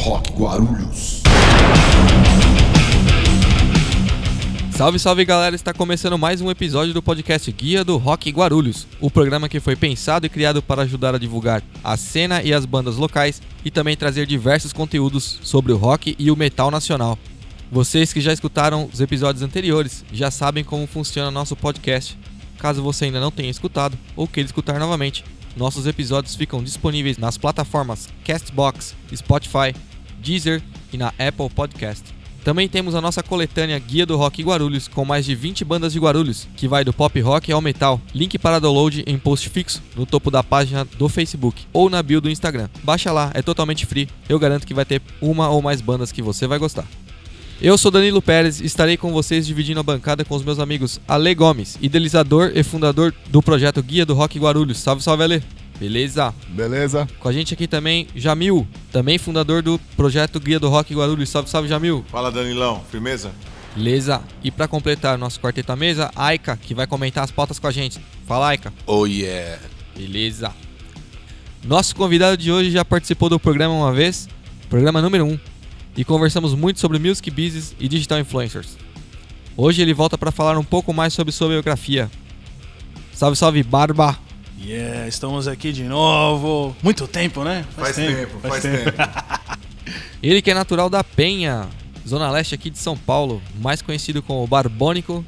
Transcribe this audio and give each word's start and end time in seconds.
Rock 0.00 0.32
Guarulhos. 0.32 1.22
Salve, 4.72 4.98
salve 4.98 5.26
galera! 5.26 5.54
Está 5.54 5.74
começando 5.74 6.16
mais 6.16 6.40
um 6.40 6.50
episódio 6.50 6.94
do 6.94 7.02
podcast 7.02 7.52
Guia 7.52 7.84
do 7.84 7.98
Rock 7.98 8.30
Guarulhos, 8.30 8.86
o 8.98 9.10
programa 9.10 9.46
que 9.46 9.60
foi 9.60 9.76
pensado 9.76 10.24
e 10.24 10.30
criado 10.30 10.62
para 10.62 10.82
ajudar 10.82 11.14
a 11.14 11.18
divulgar 11.18 11.62
a 11.84 11.98
cena 11.98 12.42
e 12.42 12.50
as 12.54 12.64
bandas 12.64 12.96
locais 12.96 13.42
e 13.62 13.70
também 13.70 13.94
trazer 13.94 14.24
diversos 14.24 14.72
conteúdos 14.72 15.38
sobre 15.42 15.70
o 15.70 15.76
rock 15.76 16.16
e 16.18 16.30
o 16.30 16.36
metal 16.36 16.70
nacional. 16.70 17.18
Vocês 17.70 18.10
que 18.10 18.22
já 18.22 18.32
escutaram 18.32 18.88
os 18.90 19.02
episódios 19.02 19.42
anteriores 19.42 20.02
já 20.10 20.30
sabem 20.30 20.64
como 20.64 20.86
funciona 20.86 21.30
nosso 21.30 21.54
podcast. 21.54 22.18
Caso 22.58 22.82
você 22.82 23.04
ainda 23.04 23.20
não 23.20 23.30
tenha 23.30 23.50
escutado 23.50 23.98
ou 24.16 24.26
queira 24.26 24.46
escutar 24.46 24.80
novamente, 24.80 25.22
nossos 25.54 25.86
episódios 25.86 26.36
ficam 26.36 26.62
disponíveis 26.62 27.18
nas 27.18 27.36
plataformas 27.36 28.08
Castbox, 28.24 28.94
Spotify, 29.14 29.74
Deezer 30.20 30.62
e 30.92 30.96
na 30.96 31.08
Apple 31.18 31.50
Podcast. 31.54 32.20
Também 32.44 32.68
temos 32.68 32.94
a 32.94 33.00
nossa 33.00 33.22
coletânea 33.22 33.78
Guia 33.78 34.06
do 34.06 34.16
Rock 34.16 34.42
Guarulhos, 34.42 34.88
com 34.88 35.04
mais 35.04 35.26
de 35.26 35.34
20 35.34 35.62
bandas 35.64 35.92
de 35.92 35.98
Guarulhos, 35.98 36.48
que 36.56 36.66
vai 36.66 36.82
do 36.82 36.92
pop 36.92 37.20
rock 37.20 37.52
ao 37.52 37.60
metal. 37.60 38.00
Link 38.14 38.38
para 38.38 38.58
download 38.58 39.04
em 39.06 39.18
post 39.18 39.48
fixo 39.50 39.82
no 39.94 40.06
topo 40.06 40.30
da 40.30 40.42
página 40.42 40.84
do 40.84 41.08
Facebook 41.08 41.66
ou 41.72 41.90
na 41.90 42.02
bio 42.02 42.20
do 42.20 42.30
Instagram. 42.30 42.68
Baixa 42.82 43.12
lá, 43.12 43.30
é 43.34 43.42
totalmente 43.42 43.84
free. 43.84 44.08
Eu 44.28 44.38
garanto 44.38 44.66
que 44.66 44.72
vai 44.72 44.86
ter 44.86 45.02
uma 45.20 45.50
ou 45.50 45.60
mais 45.60 45.82
bandas 45.82 46.10
que 46.10 46.22
você 46.22 46.46
vai 46.46 46.58
gostar. 46.58 46.86
Eu 47.60 47.76
sou 47.76 47.90
Danilo 47.90 48.22
Pérez 48.22 48.58
e 48.58 48.64
estarei 48.64 48.96
com 48.96 49.12
vocês 49.12 49.46
dividindo 49.46 49.80
a 49.80 49.82
bancada 49.82 50.24
com 50.24 50.34
os 50.34 50.42
meus 50.42 50.58
amigos 50.58 50.98
Ale 51.06 51.34
Gomes, 51.34 51.76
idealizador 51.82 52.52
e 52.54 52.62
fundador 52.62 53.14
do 53.28 53.42
projeto 53.42 53.82
Guia 53.82 54.06
do 54.06 54.14
Rock 54.14 54.38
Guarulhos. 54.38 54.78
Salve, 54.78 55.02
salve, 55.02 55.24
Ale! 55.24 55.59
Beleza? 55.80 56.34
Beleza? 56.48 57.08
Com 57.18 57.26
a 57.26 57.32
gente 57.32 57.54
aqui 57.54 57.66
também, 57.66 58.06
Jamil, 58.14 58.68
também 58.92 59.16
fundador 59.16 59.62
do 59.62 59.78
projeto 59.96 60.38
Guia 60.38 60.60
do 60.60 60.68
Rock 60.68 60.94
Guarulhos. 60.94 61.30
Salve, 61.30 61.48
salve, 61.48 61.68
Jamil. 61.68 62.04
Fala 62.10 62.30
Danilão, 62.30 62.82
firmeza? 62.90 63.32
Beleza. 63.74 64.22
E 64.44 64.50
para 64.50 64.68
completar 64.68 65.16
nosso 65.16 65.40
quarteto 65.40 65.72
à 65.72 65.76
mesa, 65.76 66.10
Aika, 66.14 66.54
que 66.54 66.74
vai 66.74 66.86
comentar 66.86 67.24
as 67.24 67.30
pautas 67.30 67.58
com 67.58 67.66
a 67.66 67.70
gente. 67.70 67.98
Fala, 68.26 68.48
Aika. 68.48 68.70
Oh 68.86 69.06
yeah. 69.06 69.58
Beleza. 69.96 70.52
Nosso 71.64 71.96
convidado 71.96 72.36
de 72.36 72.52
hoje 72.52 72.70
já 72.70 72.84
participou 72.84 73.30
do 73.30 73.40
programa 73.40 73.72
uma 73.72 73.92
vez, 73.92 74.28
programa 74.68 75.00
número 75.00 75.24
1, 75.24 75.38
e 75.96 76.04
conversamos 76.04 76.54
muito 76.54 76.78
sobre 76.78 76.98
music 76.98 77.30
business 77.30 77.74
e 77.80 77.88
digital 77.88 78.18
influencers. 78.18 78.76
Hoje 79.56 79.80
ele 79.80 79.94
volta 79.94 80.18
para 80.18 80.30
falar 80.30 80.58
um 80.58 80.64
pouco 80.64 80.92
mais 80.92 81.14
sobre 81.14 81.32
sua 81.32 81.48
biografia. 81.48 82.10
Salve, 83.14 83.36
salve, 83.36 83.62
Barba. 83.62 84.18
Yeah, 84.62 85.08
estamos 85.08 85.48
aqui 85.48 85.72
de 85.72 85.84
novo. 85.84 86.76
Muito 86.82 87.08
tempo, 87.08 87.42
né? 87.42 87.64
Faz, 87.74 87.96
tempo, 87.96 88.38
faz, 88.40 88.62
tempo. 88.62 88.92
Ele 90.22 90.42
que 90.42 90.50
é 90.50 90.54
natural 90.54 90.90
da 90.90 91.02
Penha, 91.02 91.66
zona 92.06 92.30
leste 92.30 92.54
aqui 92.54 92.68
de 92.68 92.78
São 92.78 92.94
Paulo, 92.94 93.40
mais 93.58 93.80
conhecido 93.80 94.22
como 94.22 94.46
Barbônico, 94.46 95.24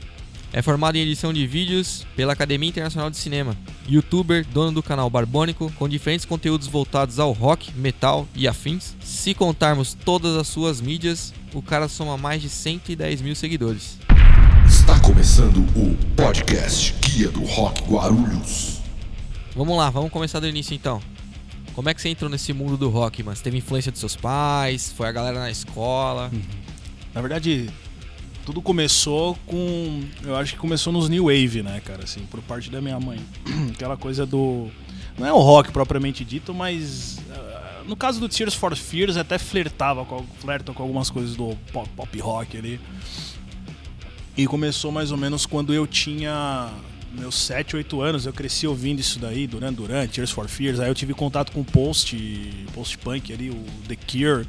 é 0.53 0.61
formado 0.61 0.97
em 0.97 1.01
edição 1.01 1.33
de 1.33 1.47
vídeos 1.47 2.07
pela 2.15 2.35
Academia 2.35 2.69
Internacional 2.69 3.09
de 3.09 3.17
Cinema, 3.17 3.57
youtuber, 3.89 4.47
dono 4.53 4.71
do 4.71 4.83
canal 4.83 5.09
Barbônico, 5.09 5.73
com 5.79 5.89
diferentes 5.89 6.27
conteúdos 6.27 6.67
voltados 6.67 7.19
ao 7.19 7.33
rock, 7.33 7.73
metal 7.75 8.29
e 8.35 8.47
afins. 8.47 8.95
Se 9.01 9.33
contarmos 9.33 9.95
todas 9.95 10.37
as 10.37 10.47
suas 10.47 10.79
mídias, 10.79 11.33
o 11.55 11.63
cara 11.63 11.89
soma 11.89 12.19
mais 12.19 12.43
de 12.43 12.51
110 12.51 13.23
mil 13.23 13.35
seguidores. 13.35 13.97
Está 14.67 15.01
começando 15.01 15.61
o 15.75 15.97
podcast 16.15 16.95
Guia 17.01 17.31
do 17.31 17.45
Rock 17.47 17.83
Guarulhos. 17.91 18.82
Vamos 19.55 19.77
lá, 19.77 19.91
vamos 19.91 20.11
começar 20.11 20.41
do 20.41 20.49
início 20.49 20.75
então. 20.75 21.03
Como 21.75 21.89
é 21.89 21.95
que 21.95 22.01
você 22.01 22.09
entrou 22.09 22.31
nesse 22.31 22.55
mundo 22.55 22.77
do 22.77 22.89
rock, 22.89 23.23
mano? 23.23 23.37
Teve 23.39 23.59
influência 23.59 23.93
dos 23.93 24.01
seus 24.01 24.17
pais? 24.17 24.93
Foi 24.93 25.07
a 25.07 25.13
galera 25.13 25.39
na 25.39 25.51
escola? 25.51 26.31
Na 27.15 27.21
verdade, 27.21 27.69
tudo 28.47 28.63
começou 28.63 29.37
com. 29.47 30.03
Eu 30.23 30.37
acho 30.37 30.55
que 30.55 30.59
começou 30.59 30.91
nos 30.91 31.09
New 31.09 31.25
Wave, 31.25 31.63
né, 31.63 31.81
cara? 31.85 32.05
Assim, 32.05 32.21
por 32.31 32.41
parte 32.41 32.71
da 32.71 32.81
minha 32.81 32.99
mãe. 32.99 33.21
Aquela 33.75 33.97
coisa 33.97 34.25
do. 34.25 34.69
Não 35.19 35.27
é 35.27 35.33
o 35.33 35.39
rock 35.39 35.71
propriamente 35.71 36.25
dito, 36.25 36.55
mas. 36.55 37.19
ah, 37.31 37.83
no 37.87 37.95
caso 37.95 38.21
do 38.21 38.29
Tears 38.29 38.55
for 38.55 38.75
Fears, 38.75 39.19
até 39.19 39.37
flertava 39.39 40.05
com, 40.07 40.25
flerta 40.41 40.73
com 40.73 40.83
algumas 40.83 41.11
coisas 41.11 41.37
do 41.37 41.57
pop, 41.73 41.89
pop 41.91 42.19
rock 42.21 42.57
ali. 42.57 42.81
E 44.35 44.47
começou 44.47 44.91
mais 44.91 45.13
ou 45.13 45.19
menos 45.19 45.45
quando 45.45 45.75
eu 45.75 45.87
tinha 45.87 46.71
meus 47.15 47.35
7, 47.37 47.77
8 47.77 48.01
anos. 48.01 48.27
Eu 48.27 48.33
cresci 48.33 48.67
ouvindo 48.67 49.01
isso 49.01 49.19
daí, 49.19 49.47
Duran 49.47 49.73
Duran, 49.73 50.07
Tears 50.07 50.31
for 50.31 50.49
Fears. 50.49 50.81
Aí 50.81 50.89
eu 50.89 50.95
tive 50.95 51.15
contato 51.15 51.53
com 51.53 51.61
o 51.61 51.65
post, 51.65 52.17
post 52.75 52.99
punk 52.99 53.33
ali, 53.33 53.51
o 53.51 53.65
The 53.89 53.97
Cure. 53.97 54.47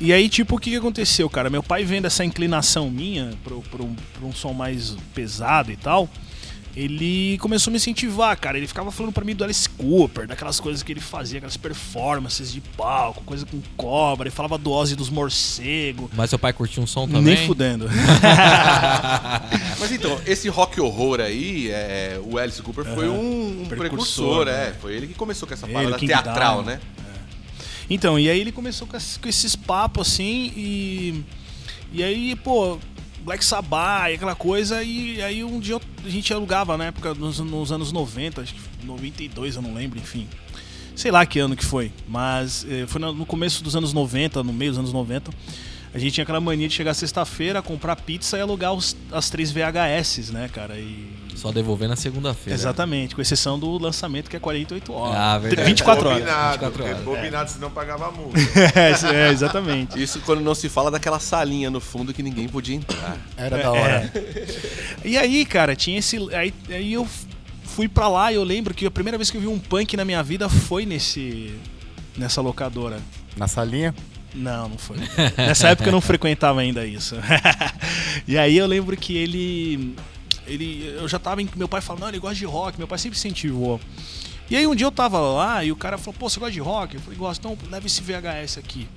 E 0.00 0.12
aí, 0.12 0.28
tipo, 0.28 0.56
o 0.56 0.58
que, 0.58 0.70
que 0.70 0.76
aconteceu, 0.76 1.28
cara? 1.30 1.48
Meu 1.48 1.62
pai 1.62 1.84
vendo 1.84 2.06
essa 2.06 2.24
inclinação 2.24 2.90
minha 2.90 3.34
pro, 3.44 3.62
um, 3.80 3.96
um 4.22 4.32
som 4.32 4.52
mais 4.52 4.96
pesado 5.14 5.70
e 5.70 5.76
tal, 5.76 6.08
ele 6.74 7.36
começou 7.38 7.70
a 7.70 7.72
me 7.72 7.76
incentivar, 7.76 8.34
cara. 8.38 8.56
Ele 8.56 8.66
ficava 8.66 8.90
falando 8.90 9.12
pra 9.12 9.24
mim 9.24 9.34
do 9.34 9.44
Alice 9.44 9.68
Cooper, 9.68 10.26
daquelas 10.26 10.58
coisas 10.58 10.82
que 10.82 10.90
ele 10.92 11.00
fazia, 11.00 11.38
aquelas 11.38 11.56
performances 11.56 12.50
de 12.52 12.60
palco, 12.60 13.22
coisa 13.24 13.44
com 13.44 13.60
cobra. 13.76 14.28
Ele 14.28 14.34
falava 14.34 14.56
do 14.56 14.70
Ozzy 14.70 14.96
dos 14.96 15.10
morcegos. 15.10 16.08
Mas 16.14 16.30
seu 16.30 16.38
pai 16.38 16.52
curtiu 16.52 16.82
um 16.82 16.86
som 16.86 17.06
também? 17.06 17.34
Nem 17.34 17.46
fudendo. 17.46 17.88
Mas 19.78 19.92
então, 19.92 20.18
esse 20.26 20.48
rock 20.48 20.80
horror 20.80 21.20
aí, 21.20 21.70
é, 21.70 22.20
o 22.24 22.38
Alice 22.38 22.60
Cooper 22.62 22.84
foi 22.84 23.06
Aham. 23.06 23.14
um, 23.18 23.62
um 23.62 23.66
Precursor, 23.66 23.78
precursor, 23.78 24.46
né? 24.46 24.68
é. 24.68 24.72
Foi 24.80 24.94
ele 24.94 25.06
que 25.08 25.14
começou 25.14 25.46
com 25.46 25.54
essa 25.54 25.66
Ele, 25.66 25.74
parada 25.74 25.98
teatral, 25.98 26.62
Diamond. 26.62 26.66
né? 26.66 26.80
Então, 27.90 28.18
e 28.18 28.30
aí 28.30 28.40
ele 28.40 28.52
começou 28.52 28.86
com 28.88 28.96
esses 29.28 29.54
papos 29.56 30.08
assim 30.08 30.52
e. 30.56 31.22
E 31.92 32.02
aí, 32.02 32.34
pô, 32.36 32.78
Black 33.24 33.44
Sabbath 33.44 34.10
e 34.10 34.14
aquela 34.14 34.34
coisa, 34.34 34.82
e 34.82 35.22
aí 35.22 35.44
um 35.44 35.60
dia 35.60 35.80
a 36.04 36.08
gente 36.08 36.32
alugava 36.32 36.76
na 36.76 36.86
época, 36.86 37.14
nos, 37.14 37.38
nos 37.38 37.70
anos 37.70 37.92
90, 37.92 38.40
acho 38.40 38.54
que 38.54 38.60
92, 38.86 39.56
eu 39.56 39.62
não 39.62 39.74
lembro, 39.74 39.98
enfim. 39.98 40.28
Sei 40.94 41.10
lá 41.10 41.24
que 41.24 41.38
ano 41.38 41.56
que 41.56 41.64
foi, 41.64 41.90
mas 42.06 42.66
eh, 42.68 42.84
foi 42.86 43.00
no 43.00 43.24
começo 43.24 43.62
dos 43.64 43.74
anos 43.74 43.92
90, 43.92 44.42
no 44.42 44.52
meio 44.52 44.72
dos 44.72 44.78
anos 44.78 44.92
90. 44.92 45.30
A 45.94 45.98
gente 45.98 46.14
tinha 46.14 46.22
aquela 46.22 46.40
mania 46.40 46.66
de 46.68 46.74
chegar 46.74 46.94
sexta-feira, 46.94 47.60
comprar 47.60 47.96
pizza 47.96 48.38
e 48.38 48.40
alugar 48.40 48.72
os- 48.72 48.96
as 49.10 49.28
três 49.28 49.50
VHS, 49.50 50.30
né, 50.32 50.48
cara? 50.50 50.78
E 50.78 51.12
Só 51.34 51.50
devolver 51.52 51.88
na 51.88 51.96
segunda-feira. 51.96 52.54
Exatamente, 52.58 53.14
com 53.14 53.20
exceção 53.20 53.58
do 53.58 53.76
lançamento 53.76 54.30
que 54.30 54.36
é 54.36 54.38
48 54.40 54.92
horas. 54.92 55.16
Ah, 55.18 55.38
verdade. 55.38 55.68
24 55.68 56.08
horas. 56.08 56.20
Bobinado, 56.22 56.50
24 56.52 56.84
horas. 56.84 56.96
porque 56.98 57.10
bobinado, 57.16 57.50
senão 57.50 57.70
pagava 57.70 58.10
multa. 58.10 58.38
é, 58.74 59.28
é, 59.28 59.30
exatamente. 59.32 60.00
Isso 60.02 60.20
quando 60.20 60.40
não 60.40 60.54
se 60.54 60.68
fala 60.68 60.90
daquela 60.90 61.18
salinha 61.18 61.68
no 61.70 61.80
fundo 61.80 62.14
que 62.14 62.22
ninguém 62.22 62.48
podia 62.48 62.76
entrar. 62.76 63.18
Era 63.36 63.58
da 63.58 63.70
hora. 63.72 64.12
E 65.04 65.18
aí, 65.18 65.44
cara, 65.44 65.74
tinha 65.76 65.98
esse. 65.98 66.16
Aí, 66.34 66.54
aí 66.70 66.92
eu 66.92 67.06
fui 67.64 67.88
pra 67.88 68.08
lá 68.08 68.30
e 68.32 68.36
eu 68.36 68.44
lembro 68.44 68.72
que 68.72 68.86
a 68.86 68.90
primeira 68.90 69.18
vez 69.18 69.30
que 69.30 69.36
eu 69.36 69.40
vi 69.40 69.46
um 69.48 69.58
punk 69.58 69.96
na 69.96 70.04
minha 70.04 70.22
vida 70.22 70.48
foi 70.48 70.86
nesse. 70.86 71.52
nessa 72.16 72.40
locadora. 72.40 72.98
Na 73.36 73.48
salinha? 73.48 73.94
Não, 74.34 74.68
não 74.68 74.78
foi. 74.78 74.96
Nessa 75.36 75.68
época 75.68 75.88
eu 75.88 75.92
não 75.92 76.00
frequentava 76.00 76.60
ainda 76.60 76.86
isso. 76.86 77.16
e 78.26 78.38
aí 78.38 78.56
eu 78.56 78.66
lembro 78.66 78.96
que 78.96 79.16
ele. 79.16 79.94
ele 80.46 80.94
eu 80.98 81.08
já 81.08 81.18
tava. 81.18 81.42
Em, 81.42 81.48
meu 81.56 81.68
pai 81.68 81.80
falou, 81.80 82.00
não, 82.00 82.08
ele 82.08 82.18
gosta 82.18 82.36
de 82.36 82.44
rock, 82.44 82.78
meu 82.78 82.88
pai 82.88 82.98
sempre 82.98 83.18
incentivou. 83.18 83.80
E 84.50 84.56
aí 84.56 84.66
um 84.66 84.74
dia 84.74 84.86
eu 84.86 84.92
tava 84.92 85.18
lá 85.18 85.64
e 85.64 85.72
o 85.72 85.76
cara 85.76 85.96
falou, 85.96 86.14
pô, 86.18 86.28
você 86.28 86.38
gosta 86.38 86.52
de 86.52 86.60
rock? 86.60 86.94
Eu 86.94 87.00
falei, 87.00 87.18
gosto, 87.18 87.40
então 87.40 87.70
leva 87.70 87.86
esse 87.86 88.02
VHS 88.02 88.58
aqui. 88.58 88.88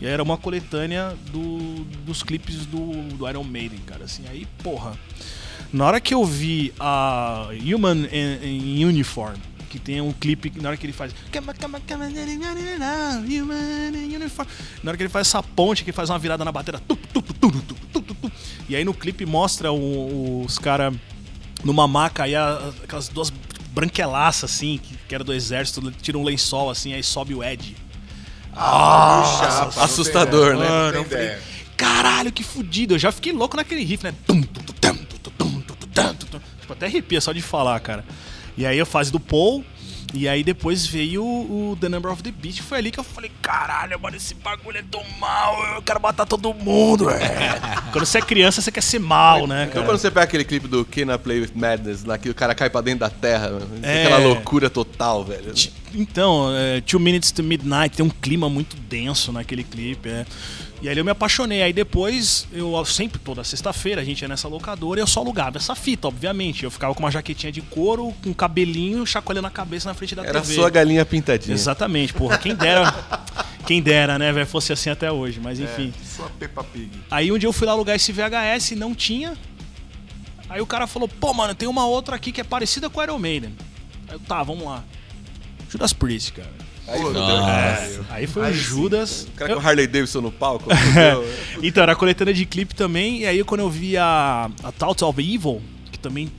E 0.00 0.06
aí 0.06 0.12
era 0.12 0.22
uma 0.22 0.36
coletânea 0.36 1.16
do, 1.30 1.84
dos 2.04 2.22
clipes 2.22 2.66
do, 2.66 3.02
do 3.16 3.28
Iron 3.28 3.44
Maiden, 3.44 3.78
cara. 3.86 4.04
Assim, 4.04 4.24
aí, 4.28 4.46
porra. 4.62 4.98
Na 5.72 5.86
hora 5.86 6.00
que 6.00 6.14
eu 6.14 6.24
vi 6.24 6.72
a 6.78 7.48
Human 7.64 8.06
in, 8.12 8.78
in 8.78 8.84
Uniform, 8.84 9.34
que 9.74 9.80
tem 9.80 10.00
um 10.00 10.12
clipe 10.12 10.52
na 10.60 10.68
hora 10.68 10.76
que 10.76 10.86
ele 10.86 10.92
faz. 10.92 11.12
Na 14.84 14.90
hora 14.90 14.96
que 14.96 15.02
ele 15.02 15.08
faz 15.08 15.26
essa 15.26 15.42
ponte, 15.42 15.82
que 15.82 15.90
faz 15.90 16.08
uma 16.10 16.18
virada 16.18 16.44
na 16.44 16.52
bateria. 16.52 16.80
E 18.68 18.76
aí 18.76 18.84
no 18.84 18.94
clipe 18.94 19.26
mostra 19.26 19.72
os 19.72 20.60
caras 20.60 20.94
numa 21.64 21.88
maca 21.88 22.22
aí, 22.22 22.36
aquelas 22.36 23.08
duas 23.08 23.32
branquelaças 23.72 24.48
assim, 24.48 24.80
que 25.08 25.12
era 25.12 25.24
do 25.24 25.34
exército, 25.34 25.90
tira 25.90 26.16
um 26.16 26.22
lençol 26.22 26.70
assim, 26.70 26.92
aí 26.92 27.02
sobe 27.02 27.34
o 27.34 27.42
Ed. 27.42 27.76
Ah, 28.54 29.70
assustador, 29.78 30.56
né? 30.56 30.68
Mano, 30.68 30.98
eu 30.98 31.04
falei, 31.04 31.36
caralho, 31.76 32.30
que 32.30 32.44
fudido. 32.44 32.94
Eu 32.94 32.98
já 33.00 33.10
fiquei 33.10 33.32
louco 33.32 33.56
naquele 33.56 33.82
riff, 33.82 34.04
né? 34.04 34.14
Tipo, 36.60 36.72
até 36.72 36.86
arrepia 36.86 37.20
só 37.20 37.32
de 37.32 37.42
falar, 37.42 37.80
cara. 37.80 38.04
E 38.56 38.64
aí 38.64 38.80
a 38.80 38.86
fase 38.86 39.10
do 39.10 39.18
Paul, 39.18 39.64
e 40.14 40.28
aí 40.28 40.44
depois 40.44 40.86
veio 40.86 41.24
o 41.24 41.76
The 41.80 41.88
Number 41.88 42.10
of 42.12 42.22
the 42.22 42.30
Beast. 42.30 42.62
Foi 42.62 42.78
ali 42.78 42.90
que 42.90 43.00
eu 43.00 43.04
falei, 43.04 43.30
caralho, 43.42 43.98
mano, 44.00 44.16
esse 44.16 44.34
bagulho 44.34 44.78
é 44.78 44.84
tão 44.90 45.02
mal, 45.18 45.74
eu 45.74 45.82
quero 45.82 46.00
matar 46.00 46.24
todo 46.26 46.54
mundo, 46.54 47.10
é. 47.10 47.20
Quando 47.92 48.06
você 48.06 48.18
é 48.18 48.22
criança, 48.22 48.60
você 48.60 48.70
quer 48.72 48.82
ser 48.82 48.98
mal, 49.00 49.46
né, 49.46 49.62
Então 49.64 49.74
cara? 49.74 49.86
quando 49.86 49.98
você 49.98 50.10
pega 50.10 50.24
aquele 50.24 50.44
clipe 50.44 50.68
do 50.68 50.80
I 50.82 51.18
Play 51.18 51.40
With 51.40 51.52
Madness, 51.54 52.04
lá 52.04 52.16
que 52.18 52.28
o 52.30 52.34
cara 52.34 52.54
cai 52.54 52.70
pra 52.70 52.80
dentro 52.80 53.00
da 53.00 53.10
terra, 53.10 53.50
mano, 53.50 53.68
É. 53.82 54.04
aquela 54.04 54.18
loucura 54.18 54.70
total, 54.70 55.24
velho. 55.24 55.52
Então, 55.94 56.48
é, 56.56 56.80
Two 56.80 56.98
Minutes 56.98 57.30
to 57.30 57.42
Midnight 57.42 57.96
tem 57.96 58.04
um 58.04 58.10
clima 58.10 58.48
muito 58.48 58.76
denso 58.76 59.30
naquele 59.32 59.62
clipe. 59.62 60.08
É. 60.08 60.26
E 60.84 60.88
aí 60.90 60.98
eu 60.98 61.02
me 61.02 61.10
apaixonei. 61.10 61.62
Aí 61.62 61.72
depois, 61.72 62.46
eu 62.52 62.84
sempre, 62.84 63.18
toda 63.18 63.42
sexta-feira, 63.42 64.02
a 64.02 64.04
gente 64.04 64.20
ia 64.20 64.28
nessa 64.28 64.46
locadora 64.46 65.00
e 65.00 65.02
eu 65.02 65.06
só 65.06 65.20
alugava 65.20 65.56
essa 65.56 65.74
fita, 65.74 66.08
obviamente. 66.08 66.62
Eu 66.62 66.70
ficava 66.70 66.94
com 66.94 67.00
uma 67.02 67.10
jaquetinha 67.10 67.50
de 67.50 67.62
couro, 67.62 68.14
com 68.22 68.28
um 68.28 68.34
cabelinho, 68.34 69.06
chacoalhando 69.06 69.46
a 69.46 69.50
cabeça 69.50 69.88
na 69.88 69.94
frente 69.94 70.14
da 70.14 70.22
Era 70.22 70.42
TV. 70.42 70.52
sua 70.52 70.68
galinha 70.68 71.02
pintadinha. 71.06 71.54
Exatamente, 71.54 72.12
porra. 72.12 72.36
Quem 72.36 72.54
dera. 72.54 72.92
quem 73.66 73.80
dera, 73.80 74.18
né, 74.18 74.30
velho? 74.30 74.46
Fosse 74.46 74.74
assim 74.74 74.90
até 74.90 75.10
hoje, 75.10 75.40
mas 75.40 75.58
enfim. 75.58 75.90
É, 75.98 76.04
sua 76.04 76.28
Peppa 76.28 76.62
Pig. 76.62 76.90
Aí 77.10 77.32
um 77.32 77.38
dia 77.38 77.48
eu 77.48 77.52
fui 77.54 77.66
lá 77.66 77.72
alugar 77.72 77.96
esse 77.96 78.12
VHS 78.12 78.72
e 78.72 78.76
não 78.76 78.94
tinha. 78.94 79.38
Aí 80.50 80.60
o 80.60 80.66
cara 80.66 80.86
falou, 80.86 81.08
pô, 81.08 81.32
mano, 81.32 81.54
tem 81.54 81.66
uma 81.66 81.86
outra 81.86 82.14
aqui 82.14 82.30
que 82.30 82.42
é 82.42 82.44
parecida 82.44 82.90
com 82.90 83.02
Iron 83.02 83.18
Maiden. 83.18 83.56
Aí 84.06 84.16
eu, 84.16 84.20
tá, 84.20 84.42
vamos 84.42 84.66
lá. 84.66 84.84
Judas 85.70 85.94
Priest, 85.94 86.34
cara. 86.34 86.63
Aí, 86.86 87.00
Pô, 87.00 87.06
fudeu. 87.06 87.22
É, 87.22 88.00
aí 88.10 88.26
foi 88.26 88.44
Aí 88.46 88.52
o. 88.52 88.54
Judas. 88.54 89.22
O 89.22 89.30
cara 89.32 89.52
Eu- 89.52 89.56
com 89.56 89.62
o 89.62 89.66
Harley 89.66 89.86
Davidson 89.86 90.20
no 90.20 90.30
palco. 90.32 90.68
então, 91.62 91.82
era 91.82 91.96
coletânea 91.96 92.34
de 92.34 92.44
clipe 92.44 92.74
também. 92.74 93.20
E 93.20 93.26
aí 93.26 93.42
quando 93.44 93.60
eu 93.60 93.70
vi 93.70 93.96
a, 93.96 94.50
a 94.62 94.72
Thoughts 94.72 95.02
of 95.02 95.20
Evil, 95.20 95.62
que 95.90 95.98
também. 95.98 96.30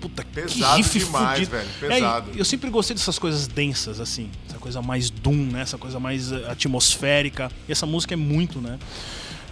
Puta, 0.00 0.24
Pesado 0.32 0.76
que 0.76 0.82
riff 0.82 0.98
demais, 0.98 1.38
fudido. 1.40 1.50
velho, 1.50 1.68
É, 1.82 1.88
pesado. 1.96 2.30
eu 2.36 2.44
sempre 2.44 2.70
gostei 2.70 2.94
dessas 2.94 3.18
coisas 3.18 3.46
densas, 3.48 4.00
assim. 4.00 4.30
Essa 4.48 4.58
coisa 4.58 4.80
mais 4.80 5.10
doom, 5.10 5.50
né? 5.50 5.62
Essa 5.62 5.76
coisa 5.76 5.98
mais 5.98 6.30
eh, 6.32 6.44
atmosférica. 6.48 7.50
E 7.68 7.72
essa 7.72 7.84
música 7.86 8.14
é 8.14 8.16
muito, 8.16 8.60
né? 8.60 8.78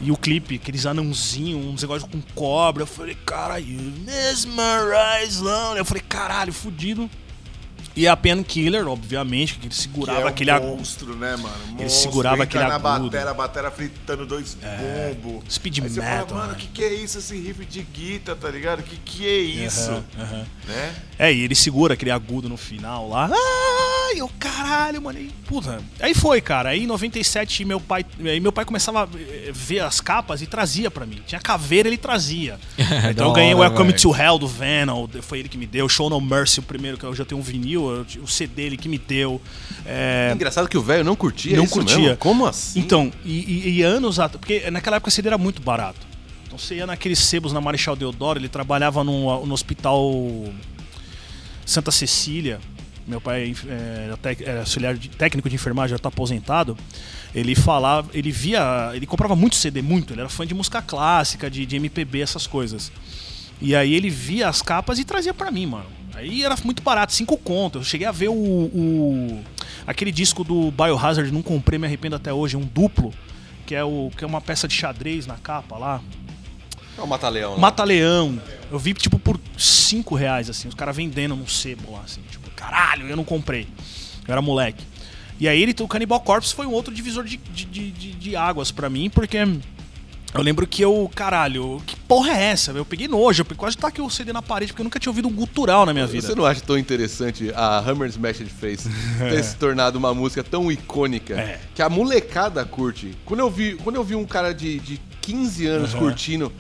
E 0.01 0.11
o 0.11 0.17
clipe, 0.17 0.57
aqueles 0.57 0.87
anãozinhos, 0.87 1.65
uns 1.65 1.83
negócios 1.83 2.11
com 2.11 2.21
cobra. 2.35 2.83
Eu 2.83 2.87
falei, 2.87 3.17
caralho, 3.27 3.67
mesmerize 3.67 5.41
lonely. 5.43 5.79
Eu 5.79 5.85
falei, 5.85 6.03
caralho, 6.09 6.53
fudido. 6.53 7.09
E 7.95 8.09
a 8.09 8.17
Painkiller, 8.17 8.89
obviamente, 8.89 9.59
que 9.59 9.67
ele 9.67 9.75
segurava 9.75 10.33
que 10.33 10.49
é 10.49 10.53
um 10.53 10.57
aquele 10.57 10.77
monstro, 10.77 11.15
né, 11.15 11.37
mano? 11.37 11.67
Monstro, 11.73 11.91
segurava 11.91 12.43
entra 12.43 12.45
aquele 12.45 12.65
na 12.65 12.75
agudo. 12.75 13.07
É. 13.07 13.11
batera, 13.11 13.31
a 13.31 13.35
batera 13.35 13.71
fritando 13.71 14.27
dois 14.27 14.57
bombos. 15.21 15.45
Speed 15.55 15.79
Aí 15.83 15.89
você 15.89 16.01
metal, 16.01 16.27
fala, 16.27 16.41
mano, 16.41 16.53
né? 16.53 16.59
que 16.59 16.69
que 16.69 16.85
é 16.85 16.95
isso, 16.95 17.19
esse 17.19 17.37
riff 17.39 17.65
de 17.67 17.83
guitarra, 17.83 18.39
tá 18.41 18.51
ligado? 18.51 18.83
Que 18.83 18.97
que 18.97 19.27
é 19.27 19.39
isso? 19.39 19.91
Aham, 19.91 20.05
aham. 20.21 20.47
Né? 20.67 20.95
É, 21.19 21.33
e 21.33 21.41
ele 21.43 21.55
segura 21.55 21.95
aquele 21.95 22.11
agudo 22.11 22.49
no 22.49 22.57
final 22.57 23.09
lá. 23.09 23.31
Ai, 24.13 24.21
eu 24.21 24.31
caralho, 24.39 25.01
mano. 25.01 25.19
E, 25.19 25.31
puta. 25.47 25.81
Aí 26.01 26.15
foi, 26.15 26.41
cara. 26.41 26.71
Aí 26.71 26.85
em 26.85 26.87
97 26.87 27.65
meu 27.65 27.81
pai, 27.81 28.05
aí 28.25 28.39
meu 28.41 28.53
pai 28.53 28.65
começava 28.65 29.03
a 29.05 29.09
ver 29.53 29.81
as 29.81 30.01
capas 30.01 30.43
e 30.43 30.47
trazia 30.47 30.91
pra 30.91 31.07
mim. 31.07 31.21
Tinha 31.27 31.41
caveira, 31.41 31.89
ele 31.89 31.97
trazia. 31.97 32.59
Então 33.11 33.29
eu 33.29 33.33
ganhei 33.33 33.55
o 33.55 33.59
hora, 33.59 33.69
Welcome 33.71 33.93
to 33.95 34.15
Hell 34.15 34.39
do 34.39 34.47
Venom, 34.47 35.07
foi 35.23 35.39
ele 35.41 35.49
que 35.49 35.57
me 35.59 35.67
deu. 35.67 35.89
Show 35.89 36.09
No 36.11 36.21
Mercy, 36.21 36.61
o 36.61 36.63
primeiro 36.63 36.97
que 36.99 37.05
eu 37.05 37.15
já 37.15 37.25
tenho 37.25 37.41
um 37.41 37.45
vinil, 37.45 37.85
o 38.23 38.27
CD 38.29 38.63
ele 38.63 38.77
que 38.77 38.89
me 38.89 38.99
deu. 38.99 39.41
É, 39.87 40.31
Engraçado 40.35 40.69
que 40.69 40.77
o 40.77 40.83
velho 40.83 41.05
não 41.05 41.17
curtia 41.17 41.57
Não 41.57 41.65
isso 41.65 41.73
curtia. 41.73 41.99
mesmo? 41.99 42.17
Como 42.19 42.47
assim? 42.47 42.81
Então, 42.81 43.11
e, 43.25 43.31
e- 43.41 43.69
e 43.79 43.83
anos 43.83 44.19
atrás. 44.21 44.39
Porque 44.41 44.71
naquela 44.71 44.97
época 44.97 45.09
o 45.09 45.13
CD 45.13 45.29
era 45.29 45.39
muito 45.39 45.63
barato. 45.63 46.01
Então 46.47 46.59
você 46.59 46.77
ia 46.77 46.87
naqueles 46.87 47.19
sebos 47.19 47.53
na 47.53 47.61
Marechal 47.61 47.97
Deodoro, 47.97 48.39
ele 48.39 48.49
trabalhava 48.49 49.03
no, 49.03 49.45
no 49.47 49.55
hospital 49.55 50.13
Santa 51.65 51.91
Cecília. 51.91 52.61
Meu 53.13 53.21
pai 53.21 53.55
é, 53.69 54.05
era 54.07 54.17
tec- 54.17 54.41
era 54.41 54.61
auxiliar 54.61 54.95
de, 54.97 55.11
técnico 55.11 55.49
de 55.49 55.55
enfermagem, 55.55 55.95
já 55.95 55.99
tá 55.99 56.09
aposentado. 56.09 56.77
Ele 57.35 57.55
falava, 57.55 58.09
ele 58.15 58.31
via, 58.33 58.91
ele 58.95 59.07
comprava 59.07 59.37
muito 59.37 59.55
CD, 59.55 59.83
muito. 59.83 60.13
Ele 60.15 60.21
era 60.21 60.29
fã 60.31 60.47
de 60.47 60.55
música 60.55 60.81
clássica, 60.81 61.51
de, 61.51 61.67
de 61.67 61.77
MPB, 61.77 62.21
essas 62.23 62.47
coisas. 62.47 62.91
E 63.61 63.77
aí 63.77 63.95
ele 63.95 64.09
via 64.11 64.49
as 64.49 64.63
capas 64.63 64.99
e 64.99 65.05
trazia 65.05 65.35
pra 65.35 65.51
mim, 65.51 65.67
mano. 65.67 65.87
Aí 66.15 66.43
era 66.45 66.57
muito 66.65 66.83
barato, 66.83 67.13
cinco 67.13 67.37
contos. 67.37 67.83
Eu 67.83 67.85
cheguei 67.85 68.07
a 68.07 68.13
ver 68.13 68.29
o, 68.29 68.35
o- 68.35 69.41
aquele 69.87 70.11
disco 70.11 70.43
do 70.43 70.71
Biohazard, 70.71 71.31
não 71.31 71.43
comprei, 71.43 71.79
me 71.79 71.87
arrependo 71.87 72.17
até 72.17 72.33
hoje, 72.33 72.57
um 72.57 72.65
duplo, 72.65 73.13
que 73.67 73.75
é 73.75 73.85
o 73.85 74.11
que 74.17 74.25
é 74.25 74.27
uma 74.27 74.41
peça 74.41 74.67
de 74.67 74.75
xadrez 74.75 75.27
na 75.27 75.37
capa 75.37 75.77
lá. 75.77 76.01
É 76.99 77.01
o 77.01 77.07
Mata-Leão. 77.07 77.55
né? 77.55 77.61
Mata-Leão. 77.61 78.41
Eu 78.71 78.79
vi, 78.79 78.93
tipo, 78.93 79.19
por 79.19 79.41
5 79.57 80.15
reais, 80.15 80.51
assim. 80.51 80.69
Os 80.69 80.75
caras 80.75 80.95
vendendo 80.95 81.35
num 81.35 81.47
sebo 81.47 81.93
lá, 81.93 82.01
assim. 82.05 82.21
Tipo, 82.31 82.42
caralho, 82.63 83.07
eu 83.09 83.17
não 83.17 83.25
comprei. 83.25 83.67
Eu 84.27 84.33
era 84.33 84.41
moleque. 84.43 84.85
E 85.41 85.49
aí 85.49 85.61
ele, 85.61 85.75
o 85.81 85.89
Cannibal 85.89 86.21
Corpse 86.21 86.55
foi 86.55 86.67
um 86.67 86.71
outro 86.73 86.95
divisor 86.95 87.25
de, 87.25 87.37
de, 87.37 87.65
de, 87.91 88.13
de- 88.13 88.37
águas 88.37 88.71
pra 88.71 88.89
mim, 88.89 89.11
porque 89.11 89.37
eu 90.35 90.41
lembro 90.41 90.67
que 90.67 90.81
eu, 90.83 91.11
caralho, 91.15 91.83
que 91.87 91.97
porra 91.97 92.31
é 92.31 92.45
essa? 92.45 92.71
Eu 92.71 92.85
peguei 92.85 93.09
nojo, 93.09 93.45
eu 93.51 93.57
quase 93.57 93.77
taquei 93.77 94.03
o 94.05 94.09
CD 94.09 94.33
na 94.33 94.41
parede, 94.41 94.73
porque 94.73 94.81
eu 94.83 94.85
nunca 94.85 95.01
tinha 95.01 95.11
ouvido 95.11 95.27
um 95.29 95.33
gutural 95.33 95.85
na 95.85 95.93
minha 95.93 96.07
vida. 96.07 96.27
Você 96.27 96.35
não 96.35 96.47
acha 96.47 96.61
tão 96.61 96.79
interessante 96.79 97.51
a 97.55 97.79
Hammer 97.81 98.09
Smashed 98.09 98.49
Face 98.49 98.89
ter 99.19 99.43
se 99.43 99.57
tornado 99.57 99.99
uma 99.99 100.15
música 100.15 100.45
tão 100.45 100.71
icônica 100.71 101.35
É. 101.35 101.61
que 101.75 101.83
a 101.83 101.89
molecada 101.89 102.65
curte? 102.65 103.17
Quando 103.25 103.41
eu 103.41 103.51
vi, 103.51 103.75
quando 103.83 103.97
eu 103.97 104.05
vi 104.05 104.15
um 104.15 104.25
cara 104.25 104.55
de, 104.55 104.79
de 104.79 105.01
15 105.23 105.67
anos 105.67 105.93
Uhum. 105.95 106.01
curtindo 106.01 106.53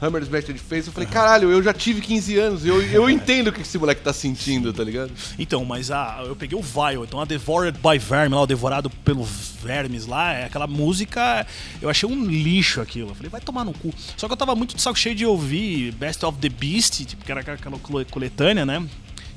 Hammer 0.00 0.22
Smashed 0.22 0.56
Face, 0.58 0.86
eu 0.86 0.92
falei, 0.92 1.08
caralho, 1.08 1.50
eu 1.50 1.62
já 1.62 1.72
tive 1.72 2.00
15 2.00 2.38
anos, 2.38 2.64
eu, 2.64 2.80
eu 2.82 3.10
entendo 3.10 3.48
o 3.48 3.52
que 3.52 3.62
esse 3.62 3.76
moleque 3.78 4.00
tá 4.00 4.12
sentindo, 4.12 4.72
tá 4.72 4.84
ligado? 4.84 5.10
Então, 5.38 5.64
mas 5.64 5.90
a, 5.90 6.22
eu 6.24 6.36
peguei 6.36 6.56
o 6.56 6.62
Vile, 6.62 7.02
então 7.02 7.20
a 7.20 7.24
Devoured 7.24 7.76
by 7.78 7.98
Verme, 7.98 8.34
lá, 8.34 8.42
o 8.42 8.46
Devorado 8.46 8.88
pelo 8.88 9.24
Vermes 9.24 10.06
lá, 10.06 10.32
é 10.34 10.44
aquela 10.44 10.66
música, 10.68 11.44
eu 11.82 11.90
achei 11.90 12.08
um 12.08 12.24
lixo 12.24 12.80
aquilo. 12.80 13.10
Eu 13.10 13.14
falei, 13.16 13.28
vai 13.28 13.40
tomar 13.40 13.64
no 13.64 13.72
cu. 13.72 13.92
Só 14.16 14.28
que 14.28 14.32
eu 14.32 14.36
tava 14.36 14.54
muito 14.54 14.76
de 14.76 14.80
saco 14.82 14.96
cheio 14.98 15.14
de 15.16 15.26
ouvir 15.26 15.92
Best 15.94 16.24
of 16.24 16.38
the 16.38 16.48
Beast, 16.48 17.04
tipo, 17.04 17.24
que 17.24 17.32
era 17.32 17.40
aquela 17.40 17.78
cole- 17.78 18.04
coletânea, 18.04 18.64
né? 18.64 18.86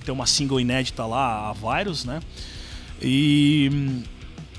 Tem 0.06 0.14
uma 0.14 0.26
single 0.28 0.60
inédita 0.60 1.06
lá, 1.06 1.50
a 1.50 1.54
Virus, 1.54 2.06
né? 2.06 2.20
E. 3.02 4.02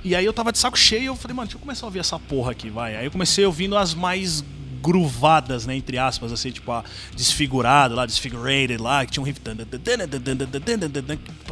E 0.05 0.17
aí 0.17 0.25
eu 0.25 0.33
tava 0.33 0.51
de 0.51 0.59
saco 0.59 0.77
cheio, 0.77 1.07
eu 1.07 1.17
falei, 1.17 1.37
mano, 1.37 1.47
deixa 1.47 1.57
eu 1.57 1.61
começar 1.61 1.87
a 1.87 1.87
ouvir 1.87 2.01
essa 2.01 2.19
porra 2.19 2.51
aqui, 2.51 2.69
vai. 2.69 2.97
Aí 2.97 3.05
eu 3.05 3.11
comecei 3.13 3.45
ouvindo 3.47 3.77
as 3.77 3.95
mais 3.95 4.43
gruvadas, 4.83 5.65
né, 5.65 5.77
entre 5.77 5.97
aspas, 5.97 6.33
assim, 6.33 6.51
tipo, 6.51 6.71
a 6.73 6.85
desfigurado 7.15 7.95
lá, 7.95 8.05
desfigurated 8.05 8.79
lá, 8.79 9.07
que 9.07 9.13
tinha 9.13 9.23
um 9.23 9.25
riff 9.25 9.41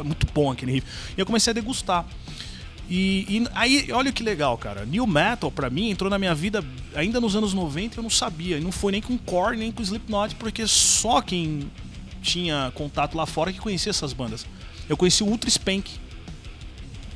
muito 0.03 0.27
bom 0.33 0.51
aquele 0.51 0.73
riff. 0.73 0.87
E 1.17 1.19
eu 1.19 1.25
comecei 1.25 1.51
a 1.51 1.53
degustar. 1.53 2.05
E, 2.89 3.25
e, 3.29 3.47
aí, 3.53 3.87
olha 3.93 4.11
que 4.11 4.21
legal, 4.21 4.57
cara. 4.57 4.85
New 4.85 5.07
Metal, 5.07 5.49
pra 5.49 5.69
mim, 5.69 5.89
entrou 5.89 6.09
na 6.09 6.19
minha 6.19 6.35
vida 6.35 6.61
ainda 6.93 7.21
nos 7.21 7.37
anos 7.37 7.53
90 7.53 7.97
eu 7.97 8.03
não 8.03 8.09
sabia. 8.09 8.57
E 8.57 8.61
não 8.61 8.71
foi 8.71 8.91
nem 8.91 9.01
com 9.01 9.17
Core, 9.17 9.55
nem 9.55 9.71
com 9.71 9.81
Slipknot, 9.81 10.35
porque 10.35 10.67
só 10.67 11.21
quem 11.21 11.71
tinha 12.21 12.69
contato 12.75 13.15
lá 13.15 13.25
fora 13.25 13.53
que 13.53 13.59
conhecia 13.59 13.91
essas 13.91 14.11
bandas. 14.11 14.45
Eu 14.89 14.97
conheci 14.97 15.23
o 15.23 15.27
Ultra 15.27 15.49
Spank, 15.49 15.89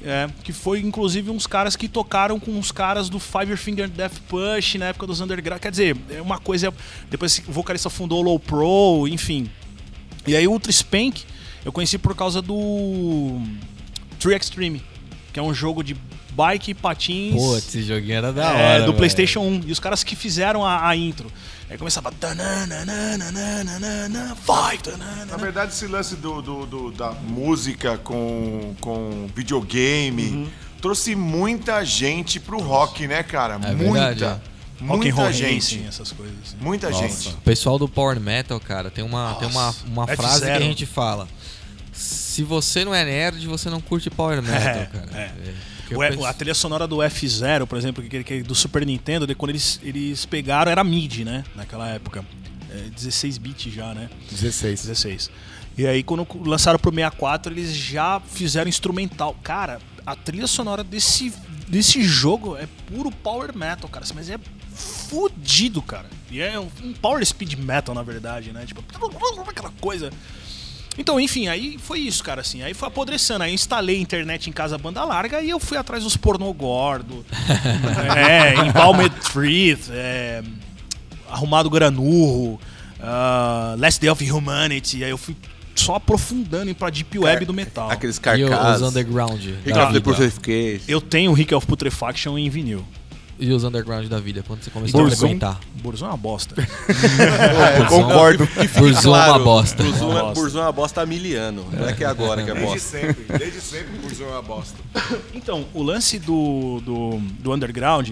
é, 0.06 0.30
que 0.44 0.54
foi 0.54 0.80
inclusive 0.82 1.32
uns 1.32 1.48
caras 1.48 1.76
que 1.76 1.88
tocaram 1.88 2.40
com 2.40 2.52
uns 2.52 2.72
caras 2.72 3.10
do 3.10 3.20
Five 3.20 3.58
Finger 3.58 3.90
Death 3.90 4.20
Push 4.30 4.76
na 4.76 4.86
época 4.86 5.08
dos 5.08 5.20
Underground. 5.20 5.60
Quer 5.60 5.72
dizer, 5.72 5.98
é 6.12 6.22
uma 6.22 6.38
coisa. 6.38 6.72
Depois 7.10 7.42
o 7.48 7.52
vocalista 7.52 7.90
fundou 7.90 8.20
o 8.20 8.22
Low 8.22 8.40
Pro, 8.40 9.08
enfim. 9.08 9.50
E 10.28 10.36
aí 10.36 10.48
o 10.48 10.52
Ultra 10.52 10.72
Spank 10.72 11.24
eu 11.66 11.72
conheci 11.72 11.98
por 11.98 12.16
causa 12.16 12.44
do 12.44 13.42
Tree 14.20 14.38
Extreme, 14.38 14.84
que 15.34 15.40
é 15.40 15.44
um 15.44 15.54
jogo 15.54 15.84
de 15.84 15.98
bike 16.36 16.72
e 16.72 16.74
patins. 16.74 17.34
Pô, 17.36 17.58
esse 17.58 17.82
joguinho 17.84 18.16
era 18.18 18.34
da 18.34 18.44
É, 18.44 18.48
hora. 18.48 18.80
do 18.80 18.86
velho. 18.88 18.94
PlayStation 18.98 19.40
1. 19.42 19.62
E 19.68 19.72
os 19.72 19.80
caras 19.80 20.04
que 20.04 20.16
fizeram 20.16 20.66
a, 20.66 20.88
a 20.88 20.96
intro. 20.96 21.32
Aí 21.70 21.78
começava. 21.78 22.12
Five, 22.12 22.20
tananana. 24.84 25.26
Na 25.26 25.38
verdade, 25.38 25.72
esse 25.72 25.88
lance 25.88 26.16
do, 26.16 26.42
do- 26.42 26.66
do- 26.66 26.92
da 26.92 27.12
música 27.12 27.98
com, 27.98 28.76
com 28.80 29.28
videogame 29.36 30.24
Uhum. 30.30 30.48
trouxe 30.82 31.16
muita 31.16 31.84
gente 31.84 32.40
pro 32.40 32.60
rock, 32.60 33.08
né, 33.08 33.24
cara? 33.24 33.56
É 33.56 33.74
muita. 33.74 34.06
verdade, 34.10 34.42
Rock 34.82 35.10
and 35.10 35.14
Roll 35.14 35.26
Muita 35.26 35.34
gente. 35.34 35.54
Racing, 35.78 35.88
essas 35.88 36.12
coisas. 36.12 36.36
assim. 36.46 36.58
Muita 36.60 36.90
Nossa. 36.90 37.08
gente. 37.08 37.30
O 37.30 37.38
pessoal 37.42 37.80
do 37.80 37.88
Power 37.88 38.20
Metal, 38.20 38.60
cara, 38.60 38.92
tem 38.92 39.04
uma, 39.04 39.34
tem 39.36 39.48
uma, 39.48 39.74
uma 39.88 40.06
F0. 40.06 40.16
frase 40.18 40.42
que 40.46 40.52
a 40.52 40.60
gente 40.60 40.86
fala. 40.86 41.28
Se 41.94 42.44
você 42.44 42.84
não 42.84 42.94
é 42.94 43.06
nerd, 43.06 43.48
você 43.48 43.70
não 43.70 43.80
curte 43.80 44.10
Power 44.10 44.42
Metal, 44.42 44.60
É, 44.84 44.86
cara. 44.86 45.10
é. 45.14 45.28
porque 45.30 45.52
O 45.92 45.94
eu 45.94 46.04
E- 46.04 46.10
penso- 46.10 46.26
A 46.26 46.34
trilha 46.34 46.54
sonora 46.54 46.88
do 46.88 46.98
F0, 46.98 47.66
por 47.68 47.78
exemplo, 47.78 48.04
que, 48.04 48.24
que, 48.24 48.44
do 48.44 48.56
Super 48.56 48.86
Nintendo, 48.86 49.26
de 49.28 49.36
quando 49.36 49.52
eles, 49.52 49.80
eles 49.84 50.26
pegaram, 50.26 50.72
era 50.72 50.84
MIDI, 50.84 51.24
né? 51.24 51.44
Naquela 51.56 51.88
época. 51.90 52.26
É, 52.72 52.90
16 52.90 53.38
bits 53.38 53.72
já, 53.74 53.94
né? 53.94 54.10
16. 54.30 54.82
16. 54.82 55.30
E 55.78 55.86
aí, 55.86 56.04
quando 56.04 56.26
lançaram 56.46 56.80
pro 56.80 56.92
64, 56.92 57.54
eles 57.54 57.74
já 57.76 58.20
fizeram 58.22 58.68
instrumental. 58.70 59.36
Cara, 59.44 59.80
a 60.06 60.16
trilha 60.16 60.48
sonora 60.48 60.84
desse, 60.84 61.34
desse 61.68 62.02
jogo 62.04 62.56
é 62.58 62.68
puro 62.88 63.12
power 63.12 63.56
metal, 63.56 63.90
cara. 63.90 64.06
Mas 64.16 64.30
é 64.30 64.38
fudido, 64.74 65.82
cara. 65.82 66.10
E 66.32 66.42
é 66.42 66.60
um, 66.60 66.70
um 66.84 66.94
power 66.94 67.26
speed 67.26 67.54
metal, 67.56 67.94
na 67.96 68.04
verdade, 68.04 68.52
né? 68.52 68.66
Tipo, 68.66 68.84
aquela 69.48 69.72
coisa. 69.80 70.10
Então, 70.98 71.20
enfim, 71.20 71.48
aí 71.48 71.78
foi 71.78 72.00
isso, 72.00 72.24
cara, 72.24 72.42
assim. 72.42 72.62
Aí 72.64 72.74
foi 72.74 72.88
apodrecendo. 72.88 73.44
Aí 73.44 73.52
eu 73.52 73.56
instalei 73.56 73.98
a 73.98 74.02
internet 74.02 74.50
em 74.50 74.54
casa 74.54 74.78
banda 74.78 75.04
larga 75.04 75.42
e 75.42 75.50
eu 75.50 75.60
fui 75.60 75.78
atrás 75.78 76.04
dos 76.04 76.16
pornô 76.16 76.52
gordo. 76.54 77.26
é, 78.16 78.56
Embalmed 78.66 79.10
Truth, 79.22 79.90
é, 79.92 80.42
Arrumado 81.30 81.70
Granurro, 81.70 82.60
ah, 83.02 83.76
Last 83.78 84.00
Day 84.00 84.10
of 84.10 84.32
Humanity. 84.32 85.04
Aí 85.04 85.10
eu 85.10 85.18
fui 85.18 85.36
só 85.76 85.96
aprofundando 85.96 86.74
pra 86.74 86.90
deep 86.90 87.20
web 87.20 87.44
do 87.46 87.54
metal. 87.54 87.92
Aqueles 87.92 88.16
E 88.16 88.20
o- 88.20 88.22
carcas. 88.22 88.82
os 88.82 88.88
underground. 88.88 89.42
Rick 89.66 89.72
of 89.78 89.88
the 89.88 90.00
vida. 90.00 90.02
Purification. 90.02 90.86
Eu 90.88 91.02
tenho 91.02 91.32
o 91.32 91.34
Rick 91.34 91.54
of 91.54 91.68
Putrefaction 91.68 92.38
em 92.38 92.50
vinil. 92.50 92.86
E 93.38 93.52
os 93.52 93.66
underground 93.66 94.08
da 94.08 94.18
vida, 94.20 94.44
quando 94.48 94.64
você 94.64 94.70
começou 94.70 95.00
a 95.02 95.04
Burzum. 95.04 95.18
frequentar. 95.20 95.60
Burzum 95.82 96.06
é 96.06 96.10
uma 96.10 96.18
bosta. 96.18 96.56
É, 97.76 97.84
concordo. 97.90 98.48
Burzum 98.78 99.16
é 99.16 99.30
uma 99.30 99.40
bosta. 99.40 99.84
Burzum 99.84 100.18
é, 100.18 100.22
Bosta. 100.22 100.34
Burzum 100.42 100.60
é 100.60 100.62
uma 100.62 100.72
bosta 100.72 101.02
há 101.02 101.06
miliano. 101.06 101.66
Não 101.74 101.88
é 101.90 101.94
que 101.94 102.04
é 102.04 102.08
agora 102.08 102.44
que 102.44 102.50
é 102.52 102.54
Desde 102.54 102.72
bosta. 102.74 102.90
sempre, 103.00 103.38
desde 103.38 103.60
sempre 103.62 103.98
o 103.98 104.02
Burzum 104.02 104.26
é 104.26 104.30
uma 104.30 104.42
bosta. 104.42 104.78
Então, 105.34 105.66
o 105.74 105.84
lance 105.84 106.18
do, 106.18 106.82
do, 106.86 107.18
do 107.40 107.54
underground, 107.54 108.12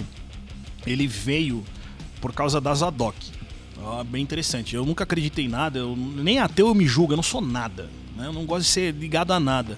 ele 0.85 1.07
veio 1.07 1.63
por 2.19 2.33
causa 2.33 2.59
da 2.59 2.73
Zadok. 2.73 3.15
Ó, 3.81 4.03
bem 4.03 4.21
interessante. 4.21 4.75
Eu 4.75 4.85
nunca 4.85 5.03
acreditei 5.05 5.45
em 5.45 5.49
nada, 5.49 5.79
eu, 5.79 5.95
nem 5.95 6.39
ateu 6.39 6.67
eu 6.67 6.75
me 6.75 6.85
julgo, 6.85 7.13
eu 7.13 7.17
não 7.17 7.23
sou 7.23 7.39
nada. 7.41 7.89
né? 8.17 8.27
Eu 8.27 8.33
não 8.33 8.45
gosto 8.45 8.63
de 8.65 8.71
ser 8.71 8.93
ligado 8.93 9.31
a 9.31 9.39
nada. 9.39 9.77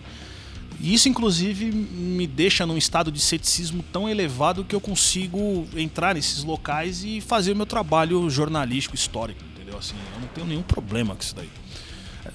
E 0.80 0.94
isso, 0.94 1.08
inclusive, 1.08 1.72
me 1.72 2.28
deixa 2.28 2.66
num 2.66 2.78
estado 2.78 3.12
de 3.12 3.20
ceticismo 3.20 3.84
tão 3.92 4.10
elevado 4.10 4.64
que 4.64 4.76
eu 4.76 4.82
consigo 4.82 5.68
entrar 5.76 6.16
nesses 6.16 6.44
locais 6.44 7.04
e 7.04 7.22
fazer 7.22 7.54
o 7.54 7.56
meu 7.56 7.66
trabalho 7.66 8.30
jornalístico 8.30 8.96
histórico, 8.96 9.42
entendeu? 9.56 9.78
Assim, 9.78 9.96
eu 10.14 10.22
não 10.22 10.28
tenho 10.28 10.48
nenhum 10.48 10.64
problema 10.64 11.16
com 11.16 11.22
isso 11.22 11.36
daí. 11.36 11.50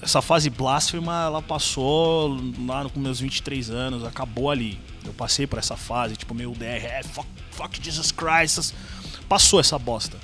Essa 0.01 0.21
fase 0.21 0.49
blasfema, 0.49 1.25
ela 1.25 1.41
passou 1.41 2.39
lá 2.65 2.89
com 2.89 2.99
meus 2.99 3.19
23 3.19 3.69
anos, 3.69 4.03
acabou 4.03 4.49
ali. 4.49 4.79
Eu 5.05 5.13
passei 5.13 5.45
por 5.45 5.59
essa 5.59 5.75
fase, 5.75 6.15
tipo, 6.15 6.33
meu 6.33 6.51
DR, 6.51 6.65
é, 6.65 7.03
fuck, 7.03 7.27
fuck 7.51 7.83
Jesus 7.83 8.11
Christ. 8.11 8.73
Passou 9.27 9.59
essa 9.59 9.77
bosta. 9.77 10.17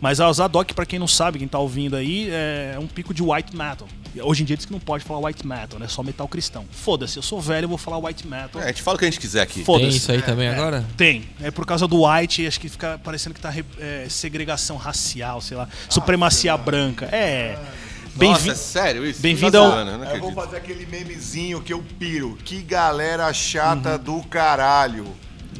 Mas 0.00 0.20
a 0.20 0.32
Zadok, 0.32 0.74
pra 0.74 0.84
quem 0.84 0.98
não 0.98 1.08
sabe, 1.08 1.38
quem 1.38 1.48
tá 1.48 1.58
ouvindo 1.58 1.96
aí, 1.96 2.28
é 2.30 2.76
um 2.78 2.86
pico 2.86 3.14
de 3.14 3.22
white 3.22 3.56
metal. 3.56 3.88
Hoje 4.20 4.42
em 4.42 4.46
dia 4.46 4.56
diz 4.56 4.66
que 4.66 4.72
não 4.72 4.80
pode 4.80 5.04
falar 5.04 5.26
white 5.28 5.46
metal, 5.46 5.78
né? 5.78 5.88
Só 5.88 6.02
metal 6.02 6.28
cristão. 6.28 6.64
Foda-se, 6.70 7.16
eu 7.16 7.22
sou 7.22 7.40
velho, 7.40 7.64
eu 7.64 7.68
vou 7.68 7.78
falar 7.78 7.98
white 7.98 8.26
metal. 8.26 8.60
É, 8.60 8.64
a 8.64 8.68
gente 8.68 8.82
fala 8.82 8.96
o 8.96 8.98
que 8.98 9.04
a 9.06 9.10
gente 9.10 9.20
quiser 9.20 9.40
aqui. 9.42 9.64
Tem 9.64 9.88
isso 9.88 10.10
aí 10.12 10.20
também 10.22 10.48
agora? 10.48 10.84
Tem. 10.96 11.24
É 11.40 11.50
por 11.50 11.64
causa 11.64 11.86
do 11.88 12.06
white, 12.06 12.46
acho 12.46 12.60
que 12.60 12.68
fica 12.68 13.00
parecendo 13.02 13.34
que 13.34 13.40
tá 13.40 13.48
re- 13.50 13.64
é, 13.78 14.06
segregação 14.08 14.76
racial, 14.76 15.40
sei 15.40 15.56
lá. 15.56 15.68
Supremacia 15.88 16.56
branca. 16.56 17.06
É. 17.06 17.56
Nossa, 17.56 18.18
Bem-vindo. 18.18 18.52
é 18.52 18.54
sério 18.54 19.06
isso? 19.06 19.22
bem-vindo 19.22 19.56
ao- 19.56 19.72
eu 19.78 20.04
Eu 20.16 20.20
vou 20.20 20.32
fazer 20.32 20.58
aquele 20.58 20.84
memezinho 20.84 21.62
que 21.62 21.72
eu 21.72 21.82
piro. 21.98 22.36
Que 22.44 22.60
galera 22.60 23.32
chata 23.32 23.96
do 23.96 24.20
caralho. 24.24 25.06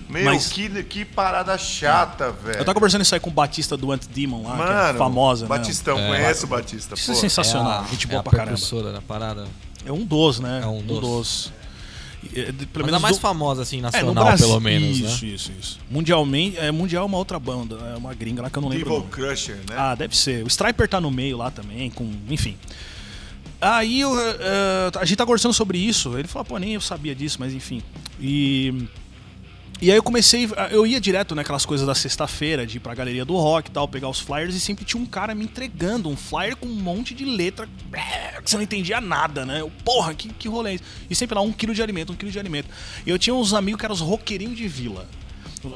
Meu, 0.08 0.24
Mas- 0.24 0.48
que, 0.48 0.82
que 0.84 1.04
parada 1.04 1.56
chata, 1.56 2.30
velho. 2.30 2.58
Eu 2.58 2.64
tava 2.64 2.74
conversando 2.74 3.02
isso 3.02 3.14
aí 3.14 3.20
com 3.20 3.30
o 3.30 3.32
Batista 3.32 3.76
do 3.76 3.90
Ant-Demon 3.92 4.42
lá, 4.42 4.56
que 4.56 4.62
é 4.62 4.64
Mano, 4.66 4.98
famosa, 4.98 5.44
né? 5.44 5.48
Batistão, 5.48 5.96
conhece 5.96 6.44
o 6.44 6.48
Batista, 6.48 6.94
Isso 6.94 7.10
é 7.10 7.14
pô. 7.14 7.20
sensacional, 7.20 7.82
É 7.82 7.84
a, 7.86 7.88
gente 7.88 8.06
é 8.06 8.08
boa 8.10 8.20
a 8.20 8.22
pra 8.22 8.38
caramba. 8.38 8.92
da 8.92 9.00
parada. 9.00 9.46
É 9.86 9.90
um 9.92 10.04
dos, 10.04 10.38
né? 10.40 10.60
É 10.62 10.66
um 10.66 10.82
dos. 10.82 11.52
E, 12.32 12.40
é, 12.40 12.52
de- 12.52 12.66
Pelo 12.66 12.84
menos 12.84 12.98
a 12.98 13.00
mais 13.00 13.16
do- 13.16 13.20
famosa, 13.20 13.62
assim, 13.62 13.78
é, 13.78 13.82
nacional, 13.82 14.14
no 14.14 14.24
Brasil. 14.24 14.46
pelo 14.46 14.60
menos, 14.60 14.98
isso, 14.98 15.24
né? 15.26 15.32
isso, 15.32 15.52
isso. 15.58 15.78
Mundialmente, 15.90 16.56
é 16.58 16.70
mundial 16.70 17.02
é 17.02 17.06
uma 17.06 17.18
outra 17.18 17.38
banda, 17.38 17.76
é 17.92 17.96
uma 17.96 18.14
gringa 18.14 18.42
lá 18.42 18.50
que 18.50 18.56
eu 18.58 18.62
não 18.62 18.68
lembro. 18.68 18.92
o 18.92 18.96
Evil. 18.98 19.08
Crusher, 19.10 19.56
né? 19.68 19.74
Ah, 19.76 19.94
deve 19.94 20.16
ser. 20.16 20.44
O 20.44 20.46
Striper 20.46 20.88
tá 20.88 21.00
no 21.00 21.10
meio 21.10 21.36
lá 21.36 21.50
também, 21.50 21.90
com. 21.90 22.08
Enfim. 22.28 22.56
Aí 23.60 24.00
eu, 24.00 24.12
eh, 24.18 24.90
a 25.00 25.04
gente 25.04 25.16
tá 25.16 25.24
conversando 25.24 25.54
sobre 25.54 25.78
isso. 25.78 26.18
Ele 26.18 26.26
falou, 26.28 26.44
pô, 26.44 26.58
nem 26.58 26.74
eu 26.74 26.80
sabia 26.80 27.14
disso, 27.14 27.36
mas 27.40 27.52
enfim. 27.52 27.80
E. 28.20 28.86
E 29.80 29.90
aí 29.90 29.96
eu 29.96 30.02
comecei, 30.02 30.48
eu 30.70 30.86
ia 30.86 31.00
direto 31.00 31.34
naquelas 31.34 31.66
coisas 31.66 31.84
da 31.84 31.94
sexta-feira, 31.94 32.64
de 32.64 32.76
ir 32.76 32.80
pra 32.80 32.94
galeria 32.94 33.24
do 33.24 33.34
rock 33.36 33.68
e 33.68 33.72
tal, 33.72 33.88
pegar 33.88 34.08
os 34.08 34.20
flyers, 34.20 34.54
e 34.54 34.60
sempre 34.60 34.84
tinha 34.84 35.02
um 35.02 35.06
cara 35.06 35.34
me 35.34 35.44
entregando 35.44 36.08
um 36.08 36.16
flyer 36.16 36.54
com 36.56 36.66
um 36.68 36.74
monte 36.74 37.14
de 37.14 37.24
letra 37.24 37.66
que 38.44 38.48
você 38.50 38.56
não 38.56 38.62
entendia 38.62 39.00
nada, 39.00 39.44
né? 39.44 39.60
Eu, 39.60 39.72
porra, 39.84 40.14
que, 40.14 40.28
que 40.28 40.48
rolê 40.48 40.70
é 40.70 40.74
esse? 40.74 40.84
E 41.10 41.14
sempre 41.16 41.34
lá, 41.34 41.40
um 41.40 41.50
quilo 41.52 41.74
de 41.74 41.82
alimento, 41.82 42.12
um 42.12 42.16
quilo 42.16 42.30
de 42.30 42.38
alimento. 42.38 42.68
E 43.04 43.10
eu 43.10 43.18
tinha 43.18 43.34
uns 43.34 43.52
amigos 43.52 43.80
que 43.80 43.84
eram 43.84 43.94
os 43.94 44.00
roqueirinhos 44.00 44.56
de 44.56 44.68
vila. 44.68 45.04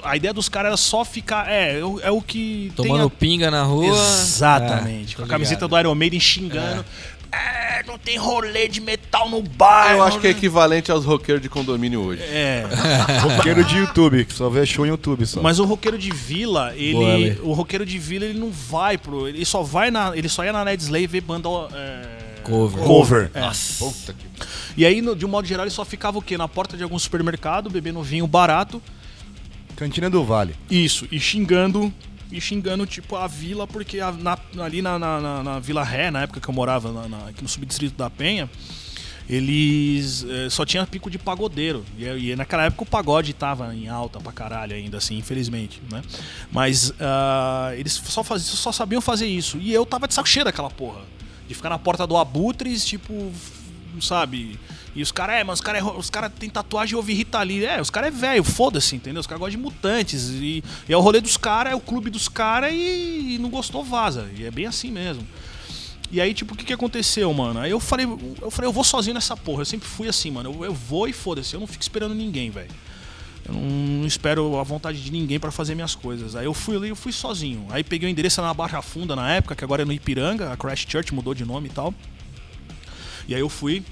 A 0.02 0.16
ideia 0.16 0.34
dos 0.34 0.48
caras 0.48 0.68
era 0.70 0.76
só 0.76 1.04
ficar. 1.04 1.48
É, 1.48 1.78
é 1.78 1.84
o- 1.84 2.00
é 2.00 2.20
que. 2.26 2.72
Tomando 2.74 3.06
a- 3.06 3.10
pinga 3.10 3.52
na 3.52 3.62
rua. 3.62 3.86
Exatamente. 3.86 5.14
É, 5.14 5.16
com 5.16 5.22
a 5.22 5.26
camiseta 5.28 5.64
ligado. 5.64 5.70
do 5.70 5.78
Iron 5.78 5.94
Maiden 5.94 6.18
xingando. 6.18 6.80
É, 6.80 6.84
não 7.86 7.98
tem 7.98 8.16
rolê 8.16 8.68
de 8.68 8.80
metal 8.80 9.28
no 9.28 9.42
bar. 9.42 9.92
Eu 9.92 10.02
acho 10.02 10.18
que 10.20 10.26
é 10.26 10.30
rolê- 10.30 10.38
equivalente 10.38 10.90
aos 10.90 11.04
roqueiros 11.04 11.42
de 11.42 11.48
condomínio 11.48 12.00
hoje. 12.00 12.22
É. 12.22 12.64
Roqueiro 13.22 13.64
de 13.64 13.76
YouTube, 13.76 14.24
que 14.24 14.32
só 14.34 14.48
vê 14.48 14.64
show 14.66 14.84
em 14.84 14.88
YouTube 14.88 15.24
só. 15.26 15.40
Mas 15.40 15.58
o 15.58 15.64
roqueiro 15.64 15.98
de 15.98 16.10
vila, 16.10 16.72
ele. 16.76 17.32
Boa, 17.34 17.50
o 17.50 17.52
roqueiro 17.52 17.84
de 17.86 17.98
vila, 17.98 18.24
ele 18.24 18.38
não 18.38 18.50
vai 18.50 18.96
pro. 18.98 19.28
Ele 19.28 19.44
só 19.44 19.62
vai 19.62 19.90
na. 19.90 20.16
Ele 20.16 20.28
só 20.28 20.44
ia 20.44 20.52
na 20.52 20.64
Ned 20.64 20.82
Slay 20.82 21.06
ver 21.06 21.20
banda. 21.20 21.48
É, 21.74 22.02
Cover. 22.42 22.84
Cover. 22.84 23.30
É. 23.34 23.50
Puta 23.78 24.12
que... 24.12 24.24
E 24.76 24.86
aí, 24.86 25.02
no- 25.02 25.16
de 25.16 25.24
um 25.26 25.28
modo 25.28 25.46
geral, 25.48 25.64
ele 25.64 25.70
só 25.70 25.84
ficava 25.84 26.16
o 26.18 26.22
quê? 26.22 26.36
Na 26.38 26.46
porta 26.46 26.76
de 26.76 26.82
algum 26.82 26.98
supermercado, 26.98 27.68
bebendo 27.70 28.00
vinho 28.02 28.26
barato. 28.26 28.80
Cantina 29.74 30.08
do 30.08 30.24
Vale. 30.24 30.54
Isso, 30.70 31.06
e 31.10 31.18
xingando. 31.20 31.92
E 32.32 32.40
xingando, 32.40 32.84
tipo, 32.86 33.14
a 33.16 33.26
vila, 33.26 33.66
porque 33.66 34.00
a- 34.00 34.10
na- 34.12 34.38
ali 34.64 34.82
na, 34.82 34.98
na, 34.98 35.42
na- 35.42 35.58
Vila 35.60 35.84
Ré, 35.84 36.10
na 36.10 36.22
época 36.22 36.40
que 36.40 36.48
eu 36.48 36.54
morava 36.54 36.92
aqui 37.28 37.42
no 37.42 37.48
subdistrito 37.48 37.96
da 37.96 38.10
Penha, 38.10 38.50
eles 39.28 40.24
eh, 40.28 40.48
só 40.50 40.64
tinha 40.64 40.86
pico 40.86 41.10
de 41.10 41.18
pagodeiro. 41.18 41.84
E, 41.98 42.04
e 42.30 42.36
naquela 42.36 42.64
época 42.64 42.82
o 42.82 42.86
pagode 42.86 43.32
tava 43.32 43.74
em 43.74 43.88
alta 43.88 44.20
pra 44.20 44.32
caralho 44.32 44.74
ainda, 44.74 44.98
assim, 44.98 45.16
infelizmente, 45.18 45.80
né? 45.90 46.02
Mas 46.50 46.92
ah, 47.00 47.72
eles 47.76 47.92
só, 47.92 48.22
faziam, 48.22 48.56
só 48.56 48.70
sabiam 48.72 49.00
fazer 49.00 49.26
isso. 49.26 49.58
E 49.58 49.72
eu 49.72 49.84
tava 49.84 50.06
de 50.08 50.14
saco 50.14 50.28
cheio 50.28 50.44
daquela 50.44 50.70
porra. 50.70 51.00
De 51.48 51.54
ficar 51.54 51.70
na 51.70 51.78
porta 51.78 52.06
do 52.06 52.16
Abutres, 52.16 52.84
tipo, 52.84 53.32
sabe? 54.00 54.58
E 54.94 55.02
os 55.02 55.12
caras, 55.12 55.36
é, 55.36 55.44
mas 55.44 55.58
os 55.58 55.60
caras 55.60 55.82
os 55.96 56.08
cara 56.08 56.30
têm 56.30 56.48
tatuagem 56.48 56.94
e 56.94 56.96
ouvir 56.96 57.14
Rita 57.14 57.42
Lee. 57.42 57.64
É, 57.64 57.80
os 57.80 57.90
caras 57.90 58.08
é 58.08 58.16
velho, 58.16 58.42
foda-se, 58.42 58.96
entendeu? 58.96 59.20
Os 59.20 59.26
caras 59.26 59.40
gostam 59.40 59.58
de 59.58 59.62
mutantes. 59.62 60.30
E, 60.30 60.64
e 60.88 60.92
é 60.92 60.96
o 60.96 61.00
rolê 61.00 61.20
dos 61.20 61.36
caras, 61.36 61.72
é 61.72 61.76
o 61.76 61.80
clube 61.80 62.08
dos 62.08 62.28
caras 62.28 62.72
e, 62.72 63.34
e 63.34 63.38
não 63.38 63.50
gostou, 63.50 63.84
vaza. 63.84 64.26
E 64.36 64.44
é 64.44 64.50
bem 64.50 64.66
assim 64.66 64.90
mesmo. 64.90 65.26
E 66.10 66.20
aí, 66.20 66.32
tipo, 66.32 66.54
o 66.54 66.56
que, 66.56 66.64
que 66.64 66.72
aconteceu, 66.72 67.32
mano? 67.34 67.60
Aí 67.60 67.70
eu 67.70 67.80
falei, 67.80 68.06
eu 68.40 68.50
falei, 68.50 68.68
eu 68.68 68.72
vou 68.72 68.84
sozinho 68.84 69.14
nessa 69.14 69.36
porra. 69.36 69.62
Eu 69.62 69.66
sempre 69.66 69.88
fui 69.88 70.08
assim, 70.08 70.30
mano. 70.30 70.54
Eu, 70.54 70.64
eu 70.66 70.74
vou 70.74 71.08
e 71.08 71.12
foda-se. 71.12 71.52
Eu 71.54 71.60
não 71.60 71.66
fico 71.66 71.82
esperando 71.82 72.14
ninguém, 72.14 72.48
velho. 72.48 72.70
Eu 73.46 73.54
não, 73.54 74.06
espero 74.06 74.58
a 74.58 74.62
vontade 74.62 75.02
de 75.02 75.10
ninguém 75.10 75.38
pra 75.38 75.50
fazer 75.50 75.74
minhas 75.74 75.94
coisas. 75.94 76.34
Aí 76.34 76.46
eu 76.46 76.54
fui 76.54 76.76
ali, 76.76 76.88
eu 76.88 76.96
fui 76.96 77.12
sozinho. 77.12 77.66
Aí 77.70 77.84
peguei 77.84 78.08
o 78.08 78.10
endereço 78.10 78.40
na 78.40 78.52
Barra 78.52 78.82
Funda 78.82 79.14
na 79.14 79.30
época, 79.32 79.54
que 79.54 79.64
agora 79.64 79.82
é 79.82 79.84
no 79.84 79.92
Ipiranga, 79.92 80.52
a 80.52 80.56
Crash 80.56 80.86
Church 80.88 81.12
mudou 81.14 81.34
de 81.34 81.44
nome 81.44 81.68
e 81.68 81.70
tal. 81.70 81.94
E 83.28 83.34
aí 83.34 83.40
eu 83.40 83.48
fui. 83.48 83.82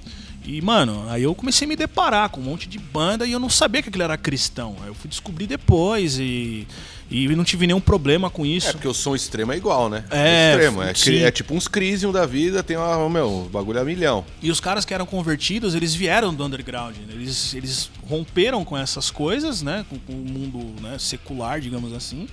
E, 0.46 0.60
mano, 0.60 1.06
aí 1.08 1.22
eu 1.22 1.34
comecei 1.34 1.64
a 1.64 1.68
me 1.68 1.74
deparar 1.74 2.28
com 2.28 2.38
um 2.38 2.44
monte 2.44 2.68
de 2.68 2.78
banda 2.78 3.26
e 3.26 3.32
eu 3.32 3.40
não 3.40 3.48
sabia 3.48 3.82
que 3.82 3.88
aquilo 3.88 4.04
era 4.04 4.16
cristão. 4.18 4.76
Aí 4.82 4.88
eu 4.88 4.94
fui 4.94 5.08
descobrir 5.08 5.46
depois 5.46 6.18
e, 6.18 6.68
e 7.10 7.28
não 7.28 7.44
tive 7.44 7.66
nenhum 7.66 7.80
problema 7.80 8.28
com 8.28 8.44
isso. 8.44 8.68
É, 8.68 8.72
porque 8.72 8.86
o 8.86 8.92
som 8.92 9.14
extremo 9.14 9.52
é 9.52 9.56
igual, 9.56 9.88
né? 9.88 10.04
É, 10.10 10.50
extremo. 10.50 10.82
É, 10.82 11.26
é 11.26 11.30
tipo 11.30 11.54
uns 11.54 11.66
Crisium 11.66 12.12
da 12.12 12.26
vida, 12.26 12.62
tem 12.62 12.76
uma, 12.76 13.08
meu, 13.08 13.48
bagulho 13.50 13.80
a 13.80 13.84
milhão. 13.84 14.22
E 14.42 14.50
os 14.50 14.60
caras 14.60 14.84
que 14.84 14.92
eram 14.92 15.06
convertidos, 15.06 15.74
eles 15.74 15.94
vieram 15.94 16.34
do 16.34 16.44
underground. 16.44 16.94
né? 16.96 17.14
Eles, 17.14 17.54
eles 17.54 17.90
romperam 18.06 18.66
com 18.66 18.76
essas 18.76 19.10
coisas, 19.10 19.62
né? 19.62 19.86
Com, 19.88 19.98
com 19.98 20.12
o 20.12 20.16
mundo 20.16 20.82
né, 20.82 20.98
secular, 20.98 21.58
digamos 21.58 21.94
assim. 21.94 22.28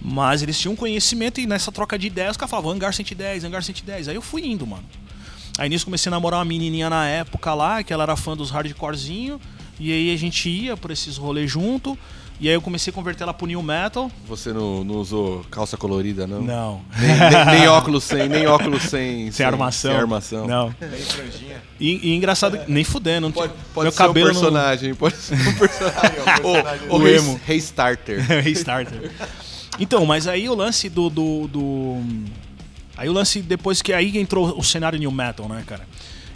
Mas 0.00 0.42
eles 0.42 0.56
tinham 0.60 0.76
conhecimento 0.76 1.40
e 1.40 1.46
nessa 1.46 1.72
troca 1.72 1.98
de 1.98 2.06
ideias, 2.06 2.32
os 2.32 2.36
caras 2.36 2.50
falavam 2.50 2.70
Hangar 2.70 2.94
110, 2.94 3.42
Hangar 3.42 3.64
110. 3.64 4.08
Aí 4.08 4.14
eu 4.14 4.22
fui 4.22 4.46
indo, 4.46 4.64
mano. 4.64 4.84
Aí 5.58 5.68
nisso 5.68 5.84
comecei 5.86 6.10
a 6.10 6.14
namorar 6.14 6.38
uma 6.38 6.44
menininha 6.44 6.90
na 6.90 7.06
época 7.08 7.54
lá, 7.54 7.82
que 7.82 7.92
ela 7.92 8.02
era 8.02 8.16
fã 8.16 8.36
dos 8.36 8.50
hardcorezinho. 8.50 9.40
E 9.80 9.92
aí 9.92 10.12
a 10.14 10.16
gente 10.18 10.48
ia 10.48 10.76
por 10.76 10.90
esses 10.90 11.16
rolês 11.16 11.50
junto. 11.50 11.96
E 12.38 12.48
aí 12.48 12.54
eu 12.54 12.60
comecei 12.60 12.90
a 12.90 12.94
converter 12.94 13.22
ela 13.22 13.32
pro 13.32 13.46
new 13.46 13.62
metal. 13.62 14.10
Você 14.28 14.52
não, 14.52 14.84
não 14.84 14.96
usou 14.96 15.42
calça 15.50 15.74
colorida, 15.78 16.26
não? 16.26 16.42
Não. 16.42 16.80
Nem, 16.98 17.08
nem- 17.18 17.58
nem 17.60 17.68
óculos 17.68 18.04
sem, 18.04 18.28
nem 18.28 18.46
óculos 18.46 18.82
sem, 18.82 19.30
Sem 19.32 19.46
armação. 19.46 19.90
Sem 19.92 20.00
armação. 20.00 20.46
Não. 20.46 20.70
Tem 20.72 20.90
franjinha. 20.90 21.62
E, 21.80 22.10
e 22.10 22.14
engraçado, 22.14 22.58
nem 22.68 22.84
fudendo. 22.84 23.28
Não 23.28 23.32
Pode, 23.32 23.52
tinha- 23.54 23.64
pode 23.72 23.84
meu 23.86 23.92
ser 23.92 23.96
cabelo 23.98 24.26
um 24.30 24.32
não- 24.34 24.40
personagem, 24.42 24.94
pode 24.94 25.16
ser 25.16 25.34
um 25.34 25.54
personagem. 25.54 26.20
o 26.90 26.94
O 26.94 26.98
o 26.98 27.02
Rei- 27.02 27.16
emo. 27.16 27.40
Rei 27.46 27.56
Starter. 27.56 28.20
Restarter. 28.44 29.10
Então, 29.80 30.04
mas 30.04 30.26
aí 30.26 30.46
o 30.46 30.54
lance 30.54 30.90
do, 30.90 31.08
do, 31.08 31.48
do- 31.48 32.02
Aí 32.96 33.08
o 33.08 33.12
lance, 33.12 33.40
depois 33.42 33.82
que 33.82 33.92
aí 33.92 34.16
entrou 34.18 34.58
o 34.58 34.62
cenário 34.62 34.98
New 34.98 35.10
Metal, 35.12 35.48
né, 35.48 35.62
cara? 35.66 35.86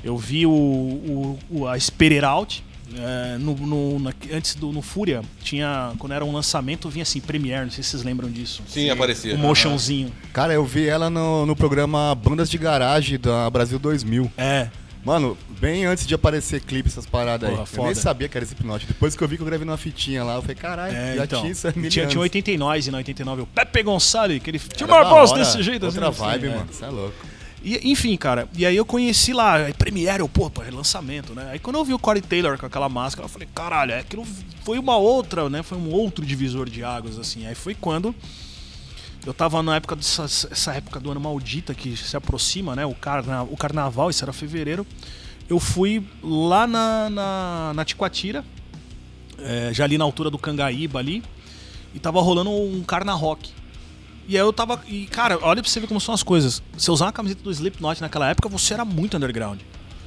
Eu 0.05 0.17
vi 0.17 0.47
o, 0.47 0.51
o, 0.51 1.39
o- 1.51 1.67
a 1.69 1.79
Spirit 1.79 2.25
Out. 2.25 2.65
é, 2.93 3.39
no, 3.39 3.55
no- 3.55 3.99
na- 4.01 4.13
antes 4.33 4.55
do 4.57 4.73
no 4.73 4.83
Fúria, 4.83 5.23
tinha. 5.45 5.93
Quando 5.99 6.13
era 6.13 6.25
um 6.25 6.33
lançamento, 6.33 6.89
vinha 6.91 7.05
assim, 7.05 7.21
Premiere, 7.21 7.65
não 7.65 7.71
sei 7.71 7.85
se 7.85 7.91
vocês 7.91 8.03
lembram 8.03 8.29
disso. 8.29 8.63
Sim, 8.67 8.91
aparecia. 8.91 9.35
Um 9.35 9.39
motionzinho. 9.39 10.13
Cara, 10.33 10.53
eu 10.53 10.65
vi 10.65 10.89
ela 10.89 11.09
no, 11.09 11.47
no 11.47 11.55
programa 11.55 12.13
Bandas 12.17 12.51
de 12.51 12.59
Garagem 12.59 13.17
da 13.19 13.49
Brasil 13.49 13.79
2000. 13.79 14.31
É. 14.37 14.69
Mano, 15.05 15.37
bem 15.59 15.87
antes 15.87 16.07
de 16.07 16.15
aparecer 16.15 16.61
clipe, 16.61 16.89
essas 16.89 17.07
paradas 17.07 17.49
Porra, 17.49 17.63
aí. 17.63 17.67
Eu 17.67 17.67
foda. 17.67 17.87
nem 17.87 17.95
sabia 17.95 18.29
que 18.29 18.37
era 18.37 18.45
Slipknot. 18.45 18.87
Depois 18.87 19.17
que 19.17 19.23
eu 19.25 19.29
vi 19.29 19.37
que 19.37 19.43
eu 19.43 19.47
gravei 19.47 19.65
numa 19.65 19.79
fitinha 19.79 20.23
lá, 20.23 20.35
eu 20.35 20.43
falei, 20.43 20.57
caralho, 20.57 20.95
É, 20.95 21.17
já 21.17 21.25
então, 21.25 21.41
tinha 21.41 21.53
isso 21.53 21.73
mil 21.75 21.91
tinha, 21.91 22.07
tinha 22.07 22.21
89 22.21 22.89
e 22.89 22.91
na 22.91 22.99
89 22.99 23.43
o 23.43 23.47
Pepe 23.47 23.83
Gonçalves, 23.83 24.43
que 24.43 24.51
ele 24.51 24.59
tinha 24.59 24.87
uma 24.87 25.05
voz 25.05 25.33
desse 25.33 25.63
jeito 25.63 25.87
Outra 25.87 26.09
assim, 26.09 26.21
vibe, 26.21 26.47
assim, 26.47 26.55
é. 26.55 26.59
mano. 26.59 26.73
Você 26.73 26.85
é 26.85 26.89
louco. 26.89 27.15
E, 27.63 27.91
enfim, 27.93 28.17
cara, 28.17 28.49
e 28.57 28.65
aí 28.65 28.75
eu 28.75 28.87
conheci 28.87 29.35
lá, 29.35 29.57
aí 29.57 29.75
Premiere, 29.75 30.21
eu, 30.21 30.29
pô, 30.29 30.49
pô, 30.49 30.63
lançamento, 30.73 31.35
né? 31.35 31.51
Aí 31.53 31.59
quando 31.59 31.77
eu 31.77 31.85
vi 31.85 31.93
o 31.93 31.99
Corey 31.99 32.23
Taylor 32.23 32.57
com 32.57 32.65
aquela 32.65 32.89
máscara, 32.89 33.27
eu 33.27 33.29
falei, 33.29 33.49
caralho, 33.55 33.93
é 33.93 33.99
aquilo 34.01 34.27
foi 34.65 34.79
uma 34.79 34.97
outra, 34.97 35.49
né? 35.49 35.63
Foi 35.63 35.77
um 35.77 35.91
outro 35.91 36.25
divisor 36.25 36.69
de 36.69 36.85
águas, 36.85 37.19
assim. 37.19 37.47
Aí 37.47 37.55
foi 37.55 37.75
quando 37.75 38.15
eu 39.27 39.35
tava 39.35 39.63
na 39.63 39.77
época 39.77 39.97
dessa 39.97 40.25
essa 40.25 40.75
época 40.75 40.99
do 40.99 41.11
ano 41.11 41.21
maldita 41.21 41.75
que 41.75 41.97
se 41.97 42.17
aproxima, 42.17 42.75
né? 42.75 42.87
O, 42.87 42.95
carna, 42.95 43.43
o 43.43 43.57
carnaval, 43.57 44.11
isso 44.11 44.25
era 44.25 44.33
fevereiro. 44.33 44.87
Eu 45.49 45.59
fui 45.59 46.07
lá 46.23 46.67
na, 46.67 47.11
na, 47.11 47.73
na 47.75 47.85
Ticoatira, 47.85 48.45
é, 49.39 49.71
já 49.73 49.85
ali 49.85 49.99
na 49.99 50.05
altura 50.05 50.31
do 50.31 50.39
Cangaíba 50.39 50.99
ali, 50.99 51.23
e 51.95 51.99
tava 51.99 52.21
rolando 52.21 52.51
um 52.51 52.83
carna 52.83 53.13
rock. 53.13 53.51
E 54.29 54.37
aí 54.37 54.43
eu 54.43 54.53
tava. 54.53 54.81
E, 54.87 55.07
cara, 55.07 55.39
olha 55.43 55.61
pra 55.61 55.71
você 55.71 55.81
ver 55.81 55.89
como 55.89 56.01
são 56.01 56.15
as 56.15 56.23
coisas. 56.23 56.63
Você 56.77 56.91
usar 56.91 57.07
uma 57.07 57.13
camiseta 57.13 57.43
do 57.43 57.51
Slipknot 57.51 58.01
naquela 58.01 58.31
época, 58.31 58.49
você 58.49 58.75
era 58.75 58.85
muito 58.85 59.17
underground. 59.17 59.61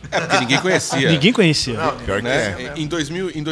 É 0.10 0.20
porque 0.20 0.40
ninguém 0.40 0.60
conhecia. 0.62 1.12
Ninguém 1.12 1.34
conhecia. 1.34 1.76
Pior 2.06 2.22
que 2.22 2.28
é. 2.28 2.56
né? 2.56 2.74
Em, 2.76 2.88
2000, 2.88 3.32
em 3.32 3.44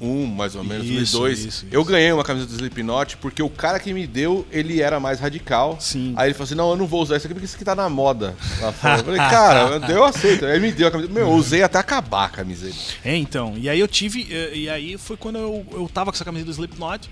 2001, 0.00 0.26
mais 0.26 0.54
ou 0.54 0.64
menos, 0.64 0.86
Isso, 0.86 1.18
2002, 1.18 1.38
isso, 1.44 1.66
eu 1.70 1.80
isso. 1.82 1.90
ganhei 1.90 2.12
uma 2.12 2.24
camisa 2.24 2.46
do 2.46 2.52
Slipknot 2.52 3.16
porque 3.18 3.42
o 3.42 3.50
cara 3.50 3.78
que 3.78 3.92
me 3.92 4.06
deu, 4.06 4.46
ele 4.50 4.80
era 4.80 4.98
mais 5.00 5.18
radical. 5.20 5.76
Sim. 5.80 6.14
Aí 6.16 6.28
ele 6.28 6.34
falou 6.34 6.44
assim, 6.44 6.54
não, 6.54 6.70
eu 6.70 6.76
não 6.76 6.86
vou 6.86 7.02
usar 7.02 7.16
isso 7.16 7.26
aqui 7.26 7.34
porque 7.34 7.46
isso 7.46 7.56
aqui 7.56 7.64
tá 7.64 7.74
na 7.74 7.88
moda 7.88 8.34
lá 8.60 8.72
fora. 8.72 8.98
Eu 9.00 9.04
falei, 9.04 9.18
cara, 9.20 9.60
eu- 9.76 9.82
eu 9.96 10.04
aceito. 10.04 10.44
Aí 10.46 10.52
ele 10.56 10.66
me 10.66 10.72
deu 10.72 10.88
a 10.88 10.90
camisa. 10.90 11.10
Meu, 11.10 11.22
eu 11.28 11.32
usei 11.32 11.62
até 11.62 11.78
acabar 11.78 12.24
a 12.26 12.28
camiseta. 12.28 12.74
É, 13.04 13.16
então. 13.16 13.54
E 13.56 13.68
aí 13.68 13.78
eu 13.80 13.88
tive. 13.88 14.26
eh, 14.30 14.52
E 14.54 14.68
aí 14.70 14.96
foi 14.98 15.16
quando 15.16 15.38
eu, 15.38 15.66
eu 15.72 15.90
tava 15.92 16.10
com 16.10 16.16
essa 16.16 16.24
camisa 16.24 16.44
do 16.44 16.50
Slipknot. 16.50 17.08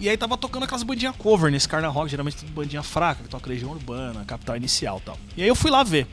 E 0.00 0.08
aí 0.08 0.16
tava 0.16 0.34
tocando 0.38 0.62
aquelas 0.62 0.82
bandinhas 0.82 1.14
cover 1.16 1.50
nesse 1.52 1.68
Carna 1.68 1.88
Rock, 1.88 2.10
geralmente 2.10 2.36
tudo 2.38 2.50
bandinha 2.52 2.82
fraca, 2.82 3.22
que 3.22 3.28
toca 3.28 3.50
Legião 3.50 3.70
Urbana, 3.70 4.24
Capital 4.26 4.56
Inicial 4.56 4.96
e 4.96 5.00
tal. 5.04 5.18
E 5.36 5.42
aí 5.42 5.48
eu 5.48 5.54
fui 5.54 5.70
lá 5.70 5.82
ver. 5.82 6.06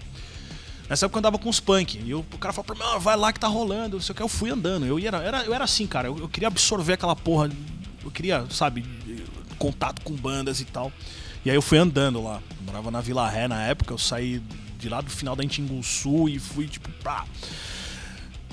Nessa 0.89 1.06
época 1.06 1.17
eu 1.17 1.20
andava 1.20 1.38
com 1.38 1.50
os 1.50 1.60
punk. 1.60 2.00
E 2.03 2.10
eu- 2.12 2.25
o 2.32 2.38
cara 2.38 2.53
falou 2.53 2.65
pra 2.65 2.75
mim, 2.75 2.82
"Ah, 2.94 2.98
vai 2.98 3.15
lá 3.17 3.34
que 3.34 3.39
tá 3.39 3.48
rolando, 3.48 3.98
não 3.98 4.01
sei 4.01 4.13
o 4.13 4.15
que. 4.15 4.22
Eu 4.22 4.27
fui 4.29 4.50
andando. 4.50 4.86
Eu, 4.86 4.98
ia, 5.00 5.10
era, 5.10 5.44
eu 5.44 5.53
era 5.53 5.63
assim, 5.63 5.86
cara. 5.86 6.08
Eu, 6.08 6.17
eu 6.17 6.29
queria 6.29 6.48
absorver 6.48 6.94
aquela 6.94 7.15
porra. 7.15 7.50
Eu 8.03 8.10
queria, 8.12 8.46
sabe, 8.50 8.86
contato 9.58 10.01
com 10.01 10.13
bandas 10.13 10.62
e 10.62 10.65
tal. 10.65 10.91
E 11.44 11.50
aí 11.50 11.56
eu 11.56 11.62
fui 11.62 11.77
andando 11.77 12.24
lá. 12.24 12.41
Eu 12.60 12.65
morava 12.65 12.89
na 12.91 13.01
Vila 13.01 13.27
Ré 13.29 13.48
na 13.48 13.62
época. 13.63 13.94
Eu 13.94 13.98
saí 13.98 14.41
de 14.79 14.88
lá 14.89 15.01
do 15.01 15.10
final 15.10 15.36
da 15.36 15.44
Antinguçu 15.44 16.29
e 16.29 16.39
fui, 16.39 16.67
tipo, 16.67 16.89
pá. 17.03 17.25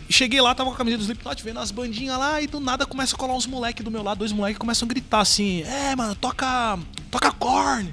Cheguei 0.09 0.41
lá, 0.41 0.55
tava 0.55 0.69
com 0.71 0.75
a 0.75 0.79
camisa 0.79 0.99
do 0.99 1.03
Slipknot, 1.03 1.43
vendo 1.43 1.61
as 1.61 1.71
bandinhas 1.71 2.19
lá, 2.19 2.41
e 2.41 2.47
do 2.47 2.61
nada 2.61 2.85
começa 2.85 3.15
a 3.17 3.19
colar 3.19 3.35
uns 3.35 3.47
moleques 3.47 3.83
do 3.83 3.91
meu 3.91 4.03
lado, 4.03 4.19
dois 4.19 4.33
moleques 4.33 4.59
começam 4.59 4.87
a 4.87 4.89
gritar 4.89 5.21
assim: 5.21 5.63
É, 5.63 5.97
mano, 5.97 6.15
toca. 6.15 6.79
Toca 7.11 7.33
Korn! 7.33 7.93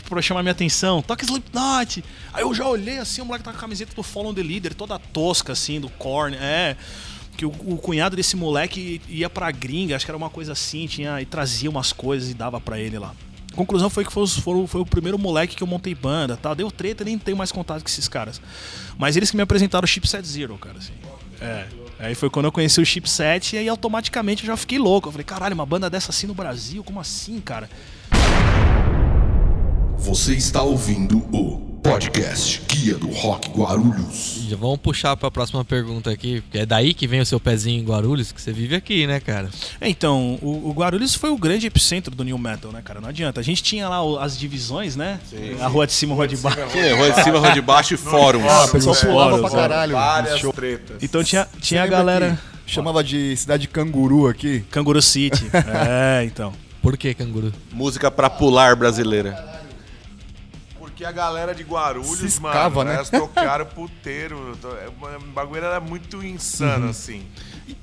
Tipo, 0.00 0.10
pra 0.10 0.22
chamar 0.22 0.42
minha 0.42 0.52
atenção, 0.52 1.02
toca 1.02 1.24
Slipknot! 1.24 2.02
Aí 2.32 2.42
eu 2.42 2.54
já 2.54 2.66
olhei 2.66 2.98
assim, 2.98 3.20
o 3.20 3.24
moleque 3.26 3.44
tá 3.44 3.50
com 3.52 3.58
a 3.58 3.60
camiseta 3.60 3.94
do 3.94 4.02
Follow 4.02 4.32
the 4.32 4.42
Leader, 4.42 4.72
toda 4.74 4.98
tosca 4.98 5.52
assim, 5.52 5.78
do 5.78 5.88
Korn, 5.90 6.36
é. 6.40 6.74
Que 7.36 7.44
o, 7.44 7.50
o 7.50 7.76
cunhado 7.76 8.16
desse 8.16 8.34
moleque 8.36 9.00
ia 9.08 9.28
pra 9.28 9.50
gringa, 9.50 9.94
acho 9.96 10.04
que 10.04 10.10
era 10.10 10.16
uma 10.16 10.30
coisa 10.30 10.52
assim, 10.52 10.86
tinha, 10.86 11.20
e 11.20 11.26
trazia 11.26 11.68
umas 11.70 11.92
coisas 11.92 12.30
e 12.30 12.34
dava 12.34 12.60
pra 12.60 12.78
ele 12.78 12.98
lá. 12.98 13.14
Conclusão 13.54 13.90
foi 13.90 14.04
que 14.04 14.12
foi, 14.12 14.26
foram- 14.26 14.66
foi 14.66 14.80
o 14.80 14.86
primeiro 14.86 15.18
moleque 15.18 15.56
que 15.56 15.62
eu 15.62 15.66
montei 15.66 15.94
banda 15.94 16.36
tal. 16.36 16.54
Deu 16.54 16.70
treta, 16.70 17.04
nem 17.04 17.18
tenho 17.18 17.36
mais 17.36 17.50
contato 17.52 17.82
com 17.82 17.88
esses 17.88 18.08
caras. 18.08 18.40
Mas 18.96 19.16
eles 19.16 19.30
que 19.30 19.36
me 19.36 19.42
apresentaram 19.42 19.84
o 19.84 19.88
Chipset 19.88 20.26
Zero, 20.26 20.56
cara, 20.56 20.78
assim. 20.78 20.92
É. 21.40 21.66
Aí 21.98 22.14
foi 22.14 22.30
quando 22.30 22.46
eu 22.46 22.52
conheci 22.52 22.80
o 22.80 22.86
Chipset 22.86 23.56
e 23.56 23.58
aí 23.58 23.68
automaticamente 23.68 24.44
eu 24.44 24.46
já 24.46 24.56
fiquei 24.56 24.78
louco. 24.78 25.08
Eu 25.08 25.12
falei, 25.12 25.24
caralho, 25.24 25.54
uma 25.54 25.66
banda 25.66 25.90
dessa 25.90 26.10
assim 26.10 26.26
no 26.26 26.34
Brasil? 26.34 26.82
Como 26.84 27.00
assim, 27.00 27.40
cara? 27.40 27.68
Você 30.00 30.34
está 30.34 30.62
ouvindo 30.62 31.18
o 31.32 31.58
podcast 31.82 32.60
Guia 32.68 32.94
do 32.96 33.08
Rock 33.10 33.50
Guarulhos. 33.50 34.42
Já 34.48 34.56
vamos 34.56 34.78
puxar 34.80 35.16
pra 35.16 35.30
próxima 35.30 35.64
pergunta 35.64 36.10
aqui, 36.10 36.40
porque 36.42 36.58
é 36.58 36.66
daí 36.66 36.92
que 36.92 37.06
vem 37.06 37.20
o 37.20 37.26
seu 37.26 37.38
pezinho 37.40 37.80
em 37.80 37.84
Guarulhos, 37.84 38.32
que 38.32 38.40
você 38.40 38.52
vive 38.52 38.74
aqui, 38.74 39.06
né, 39.06 39.18
cara? 39.20 39.48
É, 39.80 39.88
então, 39.88 40.38
o, 40.42 40.68
o 40.68 40.72
Guarulhos 40.72 41.14
foi 41.14 41.30
o 41.30 41.38
grande 41.38 41.66
epicentro 41.66 42.14
do 42.14 42.22
New 42.24 42.36
Metal, 42.38 42.70
né, 42.72 42.80
cara? 42.84 43.00
Não 43.00 43.08
adianta. 43.08 43.40
A 43.40 43.42
gente 43.42 43.62
tinha 43.62 43.88
lá 43.88 44.02
o- 44.02 44.18
as 44.18 44.36
divisões, 44.38 44.96
né? 44.96 45.18
a 45.60 45.66
rua 45.68 45.86
de 45.86 45.92
cima, 45.92 46.12
a 46.14 46.16
rua 46.16 46.28
de 46.28 46.36
baixo. 46.36 46.58
Tinha 46.72 46.96
rua 46.96 47.10
de 47.12 47.22
cima, 47.22 47.38
rua 47.38 47.52
de 47.52 47.60
baixo 47.62 47.94
e 47.94 47.96
fóruns. 47.96 48.44
Ah, 48.46 48.64
o 48.64 48.68
pessoal 48.68 48.96
É, 48.96 49.00
pulava 49.06 49.30
fóruns, 49.36 49.50
pra 49.50 49.60
caralho. 49.60 49.92
Várias 49.92 50.38
Show. 50.40 50.52
tretas. 50.52 51.02
Então 51.02 51.22
tinha, 51.24 51.46
tinha 51.60 51.82
a 51.82 51.86
galera. 51.86 52.38
que 52.66 52.72
Chamava 52.72 53.02
de 53.02 53.36
cidade 53.36 53.66
canguru 53.68 54.28
aqui. 54.28 54.60
Canguru 54.70 55.00
City. 55.02 55.50
é, 55.54 56.24
então. 56.24 56.52
Por 56.82 56.96
que, 56.96 57.12
canguru? 57.14 57.52
Música 57.72 58.10
pra 58.10 58.30
pular 58.30 58.74
brasileira. 58.76 59.59
Porque 61.00 61.04
a 61.06 61.12
galera 61.12 61.54
de 61.54 61.62
Guarulhos, 61.62 62.18
Ciscava, 62.18 62.68
mano, 62.76 62.90
né? 62.90 62.96
elas 62.96 63.08
tocaram 63.08 63.64
puteiro. 63.64 64.52
é, 64.82 64.88
O 64.88 65.20
bagulho 65.32 65.64
era 65.64 65.80
muito 65.80 66.22
insano, 66.22 66.84
Uhum. 66.84 66.90
assim. 66.90 67.26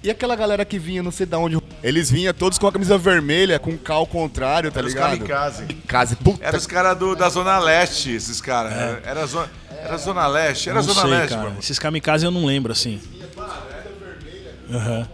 E 0.03 0.11
aquela 0.11 0.35
galera 0.35 0.63
que 0.63 0.77
vinha, 0.77 1.01
não 1.01 1.09
sei 1.09 1.25
de 1.25 1.35
onde. 1.35 1.57
Eles 1.81 2.11
vinham 2.11 2.31
todos 2.31 2.59
com 2.59 2.67
a 2.67 2.71
camisa 2.71 2.95
vermelha, 2.95 3.57
com 3.57 3.75
cal 3.75 4.05
contrário, 4.05 4.71
tá 4.71 4.81
Era 4.81 4.87
os 4.87 4.93
ligado? 4.93 5.11
kamikaze. 5.17 5.63
Kamikaze. 5.65 6.15
Puta. 6.17 6.45
Era 6.45 6.55
os 6.57 6.67
caras 6.67 6.95
da 7.17 7.27
Zona 7.29 7.57
Leste, 7.57 8.11
esses 8.11 8.39
caras. 8.39 8.71
Era, 8.73 9.01
era, 9.03 9.25
zona, 9.25 9.49
era 9.81 9.97
Zona 9.97 10.27
Leste, 10.27 10.69
era 10.69 10.77
É. 10.79 10.81
não 10.83 10.87
Zona 10.93 11.01
sei, 11.01 11.09
Leste, 11.09 11.29
cara. 11.35 11.43
mano. 11.49 11.59
Esses 11.59 11.79
kamikaze 11.79 12.23
eu 12.23 12.29
não 12.31 12.45
lembro, 12.45 12.71
assim. 12.71 13.01
Aham. 14.71 15.07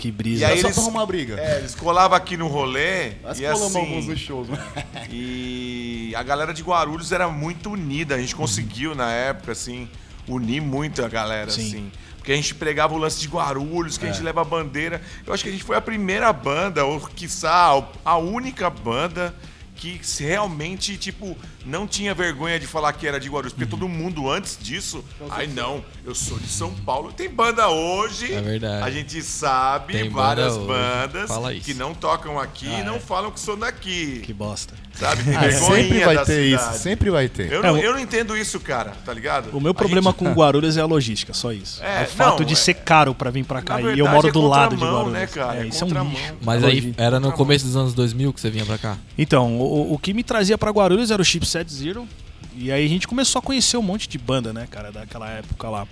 Que 0.00 0.10
brisa. 0.10 0.40
E 0.40 0.44
aí 0.46 0.60
Só 0.62 0.68
eles- 0.68 0.74
pra 0.76 0.82
arrumar 0.84 1.04
briga. 1.04 1.38
É, 1.38 1.58
eles 1.58 1.74
colavam 1.74 2.16
aqui 2.16 2.34
no 2.34 2.46
rolê 2.46 3.10
Nós 3.22 3.38
e 3.38 3.42
colamos 3.42 3.76
alguns 3.76 3.98
assim... 3.98 4.08
nos 4.08 4.18
shows, 4.20 4.48
né? 4.48 4.58
E 5.12 6.14
a 6.16 6.22
galera 6.22 6.54
de 6.54 6.62
Guarulhos 6.62 7.12
era 7.12 7.28
muito 7.28 7.70
unida. 7.70 8.14
A 8.14 8.18
gente 8.18 8.34
conseguiu, 8.34 8.94
na 8.94 9.12
época, 9.12 9.52
assim, 9.52 9.86
unir 10.26 10.62
muito 10.62 11.04
a 11.04 11.08
galera, 11.08 11.50
Sim. 11.50 11.66
assim. 11.68 11.92
Porque 12.16 12.32
a 12.32 12.34
gente 12.36 12.54
pregava 12.54 12.94
o 12.94 12.98
lance 12.98 13.20
de 13.20 13.28
Guarulhos, 13.28 13.98
que 13.98 14.06
a 14.06 14.08
É. 14.08 14.12
gente 14.12 14.22
leva 14.22 14.40
a 14.40 14.44
bandeira. 14.44 15.02
Eu 15.26 15.34
acho 15.34 15.42
que 15.42 15.50
a 15.50 15.52
gente 15.52 15.64
foi 15.64 15.76
a 15.76 15.80
primeira 15.82 16.32
banda, 16.32 16.82
ou 16.84 16.98
quiçá 17.00 17.70
a 18.02 18.16
única 18.16 18.70
banda 18.70 19.34
que 19.76 20.00
realmente, 20.18 20.96
tipo, 20.96 21.36
não 21.64 21.86
tinha 21.86 22.14
vergonha 22.14 22.58
de 22.58 22.66
falar 22.66 22.92
que 22.92 23.06
era 23.06 23.18
de 23.20 23.28
Guarulhos. 23.28 23.52
Uhum. 23.52 23.58
Porque 23.58 23.70
todo 23.70 23.88
mundo 23.88 24.30
antes 24.30 24.58
disso, 24.60 25.04
ai 25.30 25.46
não, 25.46 25.84
eu 26.04 26.14
sou 26.14 26.38
de 26.38 26.48
São 26.48 26.72
Paulo. 26.72 27.12
Tem 27.12 27.28
banda 27.28 27.68
hoje, 27.68 28.32
É 28.32 28.40
verdade. 28.40 28.84
a 28.86 28.90
gente 28.90 29.22
sabe, 29.22 29.92
Tem 29.94 30.04
banda 30.10 30.22
várias 30.22 30.56
hoje. 30.56 30.66
bandas 30.66 31.28
Fala 31.28 31.52
isso. 31.54 31.64
que 31.64 31.74
não 31.74 31.94
tocam 31.94 32.38
aqui 32.38 32.68
Ah, 32.68 32.80
e 32.80 32.84
não 32.84 32.96
é. 32.96 33.00
falam 33.00 33.30
que 33.30 33.40
são 33.40 33.58
daqui. 33.58 34.20
Que 34.24 34.32
bosta. 34.32 34.74
Sabe? 34.94 35.22
Tem 35.24 35.34
Ah, 35.36 35.40
vergonhinha 35.40 35.82
sempre 35.82 36.04
vai 36.04 36.14
da 36.14 36.24
ter 36.26 36.44
cidade. 36.50 36.70
isso, 36.74 36.82
sempre 36.82 37.10
vai 37.10 37.28
ter. 37.28 37.50
Eu 37.52 37.60
É, 37.64 37.66
não, 37.68 37.78
eu 37.78 37.92
não 37.92 37.98
entendo 38.00 38.36
isso, 38.36 38.60
cara, 38.60 38.92
tá 39.04 39.14
ligado? 39.14 39.48
O 39.56 39.60
meu 39.60 39.70
A 39.70 39.74
problema 39.74 40.10
gente- 40.10 40.18
com 40.18 40.32
Guarulhos 40.32 40.76
é 40.76 40.80
a 40.80 40.84
logística, 40.86 41.32
só 41.32 41.52
isso. 41.52 41.82
É, 41.82 42.02
É, 42.02 42.04
o 42.04 42.06
fato 42.08 42.40
não, 42.40 42.46
de 42.46 42.52
é- 42.52 42.56
ser 42.56 42.74
caro 42.74 43.14
pra 43.14 43.30
vir 43.30 43.44
pra 43.44 43.58
Na 43.58 43.62
cá. 43.62 43.76
verdade, 43.76 43.96
e 43.96 44.00
eu 44.00 44.08
moro 44.08 44.28
é 44.28 44.32
do 44.32 44.46
lado 44.46 44.76
de 44.76 44.82
Guarulhos. 44.82 45.12
né, 45.12 45.26
cara? 45.26 45.56
É, 45.58 45.62
É 45.62 45.66
isso 45.66 45.82
é 45.84 45.86
um 45.86 46.10
lixo. 46.10 46.34
Mas 46.42 46.62
aí 46.64 46.94
era 46.98 47.18
no 47.18 47.32
começo 47.32 47.64
dos 47.64 47.76
anos 47.76 47.94
2000 47.94 48.32
que 48.32 48.40
você 48.40 48.50
vinha 48.50 48.66
pra 48.66 48.76
cá? 48.76 48.98
Então, 49.16 49.56
o, 49.58 49.94
o 49.94 49.98
que 49.98 50.12
me 50.12 50.22
trazia 50.22 50.58
pra 50.58 50.70
Guarulhos 50.70 51.10
era 51.10 51.22
o 51.22 51.24
Chipset 51.50 51.72
Zero. 51.72 52.08
E 52.54 52.70
aí 52.70 52.84
a 52.84 52.88
gente 52.88 53.06
começou 53.06 53.38
a 53.38 53.42
conhecer 53.42 53.76
um 53.76 53.82
monte 53.82 54.08
de 54.08 54.18
banda, 54.18 54.52
né, 54.52 54.66
cara, 54.70 54.90
daquela 54.90 55.28
época 55.28 55.68
lá. 55.68 55.86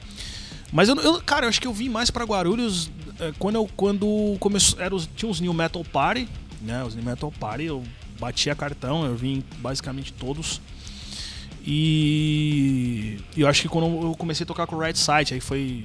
Mas 0.73 0.89
eu, 0.89 0.97
eu- 0.97 1.21
cara, 1.23 1.47
eu 1.47 1.49
acho 1.49 1.61
que 1.61 1.67
eu 1.67 1.73
vim 1.73 1.89
mais 1.89 2.11
pra 2.11 2.25
Guarulhos 2.25 2.91
eh, 3.21 3.33
quando 3.39 3.57
eu 3.57 3.69
quando 3.77 4.37
começou, 4.39 4.81
era 4.81 4.95
os, 4.95 5.09
tinha 5.17 5.31
os 5.31 5.41
New 5.41 5.53
Metal 5.53 5.83
Party, 5.85 6.29
né, 6.61 6.85
os 6.85 6.95
New 6.95 7.05
Metal 7.05 7.33
Party, 7.39 7.65
eu 7.65 7.83
batia 8.19 8.55
cartão, 8.55 9.05
eu 9.05 9.17
vim 9.17 9.43
basicamente 9.59 10.13
todos. 10.13 10.61
E, 11.71 13.19
eu 13.37 13.47
acho 13.47 13.63
que 13.63 13.69
quando 13.69 13.87
eu 14.07 14.15
comecei 14.17 14.45
a 14.45 14.47
tocar 14.47 14.67
com 14.67 14.77
o 14.77 14.79
Red 14.79 14.95
Site, 14.95 15.35
aí 15.35 15.41
foi 15.41 15.85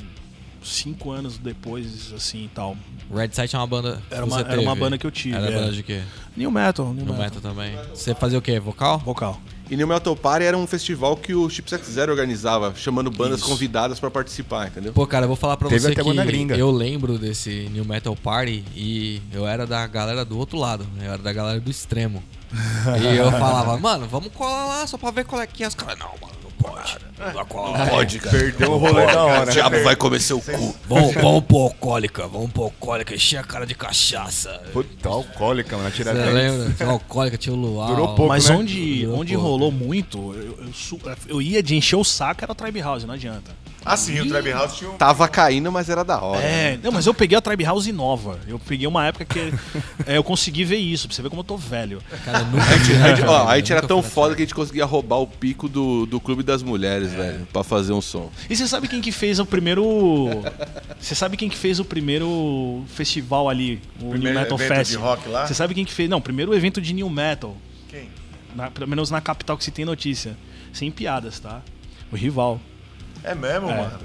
cinco 0.63 1.11
anos 1.11 1.37
depois, 1.37 2.13
assim 2.13 2.45
e 2.45 2.47
tal. 2.47 2.77
Red 3.13 3.29
Site 3.33 3.55
é 3.55 3.59
uma 3.59 3.67
banda. 3.67 4.01
Era 4.09 4.25
uma, 4.25 4.39
era 4.39 4.61
uma 4.61 4.75
banda 4.75 4.97
que 4.97 5.05
eu 5.05 5.11
tive. 5.11 5.35
Era 5.35 5.47
é. 5.47 5.51
banda 5.51 5.71
de 5.73 5.83
quê? 5.83 6.01
New 6.37 6.49
Metal, 6.49 6.93
New, 6.93 7.05
No 7.05 7.13
Metal. 7.13 7.35
metal 7.35 7.41
também. 7.41 7.75
Você 7.89 8.15
fazia 8.15 8.39
o 8.39 8.41
quê? 8.41 8.59
Vocal? 8.59 8.99
Vocal. 8.99 9.41
E 9.73 9.75
New 9.75 9.87
Metal 9.87 10.15
Party 10.15 10.45
era 10.45 10.55
um 10.55 10.67
festival 10.67 11.17
que 11.17 11.33
o 11.33 11.49
Chipset 11.49 11.83
Zero 11.83 12.11
organizava, 12.11 12.75
chamando 12.75 13.09
bandas 13.09 13.39
Isso. 13.39 13.49
convidadas 13.49 13.99
pra 13.99 14.11
participar, 14.11 14.67
entendeu? 14.67 14.93
Pô, 14.93 15.07
cara, 15.07 15.23
eu 15.23 15.27
vou 15.27 15.35
falar 15.35 15.57
pra 15.57 15.67
Teve 15.67 15.81
você 15.81 15.93
até 15.93 16.03
que 16.03 16.07
banda 16.07 16.23
gringa. 16.23 16.55
eu 16.55 16.69
lembro 16.69 17.17
desse 17.17 17.67
New 17.73 17.83
Metal 17.83 18.15
Party 18.15 18.63
e 18.75 19.19
eu 19.33 19.47
era 19.47 19.65
da 19.65 19.87
galera 19.87 20.23
do 20.23 20.37
outro 20.37 20.59
lado. 20.59 20.83
né? 20.95 21.07
Eu 21.07 21.13
era 21.13 21.23
da 21.23 21.33
galera 21.33 21.59
do 21.59 21.71
extremo. 21.71 22.23
e 23.01 23.17
eu 23.17 23.31
falava, 23.31 23.77
mano, 23.77 24.07
vamos 24.07 24.31
colar 24.33 24.65
lá 24.65 24.87
só 24.87 24.97
pra 24.97 25.11
ver 25.11 25.25
qual 25.25 25.41
é 25.41 25.47
que 25.47 25.63
é. 25.63 25.67
Os 25.67 25.75
caras, 25.75 25.97
não, 25.97 26.09
mano, 26.21 26.33
não 26.43 26.51
pode. 26.51 26.97
Não 27.17 27.33
dá 27.33 27.45
cola, 27.45 27.77
não 27.77 27.87
pode, 27.87 28.19
cara. 28.19 28.37
Perdeu 28.37 28.71
o 28.71 28.77
rolê 28.77 29.05
da 29.05 29.23
hora. 29.23 29.49
O 29.49 29.53
diabo 29.53 29.83
vai 29.83 29.95
comer 29.95 30.19
seu 30.19 30.39
cu. 30.39 30.75
Vamos, 30.87 31.13
vamos 31.15 31.43
pôr 31.45 31.63
alcoólica, 31.63 32.27
vamos 32.27 32.51
pôr 32.51 32.63
alcoólica, 32.65 33.15
encher 33.15 33.37
a 33.37 33.43
cara 33.43 33.65
de 33.65 33.75
cachaça. 33.75 34.61
Puta, 34.71 35.09
alcoólica, 35.09 35.77
mano. 35.77 35.89
Você 35.89 35.97
Tiradentes. 35.97 36.33
lembra? 36.33 36.73
Tinha 36.73 36.89
alcoólica, 36.89 37.37
tinha 37.37 37.53
o 37.53 37.57
luau. 37.57 37.87
Durou 37.87 38.07
pouco. 38.09 38.27
Mas 38.27 38.49
né? 38.49 38.55
onde, 38.55 39.05
Durou 39.05 39.19
onde 39.19 39.33
pouco. 39.33 39.49
rolou 39.49 39.71
muito, 39.71 40.33
eu, 40.33 40.59
eu 40.59 41.13
eu 41.27 41.41
ia 41.41 41.63
de 41.63 41.75
encher 41.75 41.95
o 41.95 42.03
saco, 42.03 42.43
era 42.43 42.51
o 42.51 42.55
Tribe 42.55 42.81
House, 42.81 43.03
não 43.03 43.13
adianta. 43.13 43.51
Ah, 43.85 43.97
sim, 43.97 44.19
o 44.21 44.27
Tribe 44.29 44.51
House 44.51 44.75
tinha 44.77 44.89
um. 44.89 44.97
Tava 44.97 45.27
caindo, 45.27 45.71
mas 45.71 45.89
era 45.89 46.03
da 46.03 46.21
hora. 46.21 46.41
É, 46.41 46.79
não, 46.81 46.91
mas 46.91 47.05
eu 47.05 47.13
peguei 47.13 47.37
a 47.37 47.41
Tribe 47.41 47.63
House 47.63 47.87
nova. 47.87 48.39
Eu 48.47 48.57
peguei 48.59 48.87
uma 48.87 49.05
época 49.05 49.25
que 49.25 49.39
é, 50.07 50.17
eu 50.17 50.23
consegui 50.23 50.63
ver 50.63 50.77
isso, 50.77 51.07
pra 51.07 51.15
você 51.15 51.21
ver 51.21 51.29
como 51.29 51.41
eu 51.41 51.45
tô 51.45 51.57
velho. 51.57 52.01
Cara, 52.23 52.39
eu 52.39 52.45
nunca 52.51 52.63
A 52.63 52.77
gente, 52.77 52.91
a 53.01 53.15
gente- 53.15 53.27
ó, 53.27 53.47
a 53.47 53.57
gente 53.57 53.71
era 53.73 53.81
tão 53.85 54.01
foda 54.01 54.35
que 54.35 54.41
a 54.41 54.45
gente 54.45 54.55
conseguia 54.55 54.85
roubar 54.85 55.17
o 55.17 55.27
pico 55.27 55.67
do, 55.67 56.05
do 56.05 56.19
Clube 56.19 56.43
das 56.43 56.63
Mulheres, 56.63 57.11
velho, 57.13 57.47
pra 57.51 57.63
fazer 57.63 57.93
um 57.93 58.01
som. 58.01 58.31
E 58.49 58.55
você 58.55 58.67
sabe 58.67 58.87
quem 58.87 59.01
que 59.01 59.11
fez 59.11 59.39
o 59.39 59.45
primeiro. 59.45 60.29
Você 60.99 61.15
sabe 61.15 61.35
quem 61.37 61.49
que 61.49 61.57
fez 61.57 61.79
o 61.79 61.85
primeiro 61.85 62.83
festival 62.87 63.49
ali? 63.49 63.81
O 63.99 64.09
Primeiro 64.11 64.23
New 64.23 64.33
Metal 64.33 64.57
evento 64.59 64.75
Fest. 64.77 64.91
de 64.91 64.97
rock 64.97 65.27
lá? 65.29 65.45
Você 65.47 65.53
sabe 65.53 65.73
quem 65.73 65.83
que 65.85 65.91
fez? 65.93 66.09
Não, 66.09 66.21
primeiro 66.21 66.53
evento 66.53 66.81
de 66.81 66.93
New 66.93 67.09
Metal. 67.09 67.55
Quem? 67.89 68.09
na- 68.55 68.69
pelo 68.69 68.87
menos 68.87 69.09
na 69.09 69.19
capital 69.19 69.57
que 69.57 69.63
se 69.63 69.71
tem 69.71 69.83
notícia. 69.83 70.37
Sem 70.71 70.89
piadas, 70.91 71.39
tá? 71.39 71.61
O 72.11 72.15
rival. 72.15 72.59
É 73.23 73.33
mesmo, 73.33 73.69
É. 73.69 73.77
mano? 73.77 73.99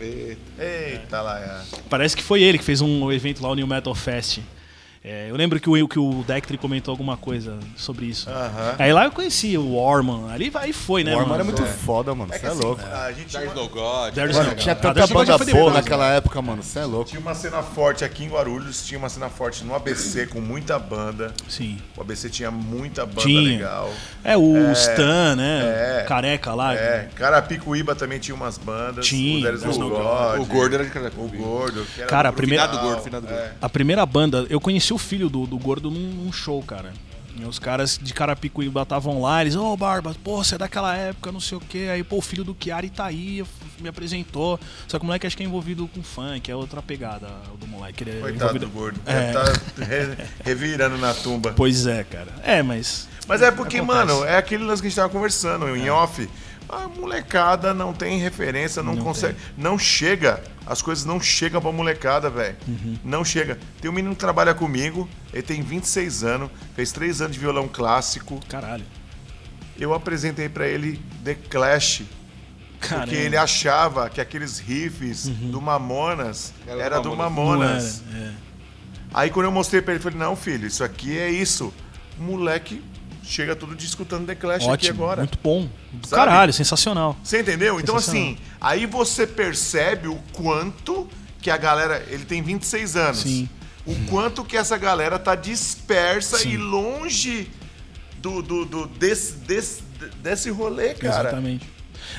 Eita 0.58 1.20
lá, 1.20 1.38
é. 1.40 1.60
Parece 1.90 2.16
que 2.16 2.22
foi 2.22 2.42
ele 2.42 2.58
que 2.58 2.64
fez 2.64 2.80
um 2.80 3.10
evento 3.10 3.42
lá, 3.42 3.50
o 3.50 3.54
New 3.54 3.66
Metal 3.66 3.94
Fest. 3.94 4.38
É, 5.10 5.30
eu 5.30 5.36
lembro 5.36 5.58
que 5.58 5.70
o, 5.70 5.88
que 5.88 5.98
o 5.98 6.22
Dectri 6.26 6.58
comentou 6.58 6.92
alguma 6.92 7.16
coisa 7.16 7.56
sobre 7.76 8.04
isso. 8.04 8.28
Aham. 8.28 8.74
Aí 8.78 8.92
lá 8.92 9.06
eu 9.06 9.10
conheci 9.10 9.56
o 9.56 9.74
Warman. 9.76 10.30
Ali 10.30 10.50
vai 10.50 10.70
foi, 10.72 11.02
né, 11.02 11.16
O 11.16 11.26
mano? 11.26 11.40
é 11.40 11.44
muito 11.44 11.62
É. 11.62 11.66
foda, 11.66 12.14
mano. 12.14 12.30
Você 12.30 12.38
que 12.40 12.46
é 12.46 12.50
assim, 12.50 12.60
louco. 12.60 12.82
a 12.84 13.12
gente 13.12 13.32
There's 13.32 13.54
no 13.54 13.68
God. 13.68 14.12
There's 14.12 14.36
Mano, 14.36 14.50
no- 14.50 14.56
tinha 14.56 14.74
tanta 14.74 15.06
banda 15.06 15.38
boa 15.38 15.44
depois, 15.46 15.72
naquela 15.74 16.10
né? 16.10 16.16
época, 16.18 16.42
mano. 16.42 16.62
Você 16.62 16.80
é 16.80 16.84
louco. 16.84 17.08
tinha 17.08 17.20
uma 17.20 17.34
cena 17.34 17.62
forte 17.62 18.04
aqui 18.04 18.24
em 18.24 18.28
Guarulhos, 18.28 18.84
tinha 18.86 18.98
uma 18.98 19.08
cena 19.08 19.30
forte 19.30 19.64
no 19.64 19.74
ABC 19.74 20.26
com 20.26 20.42
muita 20.42 20.78
banda. 20.78 21.32
Sim. 21.48 21.78
O 21.96 22.02
ABC 22.02 22.28
tinha 22.28 22.50
muita 22.50 23.06
banda 23.06 23.22
Tinha. 23.22 23.40
legal. 23.40 23.90
É, 24.22 24.36
o 24.36 24.56
É, 24.58 24.72
Stan, 24.72 25.36
né? 25.36 26.00
é. 26.02 26.04
Careca 26.06 26.52
lá. 26.52 26.74
É, 26.74 27.08
Carapicuíba 27.14 27.94
também 27.94 28.18
tinha 28.18 28.34
umas 28.34 28.58
bandas. 28.58 29.06
Tinha, 29.06 29.38
o 29.38 29.42
There's 29.42 29.60
There's 29.62 29.78
no 29.78 29.88
no 29.88 29.96
God. 29.96 30.40
O 30.40 30.44
gordo 30.44 30.74
era 30.74 30.84
de 30.84 30.90
O 30.90 30.92
Carapicuíba. 30.92 31.36
Gordo. 31.44 31.86
que 31.94 32.00
era 32.02 32.10
Cara, 32.10 32.28
a 32.28 32.32
do 32.32 32.36
primeira- 32.36 32.68
final, 32.68 33.00
Finado 33.00 33.26
gordo, 33.26 33.34
gordo. 33.36 33.52
é. 33.52 33.52
A 33.60 33.68
primeira 33.70 34.04
banda, 34.04 34.46
eu 34.50 34.60
conheci 34.60 34.92
o 34.92 34.97
filho 34.98 35.28
do, 35.28 35.46
do 35.46 35.58
Gordo 35.58 35.90
num, 35.90 36.24
num 36.24 36.32
show, 36.32 36.62
cara. 36.62 36.92
E 37.36 37.44
os 37.44 37.58
caras 37.58 38.00
de 38.02 38.12
Carapicuíba 38.12 38.82
estavam 38.82 39.20
lá, 39.22 39.40
eles, 39.42 39.54
ô 39.54 39.76
Barba, 39.76 40.12
pô, 40.24 40.42
você 40.42 40.56
é 40.56 40.58
daquela 40.58 40.96
época, 40.96 41.30
não 41.30 41.38
sei 41.38 41.56
o 41.56 41.60
quê. 41.60 41.88
Aí, 41.92 42.02
pô, 42.02 42.16
o 42.16 42.20
filho 42.22 42.42
do 42.42 42.56
Chiari 42.58 42.90
tá 42.90 43.04
aí, 43.04 43.44
me 43.80 43.88
apresentou. 43.88 44.58
Só 44.88 44.98
que 44.98 45.04
o 45.04 45.06
moleque 45.06 45.24
acho 45.24 45.36
que 45.36 45.44
é 45.44 45.46
envolvido 45.46 45.86
com 45.86 46.02
funk, 46.02 46.50
é 46.50 46.56
outra 46.56 46.82
pegada 46.82 47.28
o 47.54 47.56
do 47.56 47.66
moleque. 47.68 48.02
Ele 48.02 48.10
é 48.18 48.20
Coitado 48.20 48.34
envolvido... 48.56 48.66
do 48.66 48.72
Gordo. 48.72 49.00
É. 49.06 49.32
Tá 49.32 49.44
re- 49.84 50.16
revirando 50.44 50.98
na 50.98 51.14
tumba. 51.14 51.52
Pois 51.54 51.86
é, 51.86 52.02
cara. 52.02 52.32
É, 52.42 52.60
mas. 52.60 53.08
Mas 53.28 53.40
é 53.40 53.52
porque, 53.52 53.76
Acontece. 53.76 54.06
mano, 54.06 54.24
é 54.24 54.36
lance 54.64 54.82
que 54.82 54.88
a 54.88 54.90
gente 54.90 54.96
tava 54.96 55.10
conversando 55.10 55.76
em 55.76 55.88
off. 55.90 56.28
A 56.68 56.86
molecada 56.86 57.72
não 57.72 57.92
tem 57.94 58.18
referência, 58.18 58.82
não, 58.82 58.94
Não 58.94 59.02
consegue. 59.02 59.38
Não 59.56 59.78
chega. 59.78 60.42
As 60.66 60.82
coisas 60.82 61.04
não 61.04 61.18
chegam 61.18 61.62
pra 61.62 61.72
molecada, 61.72 62.28
velho. 62.28 62.56
Uhum. 62.66 62.98
Não 63.02 63.24
chega. 63.24 63.58
Tem 63.80 63.90
um 63.90 63.94
menino 63.94 64.14
que 64.14 64.20
trabalha 64.20 64.54
comigo, 64.54 65.08
ele 65.32 65.42
tem 65.42 65.62
26 65.62 66.24
anos, 66.24 66.50
fez 66.74 66.92
3 66.92 67.22
anos 67.22 67.32
de 67.32 67.40
violão 67.40 67.66
clássico. 67.66 68.38
Caralho. 68.48 68.84
Eu 69.78 69.94
apresentei 69.94 70.48
pra 70.48 70.66
ele 70.66 71.00
The 71.24 71.34
Clash. 71.34 72.02
Caramba. 72.80 73.06
Porque 73.06 73.16
ele 73.16 73.36
achava 73.36 74.08
que 74.10 74.20
aqueles 74.20 74.58
riffs 74.58 75.26
do 75.26 75.60
Mamonas 75.60 76.52
Era 76.66 76.82
era, 76.82 77.00
do 77.00 77.16
Mamonas. 77.16 78.02
Era, 78.14 78.24
é. 78.26 78.32
Aí 79.12 79.30
quando 79.30 79.46
eu 79.46 79.52
mostrei 79.52 79.80
pra 79.80 79.94
ele, 79.94 80.00
eu 80.00 80.02
falei, 80.02 80.18
não, 80.18 80.36
filho, 80.36 80.66
isso 80.66 80.84
aqui 80.84 81.18
é 81.18 81.30
isso. 81.30 81.72
O 82.18 82.22
moleque 82.22 82.82
chega 83.28 83.54
todo 83.54 83.74
dia 83.76 83.86
escutando 83.86 84.26
The 84.26 84.34
Clash 84.34 84.62
aqui 84.62 84.70
Ótimo, 84.72 85.02
agora. 85.04 85.20
muito 85.22 85.38
bom. 85.42 85.68
Do 85.92 86.06
Sabe? 86.08 86.24
Caralho, 86.24 86.52
sensacional. 86.52 87.16
Você 87.22 87.40
entendeu? 87.40 87.78
Então, 87.78 87.98
Sensacional. 87.98 88.32
assim, 88.32 88.38
aí 88.60 88.86
você 88.86 89.26
percebe 89.26 90.08
o 90.08 90.16
quanto 90.32 91.08
que 91.40 91.50
a 91.50 91.56
galera. 91.56 92.04
Ele 92.08 92.24
tem 92.24 92.42
26 92.42 92.96
anos. 92.96 93.18
Sim. 93.20 93.48
O 93.86 93.94
quanto 94.10 94.44
que 94.44 94.56
essa 94.56 94.76
galera 94.76 95.18
tá 95.18 95.34
dispersa 95.34 96.38
Sim. 96.38 96.50
e 96.50 96.56
longe 96.56 97.50
do, 98.18 98.42
do, 98.42 98.64
do- 98.64 98.86
desse, 98.86 99.32
desse, 99.34 99.82
desse 100.22 100.50
rolê, 100.50 100.94
cara. 100.94 101.28
Exatamente. 101.28 101.68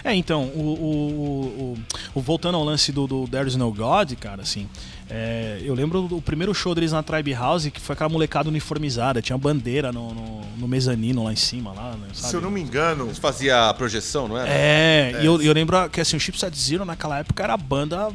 É, 0.04 0.13
então, 0.13 0.43
o, 0.43 0.60
o, 0.60 1.73
o- 1.73 1.78
o- 2.15 2.21
voltando 2.21 2.56
ao 2.56 2.63
lance 2.63 2.91
do, 2.91 3.06
do 3.08 3.28
There's 3.28 3.56
No 3.56 3.71
God, 3.73 4.13
cara, 4.13 4.41
assim, 4.41 4.67
é, 5.10 5.60
eu 5.63 5.73
lembro 5.73 6.04
do 6.04 6.21
primeiro 6.21 6.54
show 6.54 6.73
deles 6.75 6.91
na 6.91 7.02
Tribe 7.04 7.34
House, 7.34 7.67
que 7.67 7.80
foi 7.82 7.93
aquela 7.93 8.10
molecada 8.10 8.47
uniformizada, 8.49 9.21
tinha 9.21 9.38
bandeira 9.38 9.91
no, 9.91 10.13
no, 10.13 10.41
no 10.58 10.67
mezanino 10.67 11.23
lá 11.23 11.34
em 11.34 11.36
cima, 11.36 11.71
lá, 11.73 11.91
né, 11.95 12.08
sabe? 12.13 12.30
Se 12.30 12.36
eu 12.36 12.41
não 12.41 12.52
me 12.52 12.62
engano, 12.62 13.06
Eles 13.06 13.17
faziam 13.17 13.58
a 13.69 13.73
projeção, 13.73 14.28
não 14.28 14.38
era? 14.38 14.47
É, 14.49 15.19
e 15.21 15.25
eu, 15.25 15.41
eu 15.41 15.54
lembro 15.54 15.89
que 15.89 15.99
assim, 16.02 16.15
o 16.17 16.19
Chipset 16.19 16.58
Zero 16.58 16.86
naquela 16.86 17.19
época 17.19 17.43
era 17.43 17.54
a 17.54 17.58
banda. 17.58 18.10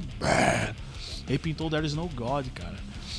Ele 1.28 1.38
pintou 1.38 1.66
o 1.68 1.70
There's 1.70 1.94
No 1.94 2.06
God, 2.08 2.46
cara. 2.54 2.74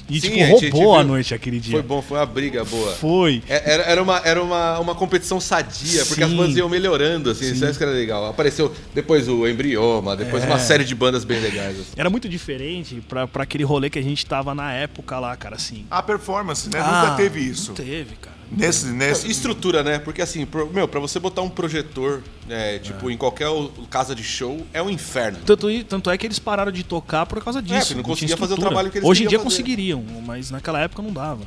E 0.07 0.21
Sim, 0.21 0.29
tipo, 0.29 0.43
a 0.43 0.47
roubou 0.47 0.95
a 0.95 0.99
viu. 0.99 1.07
noite 1.07 1.33
aquele 1.33 1.59
dia. 1.59 1.71
Foi 1.71 1.81
bom, 1.81 2.01
foi 2.01 2.17
uma 2.19 2.25
briga 2.25 2.63
boa. 2.63 2.91
Foi. 2.93 3.41
É- 3.49 3.73
Era, 3.73 3.83
era, 3.83 4.03
uma, 4.03 4.21
era 4.23 4.43
uma, 4.43 4.79
uma 4.79 4.93
competição 4.95 5.39
sadia, 5.39 6.05
porque 6.05 6.23
as 6.23 6.31
bandas 6.31 6.55
iam 6.55 6.69
melhorando, 6.69 7.29
assim, 7.31 7.51
isso 7.51 7.65
é 7.65 7.69
isso 7.69 7.77
que 7.79 7.83
era 7.83 7.93
legal. 7.93 8.27
Apareceu 8.27 8.71
depois 8.93 9.27
o 9.27 9.47
Embrioma, 9.47 10.15
depois 10.15 10.43
É. 10.43 10.45
uma 10.47 10.59
série 10.59 10.83
de 10.83 10.93
bandas 10.93 11.23
bem 11.23 11.39
legais. 11.39 11.79
assim. 11.79 11.89
Era 11.97 12.09
muito 12.09 12.29
diferente 12.29 13.01
pra, 13.09 13.27
pra 13.27 13.43
aquele 13.43 13.63
rolê 13.63 13.89
que 13.89 13.97
a 13.97 14.03
gente 14.03 14.25
tava 14.25 14.53
na 14.53 14.71
época 14.73 15.17
lá, 15.19 15.35
cara, 15.35 15.55
assim. 15.55 15.85
a 15.89 16.03
performance, 16.03 16.69
né? 16.69 16.79
Ah, 16.79 17.01
Nunca 17.05 17.15
teve 17.15 17.39
isso. 17.39 17.69
Não 17.69 17.75
teve, 17.75 18.15
cara. 18.21 18.35
Nesse, 18.51 18.85
nesse. 18.87 19.29
Estrutura, 19.29 19.83
né? 19.83 19.97
Porque 19.99 20.21
assim, 20.21 20.45
pro- 20.45 20.69
meu, 20.71 20.87
pra 20.87 20.99
você 20.99 21.19
botar 21.19 21.41
um 21.41 21.49
projetor, 21.49 22.21
é, 22.49 22.79
tipo, 22.79 23.09
em 23.09 23.17
qualquer 23.17 23.47
casa 23.89 24.13
de 24.15 24.23
show, 24.23 24.65
é 24.73 24.81
um 24.81 24.89
inferno. 24.89 25.39
Tanto, 25.45 25.67
tanto 25.85 26.09
é 26.11 26.17
que 26.17 26.25
eles 26.27 26.39
pararam 26.39 26.71
de 26.71 26.83
tocar 26.83 27.25
por 27.25 27.43
causa 27.43 27.61
disso. 27.61 27.93
porque 27.95 27.95
não 27.95 28.03
tinha 28.03 28.29
conseguia 28.29 28.37
fazer 28.37 28.53
o 28.53 28.57
trabalho 28.57 28.91
que 28.91 28.99
eles 28.99 29.09
Hoje 29.09 29.23
em 29.23 29.27
dia 29.27 29.39
fazer. 29.39 29.49
conseguiriam, 29.49 30.03
mas 30.25 30.51
naquela 30.51 30.79
época 30.79 31.01
não 31.01 31.11
dava. 31.11 31.43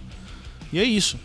E 0.72 0.78
é 0.78 0.84
isso. 0.84 1.16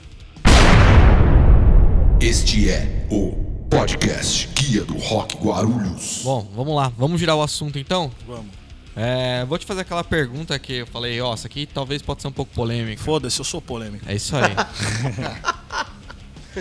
Este 2.19 2.69
é 2.69 3.05
o 3.09 3.31
podcast 3.69 4.47
Guia 4.55 4.83
do 4.86 4.97
Rock 4.97 5.36
Guarulhos. 5.38 6.21
Bom, 6.23 6.47
vamos 6.55 6.75
lá. 6.75 6.91
Vamos 6.97 7.19
girar 7.19 7.36
o 7.36 7.41
assunto 7.41 7.77
então? 7.77 8.12
Vamos. 8.25 8.62
É, 8.95 9.43
vou 9.45 9.58
te 9.58 9.65
fazer 9.65 9.82
aquela 9.82 10.03
pergunta 10.03 10.58
que 10.60 10.73
eu 10.73 10.88
falei, 10.88 11.19
ó, 11.19 11.34
isso 11.34 11.47
aqui 11.47 11.65
talvez 11.65 12.01
pode 12.01 12.21
ser 12.21 12.27
um 12.27 12.32
pouco 12.32 12.53
polêmica. 12.53 13.01
Foda-se, 13.01 13.39
eu 13.39 13.45
sou 13.45 13.62
polêmico. 13.62 14.06
É 14.08 14.15
isso 14.15 14.36
aí. 14.36 14.53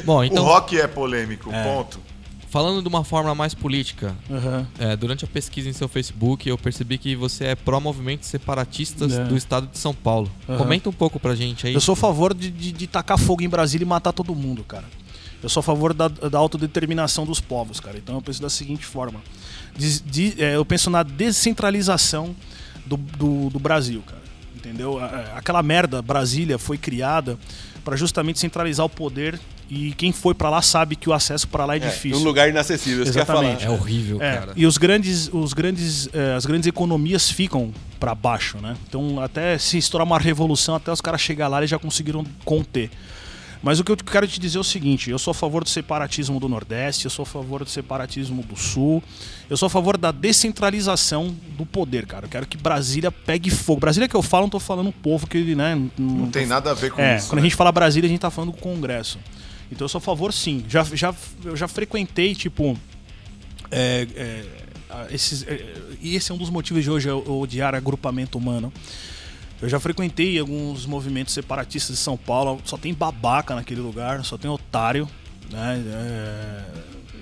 Bom, 0.05 0.25
então, 0.25 0.43
o 0.43 0.47
rock 0.47 0.79
é 0.81 0.87
polêmico, 0.87 1.51
É. 1.53 1.63
ponto. 1.65 2.01
falando 2.49 2.83
de 2.83 2.89
uma 2.89 3.03
forma 3.05 3.35
mais 3.35 3.55
política, 3.55 4.15
Aham. 4.31 4.67
é, 4.79 4.95
durante 4.97 5.25
a 5.25 5.29
pesquisa 5.29 5.69
em 5.71 5.73
seu 5.73 5.89
Facebook, 5.89 6.47
eu 6.49 6.57
percebi 6.59 6.99
que 6.99 7.15
você 7.17 7.47
é 7.47 7.55
pró-movimentos 7.55 8.29
separatistas 8.29 9.13
É. 9.13 9.25
do 9.25 9.37
estado 9.37 9.67
de 9.69 9.79
São 9.79 9.95
Paulo. 9.95 10.31
Aham. 10.49 10.59
Comenta 10.59 10.89
um 10.89 10.93
pouco 10.93 11.19
pra 11.21 11.35
gente 11.35 11.67
aí. 11.67 11.73
Eu 11.75 11.81
sou 11.81 11.93
a 11.95 11.97
favor 11.97 12.33
de, 12.35 12.51
de, 12.51 12.73
de 12.73 12.87
tacar 12.87 13.19
fogo 13.19 13.43
em 13.43 13.49
Brasília 13.49 13.85
e 13.85 13.89
matar 13.89 14.13
todo 14.13 14.35
mundo, 14.35 14.65
cara. 14.65 14.85
Eu 15.43 15.49
sou 15.49 15.61
a 15.61 15.65
favor 15.65 15.93
da, 15.93 16.07
da 16.09 16.39
autodeterminação 16.39 17.27
dos 17.27 17.41
povos, 17.41 17.81
cara. 17.81 17.99
Então 17.99 18.15
eu 18.15 18.23
penso 18.23 18.41
da 18.41 18.49
seguinte 18.51 18.85
forma: 18.87 19.21
Des- 19.77 20.01
de- 20.05 20.35
é, 20.43 20.57
eu 20.57 20.65
penso 20.65 20.91
na 20.91 21.03
descentralização 21.03 22.35
do, 22.87 22.97
do, 22.97 23.51
do 23.51 23.59
Brasil, 23.59 24.03
cara. 24.07 24.23
Entendeu? 24.55 24.99
Aquela 25.35 25.63
merda, 25.63 26.01
Brasília, 26.01 26.57
foi 26.59 26.79
criada 26.79 27.37
para 27.85 27.97
justamente 27.97 28.39
centralizar 28.39 28.87
o 28.87 28.89
poder 28.89 29.41
e 29.69 29.93
quem 29.95 30.13
foi 30.13 30.35
pra 30.35 30.49
lá 30.49 30.63
sabe 30.63 30.95
que 30.95 31.09
o 31.11 31.13
acesso 31.13 31.49
pra 31.49 31.65
lá 31.65 31.75
é, 31.75 31.79
É, 31.79 31.81
difícil. 31.81 32.19
um 32.21 32.23
lugar 32.23 32.49
inacessível. 32.49 33.05
Exatamente. 33.05 33.65
É 33.65 33.71
horrível, 33.71 34.23
É, 34.23 34.37
cara. 34.37 34.53
e 34.55 34.65
os 34.65 34.79
grandes, 34.79 35.29
os 35.33 35.53
grandes, 35.53 36.09
eh, 36.13 36.35
as 36.37 36.47
grandes 36.47 36.69
economias 36.69 37.29
ficam 37.29 37.73
para 37.99 38.15
baixo, 38.15 38.59
né? 38.59 38.77
Então 38.89 39.19
até 39.21 39.59
se 39.59 39.79
estourar 39.79 40.07
uma 40.07 40.19
revolução, 40.19 40.77
até 40.77 40.93
os 40.93 41.01
caras 41.01 41.21
chegar 41.21 41.49
lá 41.49 41.59
eles 41.59 41.71
já 41.71 41.79
conseguiram 41.79 42.25
conter. 42.45 42.89
Mas 43.63 43.79
o 43.79 43.85
que 43.85 43.93
eu 43.93 43.97
quero 43.97 44.27
te 44.27 44.41
dizer 44.41 44.59
é 44.59 44.61
o 44.61 44.65
seguinte: 44.65 45.09
eu 45.11 45.19
sou 45.19 45.31
a 45.31 45.35
favor 45.35 45.63
do 45.63 45.71
separatismo 45.71 46.41
do 46.41 46.49
Nordeste, 46.49 47.05
eu 47.05 47.11
sou 47.11 47.23
a 47.23 47.27
favor 47.27 47.63
do 47.63 47.71
separatismo 47.71 48.43
do 48.43 48.57
Sul, 48.57 49.03
eu 49.49 49.57
sou 49.57 49.67
a 49.69 49.71
favor 49.71 49.97
da 49.97 50.11
descentralização 50.11 51.35
do 51.57 51.65
poder, 51.65 52.05
cara. 52.07 52.27
Eu 52.27 52.31
quero 52.31 52.47
que 52.47 52.57
Brasília 52.57 53.11
pegue 53.13 53.51
fogo. 53.51 53.81
Brasília 53.81 54.09
que 54.09 54.17
eu 54.17 54.23
falo, 54.23 54.43
não 54.45 54.51
tô 54.51 54.59
falando 54.61 54.89
o 54.89 54.93
povo 54.93 55.27
que, 55.27 55.55
né? 55.55 55.81
Não 55.97 56.29
tem 56.31 56.45
nada 56.47 56.71
a 56.73 56.75
ver 56.75 56.91
com 56.91 57.01
É, 57.01 57.17
isso. 57.17 57.29
quando 57.29 57.39
a 57.39 57.43
né? 57.43 57.49
gente 57.49 57.57
fala 57.57 57.71
Brasília, 57.71 58.07
a 58.09 58.11
gente 58.11 58.21
tá 58.21 58.31
falando 58.31 58.51
do 58.53 58.59
Congresso. 58.59 59.19
Então 59.71 59.85
eu 59.85 59.89
sou 59.89 59.99
a 59.99 60.03
favor, 60.03 60.33
sim. 60.33 60.65
Já, 60.69 60.83
já, 60.85 61.15
eu 61.45 61.57
já 61.57 61.69
frequentei, 61.69 62.35
tipo. 62.35 62.77
é, 63.71 64.07
é, 64.17 64.45
a- 64.91 65.07
esses, 65.11 65.45
é, 65.47 65.65
e 66.01 66.15
esse 66.17 66.31
é 66.31 66.35
um 66.35 66.39
dos 66.39 66.51
motivos 66.51 66.83
de 66.85 66.91
hoje 66.91 67.09
eu 67.09 67.25
odiar 67.41 67.75
agrupamento 67.75 68.37
humano. 68.37 68.73
Eu 69.63 69.69
já 69.69 69.79
frequentei 69.79 70.41
alguns 70.41 70.85
movimentos 70.87 71.33
separatistas 71.33 71.97
de 71.97 72.03
São 72.03 72.17
Paulo, 72.17 72.61
só 72.65 72.77
tem 72.77 72.93
babaca 72.93 73.55
naquele 73.55 73.81
lugar, 73.81 74.25
só 74.25 74.37
tem 74.37 74.51
otário. 74.51 75.09
Né? 75.49 75.85
É, 75.87 76.65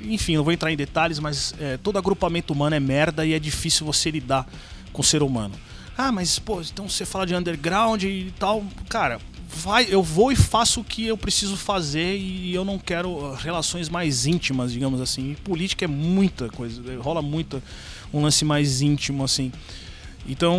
enfim, 0.05 0.37
não 0.37 0.43
vou 0.43 0.53
entrar 0.53 0.73
em 0.73 0.77
detalhes, 0.77 1.19
mas 1.19 1.55
é, 1.61 1.77
todo 1.77 1.99
agrupamento 1.99 2.55
humano 2.55 2.75
é 2.75 2.81
merda 2.81 3.27
e 3.27 3.35
é 3.35 3.39
difícil 3.39 3.85
você 3.85 4.11
lidar 4.11 4.49
com 4.91 5.03
o 5.03 5.05
ser 5.05 5.23
humano. 5.23 5.55
Ah, 5.99 6.11
mas 6.11 6.39
pô, 6.39 6.63
então 6.63 6.89
você 6.89 7.05
fala 7.05 7.27
de 7.27 7.35
underground 7.35 8.05
e 8.05 8.33
tal. 8.39 8.65
Cara, 8.89 9.21
vai, 9.47 9.87
eu 9.91 10.03
vou 10.03 10.33
e 10.33 10.37
faço 10.37 10.81
o 10.81 10.85
que 10.85 11.07
eu 11.07 11.19
preciso 11.19 11.59
fazer 11.59 12.17
e 12.17 12.55
eu 12.55 12.65
não 12.65 12.79
quero 12.79 13.11
uh, 13.11 13.35
relações 13.35 13.91
mais 13.91 14.25
íntimas, 14.25 14.73
digamos 14.73 14.99
assim. 15.03 15.33
E 15.33 15.37
política 15.37 15.85
é 15.85 15.89
muita 15.89 16.49
coisa, 16.49 16.81
rola 17.01 17.21
muito 17.21 17.63
um 18.15 18.23
lance 18.23 18.47
mais 18.47 18.81
íntimo, 18.81 19.25
assim. 19.25 19.53
Então, 20.29 20.57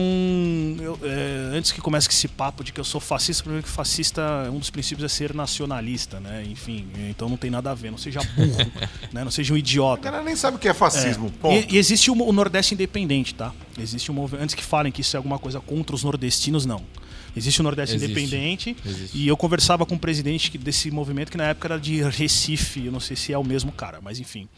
eu, 0.80 1.00
é, 1.04 1.56
antes 1.56 1.72
que 1.72 1.80
comece 1.80 2.10
esse 2.10 2.28
papo 2.28 2.64
de 2.64 2.74
que 2.74 2.80
eu 2.80 2.84
sou 2.84 3.00
fascista, 3.00 3.44
primeiro 3.44 3.66
que 3.66 3.72
fascista, 3.72 4.22
um 4.52 4.60
dos 4.60 4.70
princípios 4.70 5.06
é 5.06 5.08
ser 5.08 5.34
nacionalista, 5.34 6.20
né? 6.20 6.44
Enfim, 6.50 6.88
então 7.10 7.30
não 7.30 7.38
tem 7.38 7.50
nada 7.50 7.72
a 7.72 7.74
ver. 7.74 7.92
Não 7.92 7.98
seja 7.98 8.20
burro, 8.36 8.72
né? 9.14 9.24
Não 9.24 9.32
seja 9.32 9.54
um 9.54 9.56
A 9.56 9.60
idiota. 9.60 10.04
galera 10.04 10.24
nem 10.24 10.36
sabe 10.36 10.58
o 10.58 10.60
que 10.60 10.68
é 10.68 10.74
fascismo. 10.74 11.28
É. 11.28 11.42
ponto. 11.42 11.72
E, 11.72 11.76
e 11.76 11.78
existe 11.78 12.10
o, 12.12 12.14
o 12.14 12.34
Nordeste 12.34 12.74
independente, 12.74 13.34
tá? 13.34 13.54
Existe 13.80 14.12
um 14.12 14.16
movimento. 14.16 14.44
Antes 14.44 14.56
que 14.56 14.64
falem 14.64 14.92
que 14.92 15.02
isso 15.02 15.16
é 15.16 15.18
alguma 15.18 15.40
coisa 15.40 15.60
contra 15.62 15.96
os 15.96 16.04
nordestinos, 16.04 16.66
não. 16.66 16.84
Existe 17.36 17.62
o 17.62 17.64
Nordeste 17.64 17.96
Existe. 17.96 18.12
independente. 18.12 18.76
Existe. 18.86 19.18
E 19.18 19.28
eu 19.28 19.38
conversava 19.38 19.86
com 19.86 19.96
o 19.96 20.00
presidente 20.00 20.58
desse 20.58 20.92
movimento, 20.92 21.32
que 21.32 21.38
na 21.38 21.46
época 21.46 21.68
era 21.68 21.80
de 21.80 22.02
Recife. 22.04 22.86
Eu 22.88 22.92
não 22.92 23.00
sei 23.00 23.16
se 23.16 23.32
é 23.32 23.38
o 23.38 23.44
mesmo 23.44 23.72
cara, 23.72 24.00
mas 24.02 24.20
enfim. 24.20 24.50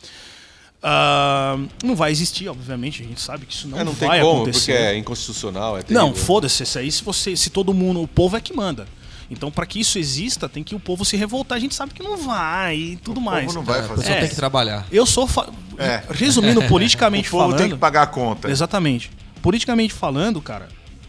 Ah, 0.84 1.58
não 1.84 1.96
vai 1.96 2.12
existir, 2.12 2.50
obviamente. 2.50 3.02
A 3.02 3.06
gente 3.06 3.22
sabe 3.22 3.46
que 3.46 3.54
isso 3.54 3.68
não, 3.68 3.80
É, 3.80 3.84
não 3.84 3.96
tem 3.96 4.08
vai 4.08 4.20
como, 4.20 4.42
acontecer. 4.42 4.72
porque 4.74 4.84
é 4.84 4.98
inconstitucional. 4.98 5.78
É 5.78 5.82
terrível. 5.84 6.08
Não, 6.08 6.14
foda-se, 6.14 6.64
isso 6.64 6.78
aí 6.78 6.92
se 6.92 7.04
você, 7.04 7.36
se 7.38 7.50
todo 7.50 7.74
mundo, 7.74 8.02
o 8.02 8.08
povo 8.08 8.36
é 8.36 8.42
que 8.42 8.54
manda. 8.54 8.86
Então, 9.32 9.50
para 9.50 9.66
que 9.66 9.80
isso 9.80 9.98
exista, 9.98 10.50
tem 10.50 10.62
que 10.64 10.76
o 10.76 10.80
povo 10.80 11.06
se 11.06 11.16
revoltar. 11.16 11.58
A 11.58 11.62
gente 11.62 11.74
sabe 11.74 11.94
que 11.94 12.04
não 12.04 12.18
vai 12.18 12.76
e 12.78 12.96
tudo 12.98 13.20
O 13.20 13.22
mais. 13.24 13.46
povo 13.46 13.58
não 13.60 13.64
vai 13.66 13.80
A 13.80 13.84
fazer. 13.84 14.02
pessoa 14.02 14.18
É. 14.18 14.20
tem 14.20 14.30
que 14.30 14.36
trabalhar. 14.36 14.86
Eu 14.92 15.06
sou, 15.06 15.26
fa- 15.26 15.48
É. 15.78 16.04
resumindo 16.12 16.62
politicamente 16.68 17.30
O 17.30 17.32
povo 17.32 17.44
falando, 17.46 17.58
tem 17.58 17.70
que 17.70 17.78
pagar 17.78 18.04
a 18.04 18.08
conta. 18.08 18.52
Exatamente. 18.52 19.10
Politicamente 19.42 19.94
falando, 19.94 20.42
cara, 20.42 20.68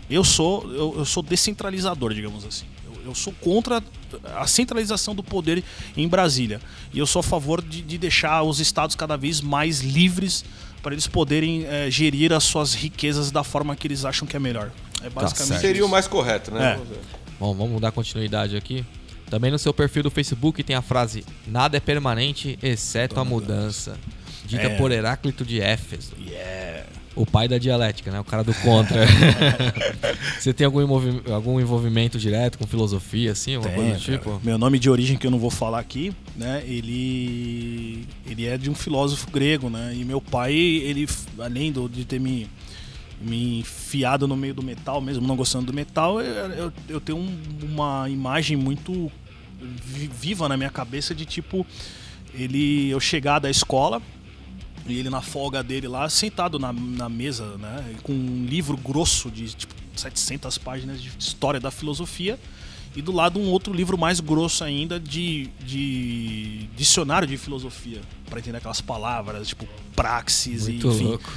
eu 0.08 0.22
sou 0.24 0.62
eu, 0.72 0.94
eu 0.98 1.04
sou 1.04 1.22
descentralizador, 1.22 2.14
digamos 2.14 2.44
assim. 2.46 2.64
Eu, 3.04 3.14
sou 3.14 3.32
contra 3.40 3.82
a 4.36 4.46
centralização 4.46 5.14
do 5.14 5.22
poder 5.22 5.62
em 5.96 6.08
Brasília. 6.08 6.60
E 6.92 6.98
eu 6.98 7.06
sou 7.06 7.20
a 7.20 7.22
favor 7.22 7.62
de, 7.62 7.82
de 7.82 7.98
deixar 7.98 8.42
os 8.42 8.60
estados 8.60 8.96
cada 8.96 9.16
vez 9.16 9.40
mais 9.40 9.80
livres 9.80 10.44
para 10.82 10.92
eles 10.92 11.06
poderem 11.06 11.64
eh, 11.64 11.90
gerir 11.90 12.32
as 12.32 12.44
suas 12.44 12.74
riquezas 12.74 13.30
da 13.30 13.42
forma 13.42 13.74
que 13.74 13.86
eles 13.86 14.04
acham 14.04 14.28
que 14.28 14.36
é 14.36 14.38
melhor. 14.38 14.70
É 15.02 15.08
basicamente 15.08 15.48
certo. 15.48 15.60
Seria 15.60 15.84
o 15.86 15.88
mais 15.88 16.06
correto, 16.06 16.50
né? 16.50 16.72
É. 16.72 16.74
Vamos 16.74 16.88
ver. 16.88 16.98
Bom, 17.40 17.54
vamos 17.54 17.80
dar 17.80 17.90
continuidade 17.90 18.56
aqui. 18.56 18.84
Também 19.30 19.50
no 19.50 19.58
seu 19.58 19.72
perfil 19.72 20.02
do 20.02 20.10
Facebook 20.10 20.62
tem 20.62 20.76
a 20.76 20.82
frase 20.82 21.24
Nada 21.46 21.76
é 21.76 21.80
permanente, 21.80 22.58
exceto 22.62 23.18
a 23.18 23.24
mudança. 23.24 23.98
Dita 24.44 24.64
É. 24.64 24.76
por 24.76 24.92
Heráclito 24.92 25.44
de 25.44 25.60
Éfeso. 25.60 26.12
Yeah. 26.20 26.86
O 27.16 27.24
pai 27.24 27.46
da 27.46 27.58
dialética, 27.58 28.10
né? 28.10 28.18
O 28.18 28.24
cara 28.24 28.42
do 28.42 28.52
contra. 28.54 29.06
Você 30.38 30.52
tem 30.52 30.64
algum, 30.64 30.80
algum 31.32 31.60
envolvimento 31.60 32.18
direto 32.18 32.58
com 32.58 32.66
filosofia, 32.66 33.32
assim? 33.32 33.54
Alguma 33.54 33.72
Tem, 33.74 33.82
coisa 33.84 33.98
do 34.00 34.04
cara. 34.04 34.18
tipo? 34.18 34.40
Meu 34.44 34.58
nome 34.58 34.78
de 34.78 34.90
origem 34.90 35.16
que 35.16 35.26
eu 35.26 35.30
não 35.30 35.38
vou 35.38 35.50
falar 35.50 35.78
aqui, 35.78 36.12
né? 36.36 36.62
Ele 36.66 38.04
ele 38.28 38.46
é 38.46 38.58
de 38.58 38.68
um 38.68 38.74
filósofo 38.74 39.30
grego, 39.30 39.70
né? 39.70 39.94
E 39.96 40.04
meu 40.04 40.20
pai, 40.20 40.52
ele 40.54 41.06
além 41.38 41.70
do- 41.70 41.88
de 41.88 42.04
ter 42.04 42.18
me 42.20 42.48
me 43.20 43.60
enfiado 43.60 44.26
no 44.28 44.36
meio 44.36 44.52
do 44.52 44.62
metal, 44.62 45.00
mesmo 45.00 45.26
não 45.26 45.36
gostando 45.36 45.66
do 45.66 45.72
metal, 45.72 46.20
eu, 46.20 46.34
eu, 46.50 46.72
eu 46.88 47.00
tenho 47.00 47.16
um- 47.16 47.38
uma 47.62 48.08
imagem 48.10 48.56
muito 48.56 49.10
vi- 49.82 50.10
viva 50.20 50.48
na 50.48 50.56
minha 50.56 50.68
cabeça 50.68 51.14
de 51.14 51.24
tipo 51.24 51.64
ele 52.34 52.90
eu 52.90 52.98
chegar 53.00 53.38
da 53.38 53.48
escola 53.48 54.02
e 54.86 54.98
ele 54.98 55.10
na 55.10 55.20
folga 55.22 55.62
dele 55.62 55.88
lá, 55.88 56.08
sentado 56.08 56.58
na, 56.58 56.72
na 56.72 57.08
mesa, 57.08 57.56
né? 57.58 57.96
Com 58.02 58.12
um 58.12 58.44
livro 58.46 58.76
grosso 58.76 59.30
de 59.30 59.54
tipo 59.54 59.74
700 59.96 60.58
páginas 60.58 61.00
de 61.00 61.10
história 61.18 61.58
da 61.60 61.70
filosofia. 61.70 62.38
E 62.96 63.02
do 63.02 63.10
lado 63.10 63.40
um 63.40 63.48
outro 63.50 63.72
livro 63.72 63.98
mais 63.98 64.20
grosso 64.20 64.62
ainda 64.62 65.00
de, 65.00 65.48
de 65.60 66.68
dicionário 66.76 67.26
de 67.26 67.36
filosofia. 67.36 68.00
Pra 68.30 68.38
entender 68.38 68.58
aquelas 68.58 68.80
palavras, 68.80 69.48
tipo 69.48 69.66
praxis 69.96 70.68
Muito 70.68 70.86
e 70.86 70.90
enfim. 70.90 71.04
louco. 71.04 71.32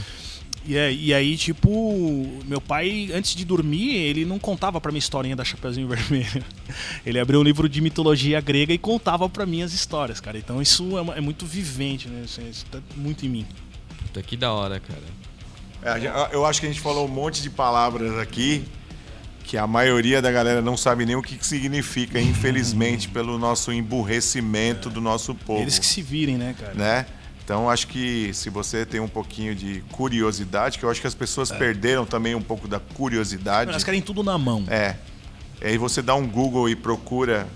E, 0.67 0.75
é- 0.75 0.91
e 0.93 1.13
aí, 1.13 1.38
tipo, 1.38 2.27
meu 2.45 2.60
pai, 2.60 3.10
antes 3.13 3.34
de 3.34 3.45
dormir, 3.45 3.95
ele 3.95 4.25
não 4.25 4.38
contava 4.38 4.82
pra 4.82 4.91
mim 4.91 4.97
a 4.97 4.99
historinha 4.99 5.36
da 5.36 5.45
Chapeuzinho 5.45 5.88
Vermelho. 5.89 6.43
Ele 7.06 7.19
abriu 7.19 7.39
um 7.39 7.43
livro 7.43 7.69
de 7.69 7.80
mitologia 7.80 8.41
grega 8.41 8.73
e 8.73 8.77
contava 8.77 9.30
pra 9.30 9.45
mim 9.45 9.62
as 9.62 9.71
histórias, 9.71 10.19
cara. 10.19 10.38
Então 10.38 10.62
isso 10.62 10.97
é, 10.97 11.17
é 11.19 11.21
muito 11.21 11.45
vivente, 11.45 12.10
né? 12.10 12.23
Isso, 12.25 12.41
isso 12.41 12.65
tá 12.65 12.80
muito 12.97 13.25
em 13.25 13.30
mim. 13.30 13.45
Puta, 14.03 14.21
que 14.21 14.36
da 14.36 14.51
hora, 14.51 14.80
cara. 14.82 15.03
É, 15.84 16.36
eu 16.36 16.45
acho 16.45 16.60
que 16.60 16.65
a 16.65 16.69
gente 16.69 16.82
falou 16.82 17.06
um 17.06 17.12
monte 17.12 17.41
de 17.41 17.49
palavras 17.49 18.17
aqui 18.17 18.65
que 19.45 19.56
a 19.56 19.65
maioria 19.65 20.21
da 20.21 20.30
galera 20.30 20.62
não 20.62 20.75
sabe 20.75 21.06
nem 21.06 21.15
o 21.15 21.21
que, 21.21 21.38
que 21.38 21.47
significa, 21.47 22.19
infelizmente, 22.19 23.08
pelo 23.08 23.38
nosso 23.39 23.71
emburrecimento 23.71 24.89
do 24.89 24.99
nosso 24.99 25.34
povo. 25.34 25.62
Eles 25.62 25.80
que 25.80 25.86
se 25.86 26.01
virem, 26.01 26.36
né, 26.36 26.53
cara? 26.60 26.73
né? 26.73 27.06
Então 27.47 27.69
acho 27.69 27.88
que 27.88 28.33
se 28.33 28.49
você 28.49 28.86
tem 28.86 28.99
um 28.99 29.07
pouquinho 29.07 29.55
de 29.55 29.81
curiosidade, 29.93 30.77
que 30.77 30.83
eu 30.83 30.89
acho 30.91 30.99
que 30.99 31.07
as 31.07 31.15
pessoas 31.15 31.49
perderam 31.49 32.05
também 32.05 32.36
um 32.36 32.41
pouco 32.41 32.67
da 32.67 32.77
curiosidade. 32.77 33.69
Elas 33.71 33.86
querem 33.86 34.01
tudo 34.01 34.21
na 34.21 34.38
mão. 34.38 34.65
É. 34.67 34.97
Aí 35.62 35.77
você 35.77 36.01
dá 36.01 36.13
um 36.13 36.27
Google 36.27 36.67
e 36.67 36.75
procura, 36.75 37.47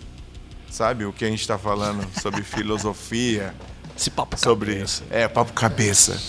sabe, 0.69 1.03
o 1.03 1.11
que 1.11 1.25
a 1.25 1.27
gente 1.29 1.41
está 1.41 1.57
falando 1.57 2.07
sobre 2.21 2.39
filosofia, 2.41 3.53
Esse 3.93 4.09
papo 4.09 4.39
sobre. 4.39 4.75
cabeça. 4.75 5.03
É, 5.11 5.27
papo 5.27 5.51
cabeça. 5.51 6.21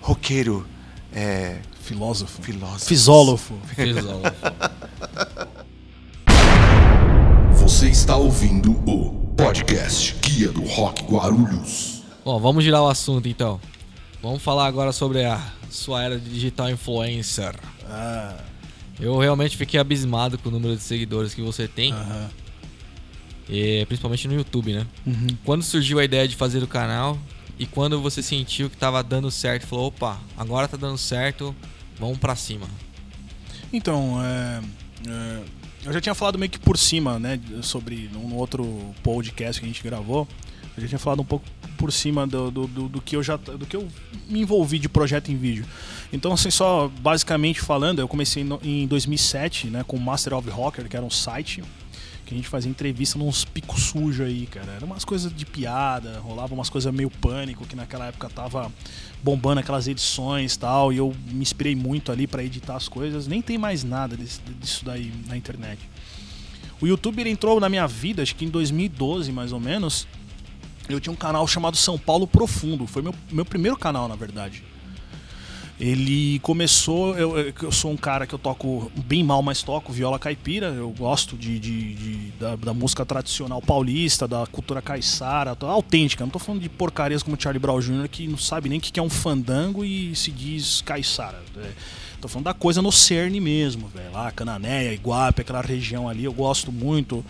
Roqueiro, 0.00 0.66
é. 1.12 1.58
Filósofo. 1.82 2.40
Filósofo. 2.40 2.86
Fisólogo. 2.86 3.38
Filósofo. 3.76 4.32
Você 7.52 7.86
está 7.90 8.16
ouvindo 8.16 8.72
o 8.88 9.34
podcast 9.36 10.14
Guia 10.22 10.48
do 10.50 10.64
Rock 10.64 11.02
Guarulhos. 11.04 11.99
Bom, 12.30 12.38
vamos 12.38 12.62
girar 12.62 12.80
o 12.80 12.88
assunto 12.88 13.28
então. 13.28 13.60
Vamos 14.22 14.40
falar 14.40 14.66
agora 14.68 14.92
sobre 14.92 15.24
a 15.24 15.44
sua 15.68 16.04
era 16.04 16.16
de 16.16 16.30
digital 16.30 16.70
influencer. 16.70 17.56
Ah, 17.88 18.36
Eu 19.00 19.18
realmente 19.18 19.56
fiquei 19.56 19.80
abismado 19.80 20.38
com 20.38 20.48
o 20.48 20.52
número 20.52 20.76
de 20.76 20.80
seguidores 20.80 21.34
que 21.34 21.42
você 21.42 21.66
tem, 21.66 21.92
aham. 21.92 22.30
e 23.48 23.84
principalmente 23.86 24.28
no 24.28 24.34
YouTube, 24.34 24.72
né? 24.74 24.86
Uhum. 25.04 25.26
Quando 25.44 25.64
surgiu 25.64 25.98
a 25.98 26.04
ideia 26.04 26.28
de 26.28 26.36
fazer 26.36 26.62
o 26.62 26.68
canal 26.68 27.18
e 27.58 27.66
quando 27.66 28.00
você 28.00 28.22
sentiu 28.22 28.70
que 28.70 28.76
tava 28.76 29.02
dando 29.02 29.28
certo, 29.28 29.66
falou, 29.66 29.88
opa, 29.88 30.16
agora 30.36 30.68
tá 30.68 30.76
dando 30.76 30.98
certo, 30.98 31.52
vamos 31.98 32.18
pra 32.18 32.36
cima. 32.36 32.68
Então, 33.72 34.22
é, 34.24 34.60
é, 35.08 35.40
eu 35.84 35.92
já 35.92 36.00
tinha 36.00 36.14
falado 36.14 36.38
meio 36.38 36.52
que 36.52 36.60
por 36.60 36.78
cima, 36.78 37.18
né, 37.18 37.40
sobre 37.60 38.08
num 38.12 38.36
outro 38.36 38.94
podcast 39.02 39.60
que 39.60 39.66
a 39.66 39.68
gente 39.68 39.82
gravou. 39.82 40.28
Eu 40.76 40.82
já 40.82 40.88
tinha 40.88 40.98
falado 40.98 41.20
um 41.20 41.24
pouco 41.24 41.44
por 41.76 41.92
cima 41.92 42.26
do, 42.26 42.50
do, 42.50 42.66
do- 42.66 42.88
do 42.88 43.00
que 43.00 43.16
eu 43.16 43.22
já 43.22 43.36
do 43.36 43.66
que 43.66 43.76
eu 43.76 43.86
me 44.28 44.40
envolvi 44.40 44.78
de 44.78 44.88
projeto 44.88 45.30
em 45.30 45.36
vídeo. 45.36 45.64
Então, 46.12 46.32
assim, 46.32 46.50
só 46.50 46.88
basicamente 47.00 47.60
falando, 47.60 47.98
eu 48.00 48.08
comecei 48.08 48.44
no- 48.44 48.60
em 48.62 48.86
2007, 48.86 49.68
né, 49.68 49.84
com 49.86 49.96
o 49.96 50.00
Master 50.00 50.34
of 50.34 50.48
Rocker, 50.50 50.88
que 50.88 50.96
era 50.96 51.04
um 51.04 51.10
site 51.10 51.62
que 52.26 52.34
a 52.34 52.36
gente 52.36 52.48
fazia 52.48 52.70
entrevista 52.70 53.18
nos 53.18 53.44
picos 53.44 53.82
sujos 53.84 54.24
aí, 54.24 54.46
cara. 54.46 54.70
Era 54.72 54.84
umas 54.86 55.04
coisas 55.04 55.34
de 55.34 55.44
piada, 55.44 56.20
rolava 56.20 56.54
umas 56.54 56.70
coisas 56.70 56.92
meio 56.94 57.10
pânico, 57.10 57.66
que 57.66 57.74
naquela 57.74 58.06
época 58.06 58.28
tava 58.30 58.70
bombando 59.22 59.58
aquelas 59.60 59.88
edições 59.88 60.56
tal, 60.56 60.92
e 60.92 60.98
eu 60.98 61.12
me 61.32 61.42
inspirei 61.42 61.74
muito 61.74 62.12
ali 62.12 62.28
pra 62.28 62.44
editar 62.44 62.76
as 62.76 62.86
coisas. 62.88 63.26
Nem 63.26 63.42
tem 63.42 63.58
mais 63.58 63.82
nada 63.82 64.16
disso 64.16 64.84
daí 64.84 65.12
na 65.26 65.36
internet. 65.36 65.80
O 66.80 66.86
YouTube 66.86 67.28
entrou 67.28 67.58
na 67.60 67.68
minha 67.68 67.86
vida, 67.86 68.22
acho 68.22 68.34
que 68.36 68.44
em 68.44 68.48
2012 68.48 69.32
mais 69.32 69.52
ou 69.52 69.58
menos. 69.60 70.06
Eu 70.94 71.00
tinha 71.00 71.12
um 71.12 71.16
canal 71.16 71.46
chamado 71.46 71.76
São 71.76 71.98
Paulo 71.98 72.26
Profundo. 72.26 72.86
Foi 72.86 73.02
meu, 73.02 73.14
meu 73.30 73.44
primeiro 73.44 73.76
canal, 73.76 74.08
na 74.08 74.16
verdade. 74.16 74.62
Ele 75.78 76.38
começou. 76.40 77.16
Eu, 77.16 77.38
eu- 77.62 77.72
sou 77.72 77.90
um 77.90 77.96
cara 77.96 78.26
que 78.26 78.34
eu 78.34 78.38
toco 78.38 78.92
bem 79.06 79.24
mal, 79.24 79.42
mas 79.42 79.62
toco 79.62 79.90
viola 79.92 80.18
caipira. 80.18 80.66
Eu 80.66 80.90
gosto 80.90 81.38
de, 81.38 81.58
de- 81.58 81.94
de- 81.94 82.30
da, 82.38 82.54
da 82.54 82.74
música 82.74 83.04
tradicional 83.06 83.62
paulista, 83.62 84.28
da 84.28 84.46
cultura 84.46 84.82
caiçara, 84.82 85.56
autêntica. 85.58 86.22
Não 86.22 86.30
tô 86.30 86.38
falando 86.38 86.60
de 86.60 86.68
porcarias 86.68 87.22
como 87.22 87.40
Charlie 87.40 87.58
Brown 87.58 87.80
Jr., 87.80 88.08
que 88.10 88.26
não 88.28 88.36
sabe 88.36 88.68
nem 88.68 88.78
o 88.78 88.80
que 88.82 88.92
que 88.92 89.00
é 89.00 89.02
um 89.02 89.08
fandango 89.08 89.82
e 89.82 90.14
se 90.14 90.30
diz 90.30 90.82
caiçara. 90.82 91.42
É, 91.56 91.70
tô 92.20 92.28
falando 92.28 92.44
da 92.44 92.54
coisa 92.54 92.82
no 92.82 92.92
cerne 92.92 93.40
mesmo, 93.40 93.88
velho. 93.88 94.12
Lá, 94.12 94.30
Cananéia, 94.30 94.92
Iguape, 94.92 95.40
aquela 95.40 95.62
região 95.62 96.06
ali. 96.10 96.24
Eu 96.24 96.32
gosto 96.34 96.70
muito 96.70 97.24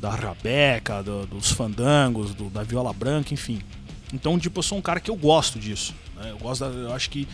da 0.00 0.10
rabeca, 0.10 1.02
do- 1.02 1.26
dos 1.26 1.50
fandangos, 1.50 2.34
do- 2.34 2.50
da 2.50 2.62
viola 2.62 2.92
branca, 2.92 3.32
enfim. 3.32 3.60
Então, 4.12 4.38
tipo, 4.38 4.58
eu 4.58 4.62
sou 4.62 4.78
um 4.78 4.82
cara 4.82 5.00
que 5.00 5.10
eu 5.10 5.16
gosto 5.16 5.58
disso. 5.58 5.94
né? 6.16 6.30
Eu 6.30 6.38
gosto 6.38 6.60
da, 6.60 6.66
eu 6.70 6.92
acho 6.94 7.10
que 7.10 7.26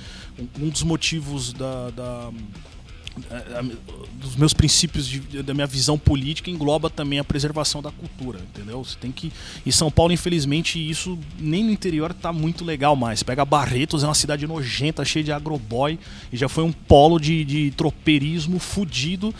um, 0.60 0.68
dos 0.68 0.82
motivos 0.82 1.52
da, 1.52 1.90
da- 1.90 2.30
é, 3.30 3.34
é, 3.60 3.62
dos 4.14 4.34
meus 4.36 4.52
princípios 4.54 5.06
de- 5.06 5.20
da 5.42 5.52
minha 5.52 5.66
visão 5.66 5.98
política 5.98 6.50
engloba 6.50 6.88
também 6.88 7.18
a 7.18 7.24
preservação 7.24 7.82
da 7.82 7.90
cultura, 7.92 8.38
entendeu? 8.40 8.82
Você 8.82 8.96
tem 8.98 9.12
que 9.12 9.30
em 9.66 9.70
São 9.70 9.90
Paulo, 9.90 10.12
infelizmente, 10.12 10.78
isso 10.80 11.18
nem 11.38 11.62
no 11.62 11.70
interior 11.70 12.14
tá 12.14 12.32
muito 12.32 12.64
legal 12.64 12.96
mais. 12.96 13.22
Pega 13.22 13.44
Barretos, 13.44 14.02
é 14.02 14.06
uma 14.06 14.14
cidade 14.14 14.46
nojenta, 14.46 15.04
cheia 15.04 15.22
de 15.24 15.30
agroboy 15.30 15.98
e 16.32 16.36
já 16.36 16.48
foi 16.48 16.64
um 16.64 16.72
polo 16.72 17.18
de, 17.20 17.44
de 17.44 17.70
tropeirismo 17.72 18.58
fudido 18.58 19.34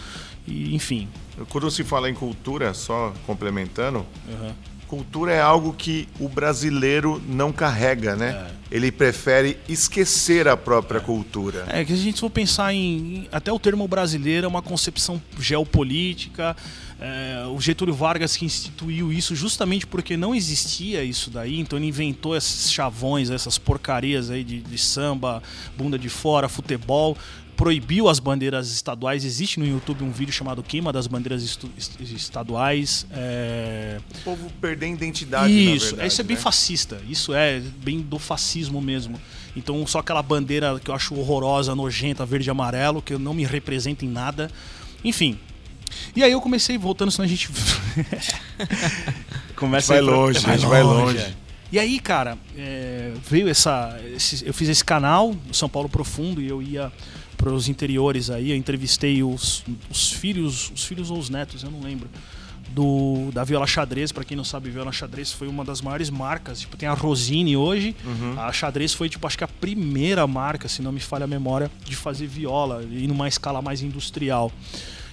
E, 0.47 0.75
enfim. 0.75 1.09
Quando 1.49 1.71
se 1.71 1.85
fala 1.85 2.09
em 2.11 2.15
cultura, 2.15 2.73
só 2.75 3.13
complementando, 3.27 4.05
Aham. 4.31 4.55
cultura 4.89 5.33
é 5.33 5.41
algo 5.41 5.73
que 5.73 6.07
o 6.21 6.29
brasileiro 6.29 7.21
não 7.29 7.51
carrega, 7.53 8.15
né? 8.17 8.51
Ele 8.71 8.91
prefere 8.91 9.59
esquecer 9.69 10.49
a 10.49 10.57
própria 10.57 10.99
cultura. 11.01 11.65
É 11.69 11.85
que 11.85 11.93
a 11.93 11.97
gente 11.97 12.21
for 12.21 12.31
pensar 12.31 12.73
em. 12.73 12.79
em- 13.17 13.29
Até 13.31 13.53
o 13.53 13.59
termo 13.59 13.87
brasileiro 13.87 14.47
é 14.47 14.49
uma 14.49 14.63
concepção 14.63 15.21
geopolítica. 15.39 16.57
é, 17.05 17.45
o 17.53 17.61
Getúlio 17.61 17.93
Vargas 17.93 18.37
que 18.37 18.45
instituiu 18.45 19.13
isso 19.13 19.35
justamente 19.35 19.85
porque 19.89 20.17
não 20.17 20.33
existia 20.33 21.03
isso 21.03 21.31
daí, 21.31 21.59
então 21.59 21.77
ele 21.77 21.89
inventou 21.89 22.37
esses 22.37 22.71
chavões, 22.73 23.29
essas 23.29 23.59
porcarias 23.59 24.31
aí 24.31 24.45
de, 24.45 24.61
de 24.61 24.79
samba, 24.79 25.43
bunda 25.77 25.99
de 25.99 26.09
fora, 26.09 26.49
futebol. 26.49 27.19
Proibiu 27.57 28.09
as 28.09 28.19
bandeiras 28.19 28.71
estaduais. 28.73 29.25
Existe 29.25 29.61
no 29.61 29.67
YouTube 29.67 30.03
um 30.03 30.11
vídeo 30.11 30.33
chamado 30.33 30.63
Queima 30.63 30.93
das 30.93 31.07
Bandeiras 31.07 31.43
estu- 31.43 31.71
Estaduais. 32.01 33.07
é, 33.13 33.99
O 34.17 34.19
povo 34.25 34.51
perder 34.61 34.87
a 34.87 34.89
identidade, 34.89 35.53
isso, 35.53 35.85
na 35.85 35.91
verdade, 35.91 36.09
isso 36.09 36.21
é 36.21 36.25
bem 36.25 36.37
né? 36.37 36.43
fascista. 36.43 37.01
Isso 37.09 37.35
é 37.35 37.61
bem 37.61 38.01
do 38.01 38.19
fascismo 38.19 38.81
mesmo. 38.81 39.21
Então, 39.55 39.87
só 39.87 39.99
aquela 40.01 40.23
bandeira 40.23 40.81
que 40.81 40.91
eu 40.91 40.95
acho 40.95 41.15
horrorosa, 41.15 41.75
nojenta, 41.75 42.25
verde 42.27 42.49
e 42.49 42.51
amarelo, 42.51 43.01
que 43.03 43.17
não 43.19 43.35
me 43.35 43.45
representa 43.45 44.05
em 44.05 44.09
nada. 44.09 44.51
Enfim. 45.05 45.39
E 46.17 46.25
aí 46.25 46.33
eu 46.33 46.41
comecei, 46.41 46.77
voltando, 46.79 47.11
senão 47.13 47.27
a 47.27 47.29
gente. 47.29 47.49
Começa 49.57 49.89
vai 49.93 50.01
aí 50.01 50.07
pra- 50.07 50.15
longe, 50.17 50.39
a 50.39 50.57
gente 50.57 50.67
vai 50.67 50.83
longe. 50.83 51.19
é. 51.19 51.33
E 51.71 51.79
aí, 51.79 51.99
cara, 52.01 52.37
é, 52.57 53.13
veio 53.29 53.49
essa. 53.49 53.99
esse- 54.15 54.45
eu 54.47 54.53
fiz 54.53 54.69
esse 54.69 54.85
canal, 54.85 55.35
São 55.53 55.69
Paulo 55.69 55.89
Profundo, 55.89 56.41
e 56.43 56.49
eu 56.49 56.61
ia 56.63 56.93
para 57.43 57.53
os 57.53 57.69
interiores 57.69 58.31
aí, 58.31 58.51
eu 58.51 58.57
entrevistei 58.57 59.21
os, 59.21 59.65
os 59.91 60.13
filhos, 60.13 60.71
os 60.71 60.85
filhos 60.85 61.11
ou 61.11 61.19
os 61.19 61.29
netos, 61.29 61.65
eu 61.65 61.71
não 61.73 61.81
lembro 61.81 62.09
do 62.71 63.31
da 63.33 63.43
Viola 63.43 63.67
Xadrez, 63.67 64.13
pra 64.13 64.25
quem 64.25 64.37
não 64.37 64.45
sabe, 64.45 64.71
Viola 64.71 64.93
Xadrez 64.93 65.33
foi 65.33 65.49
uma 65.49 65.65
das 65.65 65.83
maiores 65.83 66.09
marcas. 66.09 66.61
Tipo, 66.61 66.77
tem 66.77 66.89
a 66.89 66.95
Rosine 66.95 67.57
hoje. 67.57 67.95
A 68.39 68.51
Xadrez 68.53 68.95
foi, 68.95 69.09
tipo, 69.09 69.27
acho 69.27 69.37
que 69.37 69.45
a 69.45 69.49
primeira 69.49 70.27
marca, 70.27 70.69
se 70.69 70.81
não 70.81 70.93
me 70.93 71.01
falha 71.01 71.25
a 71.25 71.27
memória, 71.27 71.71
de 71.85 71.97
fazer 71.97 72.27
viola 72.29 72.83
e 72.91 73.07
numa 73.07 73.29
escala 73.29 73.61
mais 73.61 73.83
industrial. 73.83 74.51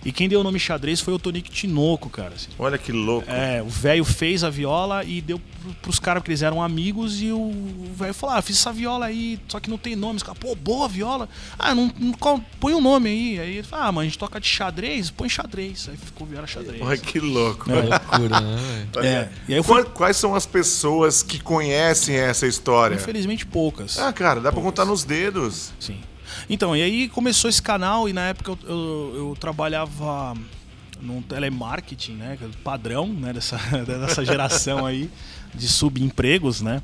E 0.06 0.12
quem 0.12 0.30
deu 0.30 0.40
o 0.40 0.44
nome 0.44 0.60
xadrez 0.60 1.02
foi 1.02 1.14
o 1.14 1.20
Tonico 1.20 1.50
Tinoco, 1.50 2.10
cara. 2.10 2.34
assim. 2.36 2.48
Olha 2.58 2.78
que 2.78 2.92
louco. 2.92 3.30
É, 3.30 3.62
o 3.62 3.68
velho 3.68 4.06
fez 4.06 4.44
a 4.44 4.50
viola 4.50 5.04
e 5.04 5.20
deu 5.22 5.40
pro- 5.40 5.74
pros 5.82 6.00
caras, 6.00 6.22
porque 6.22 6.32
eles 6.32 6.42
eram 6.42 6.62
amigos, 6.64 7.22
e 7.22 7.32
o 7.32 7.52
velho 7.96 8.14
falou: 8.14 8.36
Ah, 8.36 8.42
fiz 8.42 8.58
essa 8.58 8.72
viola 8.72 9.08
aí, 9.08 9.40
só 9.48 9.60
que 9.60 9.70
não 9.70 9.78
tem 9.78 9.96
nome. 9.96 10.18
Os 10.18 10.24
caras, 10.24 10.40
pô, 10.40 10.56
boa 10.56 10.88
viola. 10.88 11.28
Ah, 11.58 11.76
não, 11.76 11.92
não- 12.00 12.40
põe 12.60 12.74
um 12.74 12.82
nome 12.82 13.10
aí. 13.10 13.40
Aí 13.40 13.54
ele 13.58 13.64
falou: 13.64 13.86
Ah, 13.86 13.92
mas 13.92 14.02
a 14.02 14.06
gente 14.06 14.18
toca 14.18 14.40
de 14.40 14.48
xadrez, 14.48 15.10
põe 15.12 15.28
xadrez. 15.28 15.88
Aí 15.90 15.98
ficou 15.98 16.26
viola 16.26 16.48
xadrez. 16.48 16.82
Olha 16.82 16.98
que 16.98 17.20
louco. 17.20 17.66
Que 17.66 17.72
loucura, 17.72 18.40
né, 18.40 18.88
velho? 18.94 19.06
É, 19.08 19.30
e 19.48 19.54
aí 19.54 19.60
eu 19.60 19.64
fui, 19.64 19.84
Qua- 19.84 19.92
Quais 19.92 20.16
são 20.18 20.34
as 20.34 20.46
pessoas 20.46 21.22
que 21.22 21.40
conhecem 21.40 22.16
essa 22.16 22.48
história? 22.48 22.96
infelizmente, 22.96 23.46
poucas. 23.46 24.00
Ah, 24.00 24.14
cara, 24.14 24.40
dá 24.40 24.52
pra 24.52 24.62
contar 24.62 24.86
nos 24.86 25.04
dedos. 25.04 25.72
Sim. 25.80 26.00
Então, 26.50 26.76
e 26.76 26.82
aí 26.82 27.10
começou 27.10 27.50
esse 27.50 27.62
canal 27.62 28.10
e 28.10 28.14
na 28.14 28.30
época 28.30 28.52
eu, 28.52 28.58
eu, 28.68 29.14
eu 29.16 29.38
trabalhava 29.40 30.36
num 31.00 31.22
telemarketing, 31.22 32.14
né? 32.14 32.38
é 32.42 32.48
Padrão, 32.64 33.08
né? 33.08 33.32
Dessa, 33.34 33.58
dessa 33.86 34.26
geração 34.26 34.86
aí 34.86 35.10
de 35.54 35.68
subempregos, 35.68 36.62
né? 36.62 36.82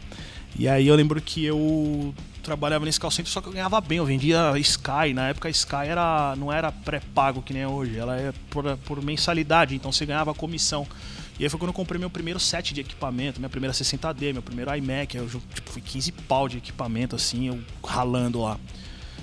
E 0.57 0.67
aí 0.67 0.87
eu 0.87 0.95
lembro 0.95 1.21
que 1.21 1.43
eu 1.43 2.13
trabalhava 2.41 2.85
nesse 2.85 2.99
call 2.99 3.11
center, 3.11 3.31
só 3.31 3.41
que 3.41 3.47
eu 3.47 3.53
ganhava 3.53 3.81
bem, 3.81 3.97
eu 3.97 4.05
vendia 4.05 4.53
Sky, 4.59 5.13
na 5.13 5.29
época 5.29 5.47
a 5.47 5.51
Sky 5.51 5.87
era, 5.87 6.35
não 6.37 6.53
era 6.53 6.71
pré-pago 6.71 7.41
que 7.41 7.51
nem 7.51 7.65
hoje, 7.65 7.97
ela 7.97 8.15
é 8.15 8.31
por, 8.51 8.77
por 8.77 9.03
mensalidade, 9.03 9.75
então 9.75 9.91
você 9.91 10.05
ganhava 10.05 10.33
comissão. 10.33 10.87
E 11.37 11.43
aí 11.43 11.49
foi 11.49 11.59
quando 11.59 11.69
eu 11.69 11.73
comprei 11.73 11.99
meu 11.99 12.09
primeiro 12.09 12.39
set 12.39 12.73
de 12.73 12.81
equipamento, 12.81 13.39
minha 13.39 13.49
primeira 13.49 13.73
60D, 13.73 14.31
meu 14.31 14.43
primeiro 14.43 14.73
iMac, 14.75 15.17
eu 15.17 15.27
tipo, 15.27 15.71
fui 15.71 15.81
15 15.81 16.11
pau 16.11 16.47
de 16.47 16.57
equipamento 16.57 17.15
assim, 17.15 17.47
eu 17.47 17.59
ralando 17.83 18.41
lá. 18.41 18.57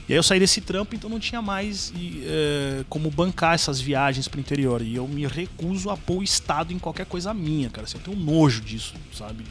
E 0.08 0.12
aí 0.12 0.18
eu 0.18 0.22
saí 0.22 0.40
desse 0.40 0.60
trampo, 0.60 0.94
então 0.94 1.08
não 1.08 1.20
tinha 1.20 1.40
mais 1.40 1.92
e, 1.96 2.22
é, 2.26 2.84
como 2.88 3.10
bancar 3.10 3.54
essas 3.54 3.80
viagens 3.80 4.26
pro 4.26 4.40
interior. 4.40 4.82
E 4.82 4.94
eu 4.96 5.06
me 5.06 5.26
recuso 5.26 5.90
a 5.90 5.96
pôr 5.96 6.18
o 6.18 6.22
Estado 6.22 6.72
em 6.72 6.78
qualquer 6.78 7.06
coisa 7.06 7.32
minha, 7.32 7.70
cara. 7.70 7.84
Assim, 7.84 7.98
eu 7.98 8.02
tenho 8.02 8.16
nojo 8.16 8.60
disso, 8.60 8.94
sabe? 9.16 9.44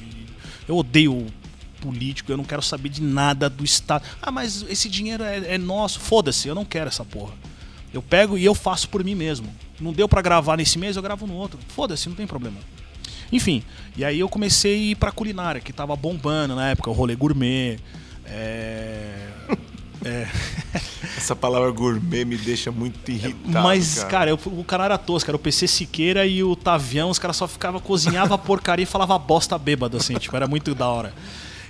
Eu 0.67 0.75
odeio 0.75 1.25
político, 1.79 2.31
eu 2.31 2.37
não 2.37 2.43
quero 2.43 2.61
saber 2.61 2.89
de 2.89 3.01
nada 3.01 3.49
do 3.49 3.63
Estado. 3.63 4.05
Ah, 4.21 4.31
mas 4.31 4.63
esse 4.69 4.89
dinheiro 4.89 5.23
é, 5.23 5.55
é 5.55 5.57
nosso. 5.57 5.99
Foda-se, 5.99 6.47
eu 6.47 6.55
não 6.55 6.65
quero 6.65 6.89
essa 6.89 7.03
porra. 7.03 7.33
Eu 7.93 8.01
pego 8.01 8.37
e 8.37 8.45
eu 8.45 8.53
faço 8.53 8.87
por 8.89 9.03
mim 9.03 9.15
mesmo. 9.15 9.47
Não 9.79 9.91
deu 9.91 10.07
pra 10.07 10.21
gravar 10.21 10.57
nesse 10.57 10.77
mês, 10.77 10.95
eu 10.95 11.01
gravo 11.01 11.25
no 11.25 11.33
outro. 11.33 11.59
Foda-se, 11.69 12.07
não 12.07 12.15
tem 12.15 12.27
problema. 12.27 12.57
Enfim, 13.31 13.63
e 13.95 14.03
aí 14.03 14.19
eu 14.19 14.29
comecei 14.29 14.73
a 14.73 14.77
ir 14.91 14.95
pra 14.95 15.11
culinária, 15.11 15.61
que 15.61 15.71
tava 15.71 15.95
bombando 15.95 16.55
na 16.55 16.69
época, 16.69 16.89
o 16.89 16.93
rolê 16.93 17.15
gourmet. 17.15 17.79
É. 18.25 19.29
Essa 21.17 21.35
palavra 21.35 21.69
gourmet 21.71 22.25
me 22.25 22.37
deixa 22.37 22.71
muito 22.71 23.09
irritado. 23.11 23.63
Mas, 23.63 24.03
cara, 24.05 24.29
eu- 24.31 24.39
o 24.45 24.63
canal 24.63 24.85
era 24.85 24.97
tosco, 24.97 25.29
era 25.29 25.35
o 25.35 25.39
PC 25.39 25.67
Siqueira 25.67 26.25
e 26.25 26.43
o 26.43 26.55
Tavião, 26.55 27.09
os 27.09 27.19
caras 27.19 27.35
só 27.37 27.47
ficavam, 27.47 27.79
cozinhava 27.79 28.37
porcaria 28.37 28.83
e 28.83 28.85
falava 28.87 29.17
bosta 29.19 29.57
bêbado, 29.57 29.97
assim, 29.97 30.15
tipo, 30.15 30.35
era 30.35 30.47
muito 30.47 30.73
da 30.73 30.87
hora. 30.87 31.13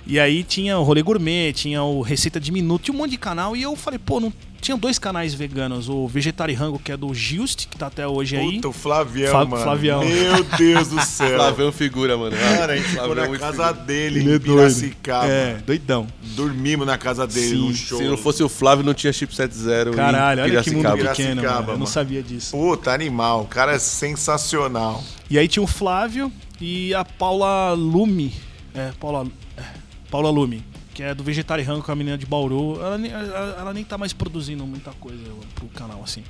E 0.06 0.18
aí 0.18 0.42
tinha 0.42 0.78
o 0.78 0.82
Rolê 0.82 1.02
Gourmet, 1.02 1.52
tinha 1.52 1.82
o 1.82 2.00
Receita 2.02 2.40
de 2.40 2.50
Minuto, 2.50 2.82
tinha 2.84 2.94
um 2.94 2.98
monte 2.98 3.12
de 3.12 3.18
canal, 3.18 3.56
e 3.56 3.62
eu 3.62 3.76
falei, 3.76 3.98
pô, 3.98 4.20
não. 4.20 4.32
Tinha 4.60 4.76
dois 4.76 4.96
canais 4.96 5.34
veganos, 5.34 5.88
o 5.88 6.06
Vegetari 6.06 6.54
Rango, 6.54 6.78
que 6.78 6.92
é 6.92 6.96
do 6.96 7.12
Gilst, 7.12 7.66
que 7.66 7.76
tá 7.76 7.88
até 7.88 8.06
hoje 8.06 8.36
aí. 8.36 8.54
Puta, 8.54 8.68
o 8.68 8.72
Flavião, 8.72 9.32
Fa- 9.32 9.44
mano. 9.44 9.60
Flavião. 9.64 10.04
Meu 10.04 10.44
Deus 10.56 10.86
do 10.86 11.02
céu. 11.02 11.34
Flavião 11.36 11.72
figura, 11.72 12.16
mano. 12.16 12.36
Cara, 12.36 12.74
a 12.74 12.76
gente 12.76 12.90
ficou 12.90 13.10
é 13.10 13.14
na 13.16 13.26
muito 13.26 13.40
casa 13.40 13.66
figura. 13.68 13.84
dele, 13.84 14.20
Ele 14.20 14.30
é 14.30 14.36
em 14.36 14.38
Piracicaba. 14.38 15.26
É, 15.26 15.54
doidão. 15.66 16.06
Dormimos 16.36 16.86
na 16.86 16.96
casa 16.96 17.26
dele, 17.26 17.48
Sim, 17.48 17.56
num 17.58 17.74
show. 17.74 17.98
Se 17.98 18.04
não 18.04 18.16
fosse 18.16 18.40
o 18.44 18.48
Flávio, 18.48 18.84
não 18.84 18.94
tinha 18.94 19.12
chipset 19.12 19.52
zero. 19.52 19.94
Caralho, 19.94 20.42
olha 20.44 20.62
que 20.62 20.70
mundo 20.70 20.82
pequeno, 20.92 21.40
Piracicaba, 21.40 21.60
mano. 21.62 21.72
Eu 21.72 21.78
não 21.78 21.86
sabia 21.86 22.22
disso. 22.22 22.52
Puta, 22.56 22.92
animal. 22.92 23.42
O 23.42 23.46
cara 23.48 23.72
é 23.72 23.80
sensacional. 23.80 25.02
E 25.28 25.38
aí 25.40 25.48
tinha 25.48 25.62
o 25.62 25.66
Flávio 25.66 26.30
e 26.60 26.94
a 26.94 27.04
Paula 27.04 27.72
Lume. 27.72 28.32
É, 28.74 28.92
Paula, 29.00 29.26
é, 29.26 29.41
Paula 30.12 30.28
Lume, 30.28 30.62
que 30.92 31.02
é 31.02 31.14
do 31.14 31.24
Vegetari 31.24 31.62
Rango, 31.62 31.82
com 31.82 31.90
a 31.90 31.96
menina 31.96 32.18
de 32.18 32.26
Bauru. 32.26 32.78
Ela, 32.78 33.06
ela, 33.06 33.56
ela 33.58 33.72
nem 33.72 33.82
tá 33.82 33.96
mais 33.96 34.12
produzindo 34.12 34.66
muita 34.66 34.90
coisa 34.92 35.24
pro 35.54 35.66
canal, 35.68 36.02
assim. 36.04 36.22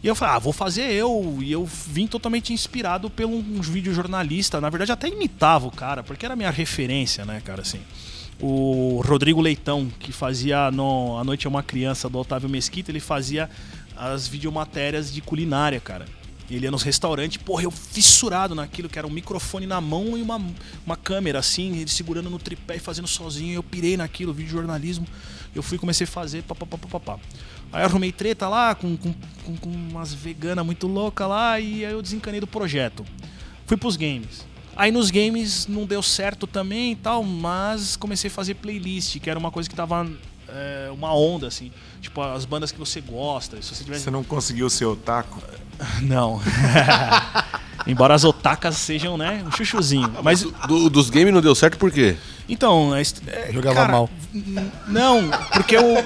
E 0.00 0.06
eu 0.06 0.14
falei, 0.14 0.36
ah, 0.36 0.38
vou 0.38 0.52
fazer 0.52 0.92
eu. 0.92 1.38
E 1.40 1.50
eu 1.50 1.66
vim 1.66 2.06
totalmente 2.06 2.52
inspirado 2.52 3.10
pelo 3.10 3.36
um 3.36 3.60
vídeo 3.60 3.92
jornalista. 3.92 4.60
Na 4.60 4.70
verdade, 4.70 4.92
até 4.92 5.08
imitava 5.08 5.66
o 5.66 5.72
cara, 5.72 6.04
porque 6.04 6.24
era 6.24 6.36
minha 6.36 6.50
referência, 6.50 7.24
né, 7.24 7.42
cara, 7.44 7.62
assim. 7.62 7.80
O 8.40 9.02
Rodrigo 9.04 9.40
Leitão, 9.40 9.90
que 9.98 10.12
fazia 10.12 10.70
no 10.70 11.18
A 11.18 11.24
Noite 11.24 11.48
é 11.48 11.50
uma 11.50 11.64
Criança, 11.64 12.08
do 12.08 12.16
Otávio 12.16 12.48
Mesquita, 12.48 12.92
ele 12.92 13.00
fazia 13.00 13.50
as 13.96 14.28
videomatérias 14.28 15.12
de 15.12 15.20
culinária, 15.20 15.80
cara. 15.80 16.06
Ele 16.50 16.66
ia 16.66 16.70
nos 16.70 16.82
restaurantes, 16.82 17.36
porra, 17.36 17.62
eu 17.62 17.70
fissurado 17.70 18.54
naquilo, 18.54 18.88
que 18.88 18.98
era 18.98 19.06
um 19.06 19.10
microfone 19.10 19.66
na 19.66 19.80
mão 19.80 20.18
e 20.18 20.22
uma, 20.22 20.42
uma 20.84 20.96
câmera, 20.96 21.38
assim, 21.38 21.76
ele 21.76 21.88
segurando 21.88 22.28
no 22.28 22.38
tripé 22.38 22.76
e 22.76 22.80
fazendo 22.80 23.06
sozinho. 23.06 23.54
Eu 23.54 23.62
pirei 23.62 23.96
naquilo, 23.96 24.32
vídeo 24.32 24.50
jornalismo. 24.50 25.06
Eu 25.54 25.62
fui 25.62 25.78
comecei 25.78 26.04
a 26.04 26.08
fazer, 26.08 26.42
papapá. 26.42 27.18
Aí 27.72 27.84
arrumei 27.84 28.10
treta 28.10 28.48
lá 28.48 28.74
com, 28.74 28.96
com, 28.96 29.14
com, 29.44 29.56
com 29.56 29.70
umas 29.70 30.12
veganas 30.12 30.66
muito 30.66 30.88
loucas 30.88 31.28
lá 31.28 31.60
e 31.60 31.84
aí 31.84 31.92
eu 31.92 32.02
desencanei 32.02 32.40
do 32.40 32.46
projeto. 32.46 33.04
Fui 33.64 33.76
pros 33.76 33.96
games. 33.96 34.44
Aí 34.74 34.90
nos 34.90 35.10
games 35.10 35.66
não 35.66 35.84
deu 35.84 36.02
certo 36.02 36.46
também 36.46 36.92
e 36.92 36.96
tal, 36.96 37.22
mas 37.22 37.96
comecei 37.96 38.28
a 38.28 38.32
fazer 38.32 38.54
playlist, 38.54 39.18
que 39.20 39.30
era 39.30 39.38
uma 39.38 39.50
coisa 39.50 39.68
que 39.68 39.76
tava 39.76 40.10
é, 40.54 40.90
uma 40.90 41.14
onda, 41.14 41.46
assim. 41.46 41.70
Tipo, 42.00 42.22
as 42.22 42.44
bandas 42.44 42.72
que 42.72 42.78
você 42.78 43.00
gosta. 43.00 43.60
Se 43.62 43.74
você 43.74 43.84
tivesse. 43.84 44.04
Você 44.04 44.10
não 44.10 44.24
conseguiu 44.24 44.68
ser 44.70 44.84
otaku? 44.86 45.40
Não. 46.02 46.40
Embora 47.86 48.14
as 48.14 48.24
otakas 48.24 48.76
sejam, 48.76 49.16
né, 49.16 49.42
um 49.46 49.50
chuchuzinho. 49.50 50.12
Mas, 50.22 50.42
Do- 50.42 50.52
do- 50.68 50.90
dos 50.90 51.08
games 51.08 51.32
não 51.32 51.40
deu 51.40 51.54
certo 51.54 51.78
por 51.78 51.90
quê? 51.90 52.14
então... 52.46 52.94
é 52.94 53.00
é, 53.00 53.50
Jogava 53.52 53.74
cara, 53.76 53.92
mal. 53.92 54.10
Não, 54.86 55.30
porque 55.54 55.76
eu... 55.76 55.82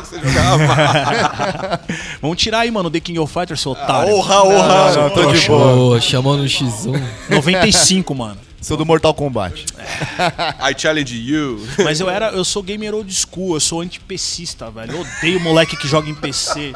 Você 0.00 0.20
jogava 0.20 0.58
mal. 0.58 1.80
Vamos 2.22 2.36
tirar 2.36 2.60
aí, 2.60 2.70
mano, 2.70 2.88
o 2.88 2.90
The 2.90 3.00
King 3.00 3.18
of 3.18 3.32
Fighters, 3.32 3.60
seu 3.60 3.72
otário. 3.72 4.14
Orra, 4.14 4.42
orra. 4.44 4.92
Não, 4.96 5.10
tô 5.10 5.32
de 5.32 5.46
boa. 5.48 6.00
Chamou 6.00 6.36
no 6.36 6.44
X1. 6.44 7.02
95, 7.28 8.14
mano. 8.14 8.38
Sou 8.60 8.76
do 8.76 8.84
Mortal 8.84 9.14
Kombat. 9.14 9.64
I 10.60 10.74
challenge 10.76 11.16
you. 11.16 11.66
Mas 11.82 11.98
eu 11.98 12.10
era, 12.10 12.28
eu 12.28 12.44
sou 12.44 12.62
gamer 12.62 12.94
old 12.94 13.10
school, 13.12 13.54
eu 13.54 13.60
sou 13.60 13.80
antipecista, 13.80 14.70
velho. 14.70 14.92
Eu 14.96 15.00
odeio 15.00 15.40
moleque 15.40 15.76
que 15.76 15.88
joga 15.88 16.10
em 16.10 16.14
PC. 16.14 16.74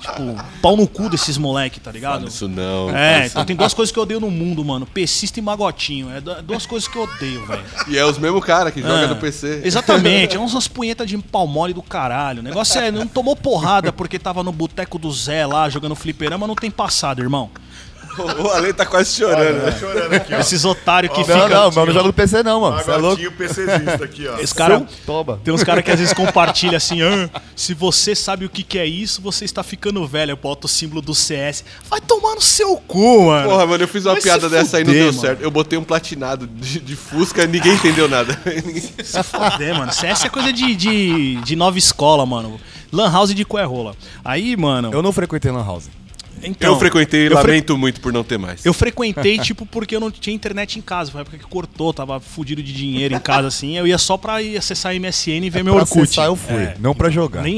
Tipo, 0.00 0.36
pau 0.60 0.76
no 0.76 0.88
cu 0.88 1.08
desses 1.08 1.38
moleque, 1.38 1.78
tá 1.78 1.92
ligado? 1.92 2.26
Isso 2.26 2.48
não. 2.48 2.90
É, 2.96 3.26
então 3.26 3.44
tem 3.44 3.54
duas 3.54 3.72
coisas 3.72 3.92
que 3.92 3.98
eu 3.98 4.02
odeio 4.02 4.18
no 4.18 4.30
mundo, 4.30 4.64
mano. 4.64 4.84
Pecista 4.86 5.38
e 5.38 5.42
magotinho. 5.42 6.10
É 6.10 6.20
du- 6.20 6.42
duas 6.42 6.66
coisas 6.66 6.88
que 6.88 6.96
eu 6.96 7.02
odeio, 7.02 7.46
velho. 7.46 7.62
E 7.86 7.96
é 7.96 8.04
os 8.04 8.18
mesmos 8.18 8.44
cara 8.44 8.72
que 8.72 8.80
joga 8.82 9.04
Ah, 9.04 9.06
no 9.06 9.16
PC. 9.16 9.60
Exatamente, 9.64 10.36
é 10.36 10.38
umas 10.40 10.66
punhetas 10.66 11.08
de 11.08 11.16
pau 11.18 11.46
mole 11.46 11.72
do 11.72 11.82
caralho. 11.82 12.40
O 12.40 12.42
negócio 12.42 12.80
é, 12.80 12.90
não 12.90 13.06
tomou 13.06 13.36
porrada 13.36 13.92
porque 13.92 14.18
tava 14.18 14.42
no 14.42 14.50
boteco 14.52 14.98
do 14.98 15.12
Zé 15.12 15.46
lá 15.46 15.68
jogando 15.68 15.94
fliperama, 15.94 16.46
não 16.46 16.56
tem 16.56 16.70
passado, 16.72 17.22
irmão. 17.22 17.50
O 18.18 18.48
Ale 18.50 18.72
tá 18.72 18.84
quase 18.84 19.14
chorando, 19.16 19.62
né? 19.64 19.76
Chorando 19.78 20.12
aqui, 20.14 20.34
ó. 20.34 20.38
Esses 20.40 20.64
otários 20.64 21.12
que 21.12 21.20
Não, 21.20 21.24
ficam. 21.26 21.48
não, 21.48 21.66
mas 21.66 21.76
eu 21.76 21.86
não 21.86 21.92
jogo 21.92 22.06
no 22.08 22.12
PC 22.12 22.42
não, 22.42 22.60
mano. 22.60 22.76
Você 22.82 22.90
é 22.90 22.96
louco? 22.96 23.30
PCzista 23.32 24.04
aqui, 24.04 24.26
ó. 24.26 24.38
Esse 24.38 24.54
cara, 24.54 24.86
Toba. 25.06 25.40
tem 25.44 25.54
uns 25.54 25.62
caras 25.64 25.84
que 25.84 25.90
às 25.90 25.98
vezes 25.98 26.12
compartilham 26.14 26.76
assim, 26.76 27.00
ah, 27.02 27.30
se 27.54 27.72
você 27.72 28.14
sabe 28.14 28.44
o 28.44 28.48
que, 28.50 28.62
que 28.62 28.78
é 28.78 28.86
isso, 28.86 29.22
você 29.22 29.44
está 29.44 29.62
ficando 29.62 30.04
velho. 30.06 30.32
Eu 30.32 30.36
boto 30.36 30.66
o 30.66 30.68
símbolo 30.68 31.00
do 31.00 31.14
CS. 31.14 31.64
Vai 31.88 32.00
tomar 32.00 32.34
no 32.34 32.40
seu 32.42 32.76
cu, 32.76 33.26
mano. 33.26 33.48
Porra, 33.48 33.66
mano, 33.66 33.84
eu 33.84 33.88
fiz 33.88 34.04
uma 34.04 34.14
Vai 34.14 34.22
piada 34.22 34.48
dessa 34.48 34.78
aí 34.78 34.84
não 34.84 34.90
fuder, 34.92 35.04
deu 35.04 35.12
mano. 35.12 35.20
certo. 35.26 35.40
Eu 35.42 35.50
botei 35.50 35.78
um 35.78 35.84
platinado 35.84 36.46
de, 36.46 36.80
de 36.80 36.96
Fusca 36.96 37.44
e 37.44 37.46
ninguém 37.46 37.74
entendeu 37.74 38.08
nada. 38.08 38.38
Se 39.02 39.22
foder, 39.22 39.74
mano. 39.76 39.92
CS 39.92 40.24
é 40.24 40.28
coisa 40.28 40.52
de, 40.52 40.74
de, 40.74 41.36
de 41.36 41.56
nova 41.56 41.78
escola, 41.78 42.26
mano. 42.26 42.60
Lan 42.92 43.10
House 43.10 43.32
de 43.34 43.44
Coerrola. 43.44 43.94
Aí, 44.24 44.56
mano. 44.56 44.90
Eu 44.92 45.00
não 45.00 45.12
frequentei 45.12 45.50
Lan 45.50 45.64
House. 45.64 45.84
Então, 46.42 46.72
eu 46.72 46.78
frequentei 46.78 47.22
e 47.22 47.26
eu 47.26 47.36
fre- 47.38 47.48
lamento 47.48 47.76
muito 47.78 48.00
por 48.00 48.12
não 48.12 48.22
ter 48.24 48.38
mais. 48.38 48.64
Eu 48.64 48.72
frequentei, 48.72 49.38
tipo, 49.40 49.64
porque 49.66 49.94
eu 49.96 50.00
não 50.00 50.10
tinha 50.10 50.34
internet 50.34 50.78
em 50.78 50.82
casa. 50.82 51.10
Foi 51.10 51.18
uma 51.18 51.22
época 51.22 51.38
que 51.38 51.44
cortou, 51.46 51.92
tava 51.92 52.18
fudido 52.20 52.62
de 52.62 52.72
dinheiro 52.72 53.14
em 53.14 53.20
casa, 53.20 53.48
assim. 53.48 53.76
Eu 53.76 53.86
ia 53.86 53.98
só 53.98 54.16
pra 54.16 54.40
ir 54.42 54.56
acessar 54.56 54.92
a 54.92 54.94
MSN 54.98 55.44
e 55.46 55.50
ver 55.50 55.62
meu 55.64 55.74
Pra 55.74 55.82
Orkut. 55.82 56.02
acessar 56.02 56.26
eu 56.26 56.36
fui, 56.36 56.54
É, 56.62 56.76
não 56.80 56.94
pra 56.94 57.10
jogar. 57.10 57.42
Nem, 57.42 57.54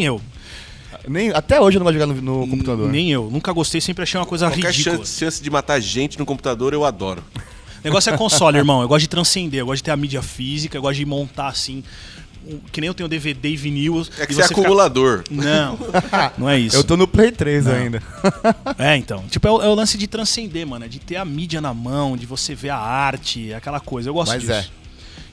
Nem 1.08 1.26
eu. 1.28 1.36
até 1.36 1.60
hoje 1.60 1.76
eu 1.76 1.80
não 1.80 1.84
vou 1.84 1.92
jogar 1.92 2.06
no, 2.06 2.14
no 2.20 2.46
computador. 2.48 2.90
Nem 2.90 3.10
eu. 3.10 3.28
Nunca 3.30 3.52
gostei, 3.52 3.80
sempre 3.80 4.02
achei 4.02 4.18
uma 4.20 4.26
coisa 4.26 4.46
Qualquer 4.48 4.70
ridícula. 4.70 4.98
chance, 4.98 5.18
chance 5.18 5.42
de 5.42 5.50
matar 5.50 5.80
gente 5.80 6.18
no 6.18 6.24
computador, 6.26 6.72
eu 6.72 6.84
adoro. 6.84 7.22
O 7.36 7.40
negócio 7.84 8.12
é 8.12 8.16
console, 8.16 8.58
irmão. 8.58 8.82
Eu 8.82 8.88
gosto 8.88 9.02
de 9.02 9.08
transcender, 9.08 9.60
eu 9.60 9.66
gosto 9.66 9.78
de 9.78 9.82
ter 9.84 9.90
a 9.90 9.96
mídia 9.96 10.22
física, 10.22 10.76
eu 10.76 10.82
gosto 10.82 10.98
de 10.98 11.06
montar 11.06 11.48
assim. 11.48 11.82
Que 12.72 12.80
nem 12.80 12.88
eu 12.88 12.94
tenho 12.94 13.08
DVD 13.08 13.50
e 13.50 13.56
vinil. 13.56 14.06
É 14.18 14.26
que 14.26 14.32
e 14.32 14.34
você 14.34 14.42
é 14.42 14.48
fica- 14.48 14.60
acumulador. 14.60 15.24
Não, 15.30 15.78
não 16.38 16.48
é 16.48 16.58
isso. 16.58 16.76
Eu 16.76 16.84
tô 16.84 16.96
no 16.96 17.06
Play 17.06 17.30
3 17.32 17.66
ainda. 17.66 18.02
É, 18.78 18.96
então. 18.96 19.24
Tipo, 19.30 19.46
é 19.48 19.50
o, 19.50 19.62
é 19.62 19.68
o 19.68 19.74
lance 19.74 19.96
de 19.98 20.06
transcender, 20.06 20.66
mano. 20.66 20.84
É 20.84 20.88
de 20.88 20.98
ter 20.98 21.16
a 21.16 21.24
mídia 21.24 21.60
na 21.60 21.72
mão, 21.74 22.16
de 22.16 22.26
você 22.26 22.54
ver 22.54 22.70
a 22.70 22.78
arte, 22.78 23.52
aquela 23.54 23.78
coisa. 23.80 24.08
Eu 24.08 24.14
gosto 24.14 24.32
Mas 24.32 24.40
disso. 24.40 24.52
é. 24.52 24.66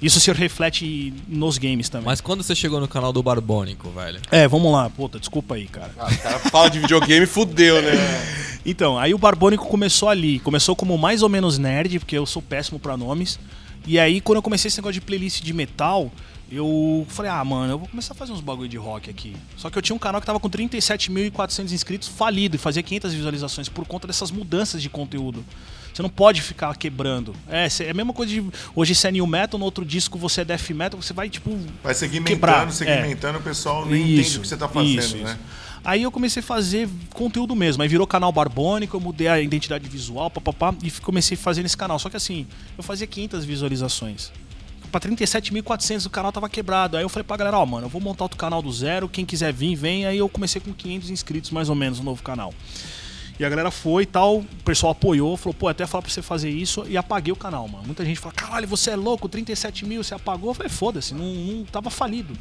Isso 0.02 0.20
se 0.20 0.32
reflete 0.32 1.14
nos 1.28 1.58
games 1.58 1.90
também. 1.90 2.06
Mas 2.06 2.22
quando 2.22 2.42
você 2.42 2.56
chegou 2.56 2.80
no 2.80 2.88
canal 2.88 3.12
do 3.12 3.22
Barbônico, 3.22 3.90
velho? 3.90 4.22
É, 4.32 4.48
vamos 4.48 4.72
lá. 4.72 4.90
Puta, 4.90 5.20
desculpa 5.20 5.56
aí, 5.56 5.68
cara. 5.68 5.92
Ah, 6.00 6.08
o 6.10 6.18
cara 6.20 6.40
fala 6.40 6.70
de 6.70 6.80
videogame, 6.80 7.26
fudeu, 7.26 7.82
né? 7.82 7.92
Então, 8.66 9.00
aí 9.00 9.14
o 9.14 9.18
Barbônico 9.18 9.66
começou 9.68 10.10
ali. 10.10 10.38
Começou 10.40 10.76
como 10.76 10.98
mais 10.98 11.24
ou 11.24 11.30
menos 11.30 11.58
nerd, 11.58 11.98
porque 12.00 12.18
eu 12.18 12.26
sou 12.26 12.42
péssimo 12.42 12.78
pra 12.78 12.98
nomes. 12.98 13.40
E 13.88 13.98
aí, 13.98 14.20
quando 14.20 14.36
eu 14.36 14.42
comecei 14.42 14.68
esse 14.68 14.78
negócio 14.78 14.94
de 14.96 15.02
playlist 15.02 15.42
de 15.42 15.54
metal, 15.54 16.12
eu 16.52 17.06
falei, 17.10 17.32
ah, 17.32 17.44
mano, 17.44 17.74
eu 17.74 17.78
vou 17.78 17.88
começar 17.88 18.14
a 18.14 18.18
fazer 18.18 18.32
uns 18.32 18.42
bagulho 18.42 18.68
de 18.68 18.78
rock 18.78 19.10
aqui. 19.10 19.36
Só 19.56 19.70
que 19.70 19.78
eu 19.78 19.82
tinha 19.82 19.96
um 19.96 20.00
canal 20.00 20.20
que 20.20 20.28
tava 20.28 20.40
com 20.40 20.50
37.400 20.50 21.72
inscritos, 21.72 22.08
falido, 22.08 22.56
e 22.56 22.60
fazia 22.60 22.82
500 22.82 23.14
visualizações 23.14 23.70
por 23.70 23.86
conta 23.86 24.08
dessas 24.08 24.32
mudanças 24.32 24.82
de 24.82 24.90
conteúdo. 24.90 25.46
Você 25.94 26.02
não 26.02 26.10
pode 26.10 26.42
ficar 26.42 26.76
quebrando. 26.78 27.36
É, 27.48 27.68
é 27.86 27.90
a 27.90 27.94
mesma 27.94 28.14
coisa 28.14 28.32
de. 28.32 28.44
Hoje 28.76 28.96
você 28.96 29.08
é 29.10 29.12
new 29.12 29.28
metal, 29.28 29.60
no 29.60 29.66
outro 29.66 29.84
disco 29.84 30.18
você 30.18 30.42
é 30.42 30.46
death 30.46 30.70
metal, 30.70 31.02
você 31.02 31.14
vai, 31.14 31.30
tipo. 31.30 31.58
Vai 31.84 31.94
segmentando, 31.94 32.30
Quebrar, 32.30 32.72
segmentando, 32.72 33.40
o 33.40 33.42
pessoal 33.42 33.86
não 33.86 33.96
entende 33.96 34.38
o 34.38 34.42
que 34.42 34.48
você 34.48 34.58
tá 34.58 34.68
fazendo, 34.68 35.00
isso, 35.00 35.18
né? 35.18 35.24
isso. 35.24 35.38
Aí 35.84 36.04
eu 36.04 36.12
comecei 36.12 36.42
a 36.42 36.44
fazer 36.44 36.90
conteúdo 37.14 37.56
mesmo. 37.56 37.82
Aí 37.82 37.90
virou 37.90 38.06
canal 38.06 38.32
Barbônico, 38.32 38.98
eu 38.98 39.02
mudei 39.02 39.28
a 39.28 39.40
identidade 39.40 39.88
visual, 39.88 40.30
papapá, 40.30 40.74
e 40.84 40.92
comecei 40.92 41.36
a 41.36 41.40
fazer 41.40 41.64
nesse 41.64 41.78
canal. 41.78 41.98
Só 42.00 42.10
que 42.10 42.18
assim, 42.18 42.46
eu 42.78 42.84
fazia 42.84 43.08
500 43.08 43.46
visualizações. 43.46 44.32
Pra 44.92 45.00
37.400 45.00 46.06
o 46.06 46.10
canal 46.10 46.32
tava 46.32 46.50
quebrado. 46.50 46.98
Aí 46.98 47.04
eu 47.04 47.10
falei 47.10 47.24
pra 47.24 47.38
galera, 47.38 47.58
ó, 47.58 47.66
mano, 47.66 47.86
eu 47.86 47.90
vou 47.90 48.02
montar 48.02 48.26
outro 48.26 48.38
canal 48.38 48.62
do 48.62 48.72
zero, 48.72 49.08
quem 49.08 49.26
quiser 49.26 49.54
vir, 49.54 49.76
vem. 49.76 50.06
Aí 50.06 50.18
eu 50.18 50.28
comecei 50.28 50.60
com 50.60 50.74
500 50.74 51.10
inscritos 51.10 51.52
mais 51.52 51.70
ou 51.70 51.76
menos 51.76 52.00
no 52.00 52.06
novo 52.06 52.24
canal. 52.24 52.54
E 53.40 53.46
a 53.46 53.50
galera 53.50 53.72
foi 53.72 54.04
e 54.04 54.06
tal, 54.06 54.40
o 54.40 54.46
pessoal 54.66 54.92
apoiou, 54.92 55.38
falou, 55.38 55.54
pô, 55.54 55.70
até 55.70 55.88
falar 55.88 56.02
pra 56.02 56.12
você 56.12 56.22
fazer 56.22 56.50
isso 56.50 56.86
e 56.90 56.98
apaguei 56.98 57.32
o 57.32 57.38
canal, 57.38 57.66
mano. 57.70 57.86
Muita 57.86 58.04
gente 58.04 58.20
fala, 58.20 58.34
caralho, 58.34 58.68
você 58.68 58.92
é 58.92 58.96
louco, 58.98 59.30
37 59.30 59.86
mil, 59.86 60.04
você 60.04 60.14
apagou. 60.14 60.50
Eu 60.50 60.54
falei, 60.54 60.70
foda-se, 60.70 61.14
não, 61.14 61.26
não 61.26 61.64
tava 61.64 61.90
falido. 61.90 62.34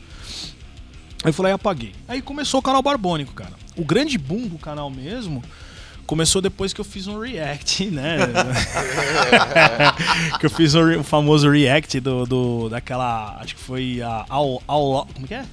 Aí 1.22 1.30
eu 1.30 1.32
falei, 1.32 1.52
apaguei. 1.52 1.92
Aí 2.08 2.20
começou 2.20 2.58
o 2.58 2.62
canal 2.62 2.82
Barbônico, 2.82 3.32
cara. 3.32 3.52
O 3.76 3.84
grande 3.84 4.18
boom 4.18 4.48
do 4.48 4.58
canal 4.58 4.90
mesmo 4.90 5.42
começou 6.08 6.40
depois 6.40 6.72
que 6.72 6.80
eu 6.80 6.84
fiz 6.84 7.06
um 7.06 7.20
react, 7.20 7.84
né? 7.90 8.16
que 10.40 10.46
eu 10.46 10.50
fiz 10.50 10.74
o, 10.74 11.04
famoso 11.04 11.50
react 11.50 12.00
do, 12.00 12.24
do- 12.24 12.68
daquela. 12.70 13.36
Acho 13.40 13.54
que 13.54 13.60
foi 13.60 14.00
a 14.00 14.24
All, 14.28 14.62
All 14.66 15.06
Como 15.12 15.28
que 15.28 15.34
é? 15.34 15.44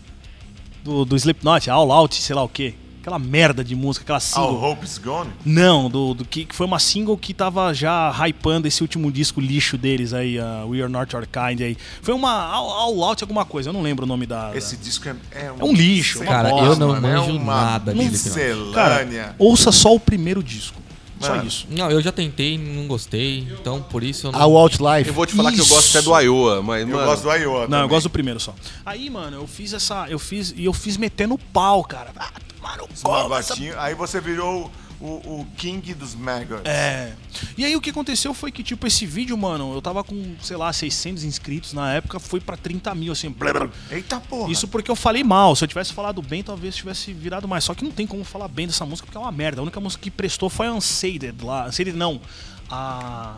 Do, 0.82 1.04
do 1.04 1.16
Slipknot, 1.18 1.70
All 1.70 1.92
Out, 1.92 2.16
sei 2.16 2.34
lá 2.34 2.42
o 2.44 2.50
quê. 2.50 2.74
Aquela 3.06 3.20
merda 3.20 3.64
de 3.64 3.76
música, 3.76 4.04
aquela 4.04 4.20
single. 4.20 4.64
All 4.64 4.72
Hope's 4.72 4.98
Gone? 4.98 5.30
Não, 5.46 5.88
do, 5.92 6.16
do 6.16 6.26
que, 6.26 6.44
que 6.44 6.56
foi 6.56 6.66
uma 6.66 6.80
single 6.80 7.16
que 7.16 7.36
tava 7.36 7.72
já 7.72 8.12
hypando 8.28 8.68
esse 8.68 8.82
último 8.82 9.12
disco 9.12 9.40
lixo 9.40 9.78
deles 9.78 10.12
aí, 10.12 10.40
a 10.40 10.66
We 10.66 10.82
Are 10.82 10.92
Not 10.92 11.16
Your 11.16 11.28
Kind 11.28 11.62
aí. 11.62 11.78
Foi 12.02 12.16
uma 12.16 12.32
All, 12.32 12.68
All 12.68 13.04
Out 13.04 13.24
alguma 13.24 13.46
coisa, 13.46 13.70
eu 13.70 13.74
não 13.74 13.84
lembro 13.84 14.06
o 14.06 14.08
nome 14.08 14.26
da. 14.26 14.50
da- 14.50 14.58
Esse 14.58 14.76
disco 14.76 15.08
é, 15.08 15.16
é 15.34 15.46
É 15.46 15.64
um 15.64 15.72
lixo, 15.72 16.18
uma 16.18 16.26
Cara, 16.26 16.50
bosta, 16.50 16.66
eu 16.66 16.76
não 16.78 16.88
mano, 16.88 17.08
é 17.08 17.16
manjo 17.16 17.32
uma 17.38 17.62
nada 17.64 17.94
de 17.94 18.02
Slipknot. 18.06 18.74
Cara, 18.74 19.36
ouça 19.38 19.72
só 19.72 19.94
o 19.94 20.00
primeiro 20.00 20.42
disco. 20.42 20.82
Só 21.20 21.30
Mano. 21.36 21.48
isso. 21.48 21.66
Não, 21.70 21.90
eu 21.90 22.02
já 22.02 22.12
tentei, 22.12 22.58
não 22.58 22.88
gostei, 22.88 23.48
então 23.60 23.82
por 23.82 24.04
isso 24.04 24.28
eu 24.28 24.32
não. 24.32 24.40
A 24.40 24.44
Outlife. 24.44 25.08
Eu 25.08 25.14
vou 25.14 25.26
te 25.26 25.34
falar 25.34 25.52
que 25.52 25.60
eu 25.62 25.66
gosto 25.66 25.90
até 25.98 26.02
do 26.02 26.20
Iowa, 26.20 26.62
mas, 26.62 26.82
Eu 26.82 26.88
mano, 26.90 27.06
gosto 27.08 27.24
do 27.24 27.32
Iowa 27.32 27.54
Não, 27.60 27.62
eu 27.64 27.68
também. 27.70 27.88
gosto 27.88 28.04
do 28.04 28.10
primeiro 28.10 28.40
só. 28.40 28.54
Aí, 28.86 29.10
mano, 29.10 29.38
eu 29.38 29.48
fiz 29.48 29.74
essa. 29.74 30.08
Eu 30.10 30.20
fiz. 30.20 30.54
E 30.56 30.66
eu 30.66 30.74
fiz 30.74 30.98
metendo 30.98 31.38
pau, 31.54 31.84
cara. 31.84 32.12
Ah, 32.18 32.30
tomar 32.56 32.78
no 32.78 32.88
Os 32.94 33.02
cu, 33.02 33.34
essa. 33.34 33.56
Aí 33.80 33.96
você 33.96 34.20
virou 34.20 34.70
o, 35.00 35.42
o 35.42 35.48
King 35.58 35.94
dos 35.94 36.16
Maggots. 36.16 36.66
É. 36.66 37.14
E 37.58 37.66
aí 37.66 37.76
o 37.76 37.82
que 37.82 37.90
aconteceu 37.90 38.34
foi 38.34 38.52
que, 38.52 38.64
tipo, 38.64 38.88
esse 38.88 39.06
vídeo, 39.06 39.38
mano, 39.38 39.74
eu 39.74 39.82
tava 39.82 40.04
com, 40.04 40.36
sei 40.42 40.58
lá, 40.58 40.72
600 40.72 41.24
inscritos 41.24 41.74
na 41.74 41.94
época, 41.94 42.20
foi 42.20 42.40
pra 42.40 42.56
30 42.56 42.94
mil, 42.96 43.12
assim. 43.12 43.30
blá, 43.30 43.54
blá. 43.54 43.70
Eita 43.92 44.20
porra. 44.20 44.52
Isso 44.52 44.68
porque 44.68 44.90
eu 44.90 44.96
falei 44.96 45.24
mal. 45.24 45.56
Se 45.56 45.64
eu 45.64 45.68
tivesse 45.68 45.94
falado 45.94 46.22
bem, 46.22 46.44
talvez 46.44 46.76
tivesse 46.76 47.14
virado 47.14 47.48
mais. 47.48 47.64
Só 47.64 47.74
que 47.74 47.84
não 47.84 47.92
tem 47.92 48.08
como 48.08 48.24
falar 48.24 48.48
bem 48.48 48.68
dessa 48.68 48.86
música 48.86 49.06
porque 49.06 49.18
é 49.18 49.22
uma 49.22 49.32
merda. 49.32 49.62
A 49.62 49.64
única 49.64 49.80
música 49.80 50.02
que 50.02 50.12
prestou 50.12 50.50
foi 50.50 50.68
a 50.68 50.74
Unsated 50.74 51.36
lá. 51.44 51.68
Unsated 51.68 51.96
não. 51.96 52.22
A. 52.70 53.38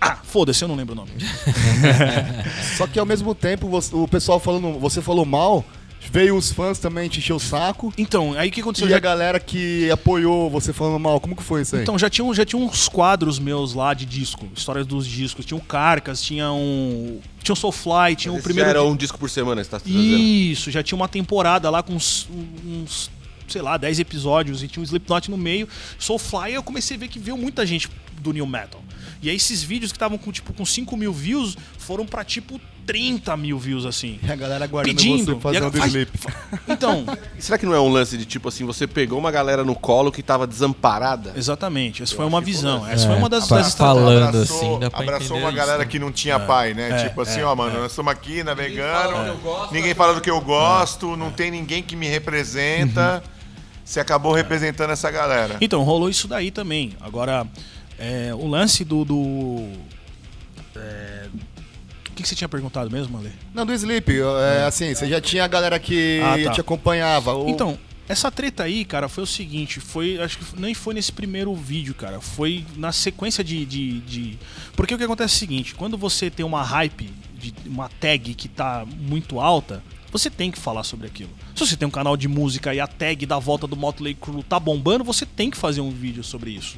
Ah, 0.00 0.18
foda-se, 0.24 0.64
eu 0.64 0.68
não 0.68 0.74
lembro 0.74 0.94
o 0.94 0.96
nome. 0.96 1.12
Só 2.76 2.88
que 2.88 2.98
ao 2.98 3.06
mesmo 3.06 3.34
tempo, 3.36 3.70
o 3.92 4.08
pessoal 4.08 4.40
falando, 4.40 4.78
você 4.80 5.00
falou 5.00 5.24
mal, 5.24 5.64
veio 6.10 6.36
os 6.36 6.50
fãs 6.52 6.78
também 6.78 7.08
te 7.08 7.18
encher 7.18 7.32
o 7.32 7.38
saco. 7.40 7.92
Então, 7.96 8.34
aí 8.34 8.48
o 8.48 8.52
que 8.52 8.60
aconteceu? 8.60 8.86
E 8.86 8.90
Já- 8.90 8.96
a 8.96 9.00
galera 9.00 9.38
que 9.40 9.90
apoiou 9.90 10.50
você 10.50 10.72
falando 10.72 10.98
mal, 10.98 11.20
como 11.20 11.34
que 11.36 11.42
foi 11.42 11.62
isso 11.62 11.76
aí? 11.76 11.82
Então, 11.82 11.98
já 11.98 12.08
tinha, 12.10 12.32
já 12.34 12.44
tinha 12.44 12.60
uns 12.60 12.88
quadros 12.88 13.38
meus 13.38 13.74
lá 13.74 13.94
de 13.94 14.04
disco, 14.06 14.48
histórias 14.56 14.86
dos 14.86 15.06
discos. 15.06 15.44
Tinha 15.44 15.56
o 15.58 15.62
Carcas, 15.62 16.22
tinha 16.22 16.50
um. 16.52 17.20
Tinha 17.42 17.52
o 17.54 17.56
Soulfly, 17.56 18.16
tinha 18.16 18.32
o 18.32 18.36
esse 18.36 18.44
primeiro. 18.44 18.68
já 18.68 18.70
era 18.78 18.84
um 18.84 18.96
disco 18.96 19.18
por 19.18 19.28
semana, 19.30 19.62
você 19.62 19.70
tá 19.70 19.78
dizendo. 19.78 19.98
Isso, 20.18 20.70
já 20.70 20.82
tinha 20.82 20.96
uma 20.96 21.08
temporada 21.08 21.68
lá 21.70 21.82
com 21.82 21.92
uns, 21.94 22.28
uns, 22.64 23.10
sei 23.48 23.60
lá, 23.62 23.76
10 23.76 23.98
episódios 23.98 24.62
e 24.62 24.68
tinha 24.68 24.80
um 24.80 24.84
Slipknot 24.84 25.30
no 25.30 25.36
meio. 25.36 25.68
Soulfly, 25.98 26.54
eu 26.54 26.62
comecei 26.62 26.96
a 26.96 27.00
ver 27.00 27.08
que 27.08 27.18
veio 27.18 27.36
muita 27.36 27.66
gente 27.66 27.88
do 28.20 28.32
New 28.32 28.46
Metal. 28.46 28.80
E 29.20 29.28
aí 29.30 29.36
esses 29.36 29.62
vídeos 29.62 29.92
que 29.92 29.96
estavam 29.96 30.18
com, 30.18 30.30
tipo, 30.32 30.52
com 30.52 30.64
5 30.64 30.96
mil 30.96 31.12
views 31.12 31.56
foram 31.78 32.04
pra, 32.06 32.24
tipo, 32.24 32.60
30 32.86 33.36
mil 33.36 33.58
views, 33.58 33.86
assim. 33.86 34.18
E 34.22 34.30
a 34.30 34.36
galera 34.36 34.66
guardando 34.66 34.94
Pedindo. 34.96 35.34
você 35.34 35.40
fazendo 35.40 35.72
faz- 35.72 35.86
sleep. 35.92 36.10
Então, 36.68 37.04
Será 37.38 37.58
que 37.58 37.66
não 37.66 37.74
é 37.74 37.80
um 37.80 37.88
lance 37.88 38.16
de 38.16 38.24
tipo 38.24 38.48
assim, 38.48 38.64
você 38.64 38.86
pegou 38.86 39.18
uma 39.18 39.30
galera 39.30 39.64
no 39.64 39.74
colo 39.74 40.12
que 40.12 40.22
tava 40.22 40.46
desamparada? 40.46 41.32
exatamente, 41.36 42.02
essa 42.02 42.14
foi 42.14 42.24
uma 42.24 42.40
visão. 42.40 42.86
Essa 42.86 43.06
foi 43.06 43.16
uma 43.16 43.28
das, 43.28 43.48
das 43.48 43.74
falando 43.74 44.28
abraçou, 44.28 44.56
assim, 44.56 44.80
dá 44.80 44.90
pra 44.90 45.00
abraçou 45.00 45.36
uma 45.38 45.50
galera 45.52 45.82
isso. 45.82 45.90
que 45.90 45.98
não 45.98 46.12
tinha 46.12 46.38
pai, 46.38 46.74
né? 46.74 46.90
É, 46.90 47.08
tipo 47.08 47.20
assim, 47.20 47.40
é, 47.40 47.44
ó, 47.44 47.54
mano, 47.54 47.80
nós 47.80 47.92
estamos 47.92 48.12
aqui 48.12 48.42
navegando, 48.42 49.36
ninguém 49.72 49.94
fala 49.94 50.14
do 50.14 50.20
que 50.20 50.30
eu 50.30 50.40
gosto, 50.40 51.16
não 51.16 51.30
tem 51.30 51.50
ninguém 51.50 51.82
que 51.82 51.96
me 51.96 52.06
representa. 52.06 53.22
Você 53.84 53.98
acabou 53.98 54.32
representando 54.32 54.90
essa 54.90 55.10
galera. 55.10 55.56
Então, 55.60 55.82
rolou 55.82 56.08
isso 56.08 56.28
daí 56.28 56.50
também. 56.52 56.92
Agora, 57.00 57.46
é, 57.98 58.32
o 58.32 58.46
lance 58.46 58.84
do. 58.84 59.04
do 59.04 59.68
é, 60.76 61.26
o 62.12 62.14
que, 62.14 62.22
que 62.22 62.28
você 62.28 62.34
tinha 62.34 62.48
perguntado 62.48 62.90
mesmo, 62.90 63.18
Ale? 63.18 63.32
Não, 63.54 63.64
do 63.66 63.72
Sleep, 63.72 64.12
é, 64.20 64.64
assim, 64.66 64.94
você 64.94 65.08
já 65.08 65.20
tinha 65.20 65.44
a 65.44 65.48
galera 65.48 65.78
que 65.78 66.20
Ah, 66.22 66.36
tá. 66.44 66.50
te 66.52 66.60
acompanhava. 66.60 67.32
ou- 67.32 67.48
Então, 67.48 67.78
essa 68.08 68.30
treta 68.30 68.64
aí, 68.64 68.84
cara, 68.84 69.08
foi 69.08 69.24
o 69.24 69.26
seguinte, 69.26 69.80
foi. 69.80 70.20
Acho 70.20 70.38
que 70.38 70.60
nem 70.60 70.74
foi 70.74 70.92
nesse 70.94 71.10
primeiro 71.12 71.54
vídeo, 71.54 71.94
cara. 71.94 72.20
Foi 72.20 72.64
na 72.76 72.92
sequência 72.92 73.42
de. 73.42 73.64
de, 73.64 74.00
de- 74.00 74.38
Porque 74.76 74.94
o 74.94 74.98
que 74.98 75.04
acontece 75.04 75.34
é 75.34 75.36
o 75.36 75.38
seguinte, 75.38 75.74
quando 75.74 75.96
você 75.96 76.30
tem 76.30 76.44
uma 76.44 76.62
hype, 76.62 77.10
de 77.34 77.52
uma 77.66 77.88
tag 77.88 78.34
que 78.34 78.48
tá 78.48 78.84
muito 78.86 79.40
alta, 79.40 79.82
você 80.12 80.28
tem 80.30 80.50
que 80.50 80.58
falar 80.58 80.84
sobre 80.84 81.06
aquilo. 81.06 81.30
Se 81.56 81.66
você 81.66 81.76
tem 81.76 81.88
um 81.88 81.90
canal 81.90 82.16
de 82.16 82.28
música 82.28 82.74
e 82.74 82.78
a 82.80 82.86
tag 82.86 83.24
da 83.26 83.38
volta 83.38 83.66
do 83.66 83.74
Motley 83.76 84.14
Crue 84.14 84.42
tá 84.42 84.60
bombando, 84.60 85.02
você 85.02 85.24
tem 85.24 85.50
que 85.50 85.56
fazer 85.56 85.80
um 85.80 85.90
vídeo 85.90 86.22
sobre 86.22 86.50
isso. 86.50 86.76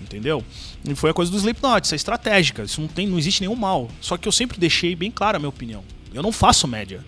Entendeu? 0.00 0.44
E 0.88 0.94
foi 0.94 1.10
a 1.10 1.14
coisa 1.14 1.30
do 1.30 1.36
Slipknot, 1.36 1.84
isso 1.84 1.94
é 1.94 1.96
estratégica, 1.96 2.62
isso 2.62 2.80
não, 2.80 2.88
tem, 2.88 3.06
não 3.06 3.18
existe 3.18 3.40
nenhum 3.40 3.56
mal. 3.56 3.88
Só 4.00 4.16
que 4.16 4.28
eu 4.28 4.32
sempre 4.32 4.58
deixei 4.58 4.94
bem 4.94 5.10
clara 5.10 5.36
a 5.36 5.40
minha 5.40 5.48
opinião. 5.48 5.82
Eu 6.12 6.22
não 6.22 6.32
faço 6.32 6.68
média. 6.68 7.04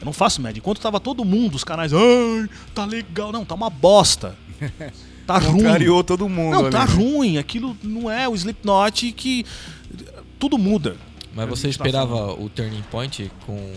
Eu 0.00 0.06
não 0.06 0.12
faço 0.12 0.40
média. 0.40 0.58
Enquanto 0.58 0.80
tava 0.80 0.98
todo 0.98 1.24
mundo, 1.24 1.54
os 1.54 1.64
canais, 1.64 1.92
ai, 1.92 2.48
tá 2.74 2.84
legal. 2.84 3.30
Não, 3.30 3.44
tá 3.44 3.54
uma 3.54 3.70
bosta. 3.70 4.36
Tá 5.26 5.38
ruim. 5.38 6.02
Todo 6.04 6.28
mundo. 6.28 6.52
Não, 6.52 6.60
ali, 6.62 6.70
tá 6.70 6.84
ruim. 6.84 7.38
Aquilo 7.38 7.76
não 7.82 8.10
é 8.10 8.28
o 8.28 8.34
Slipknot 8.34 9.12
que. 9.12 9.46
Tudo 10.38 10.58
muda. 10.58 10.96
Mas 11.34 11.48
você 11.48 11.62
tá 11.62 11.68
esperava 11.70 12.32
o 12.32 12.48
Turning 12.48 12.82
Point 12.90 13.30
com. 13.46 13.72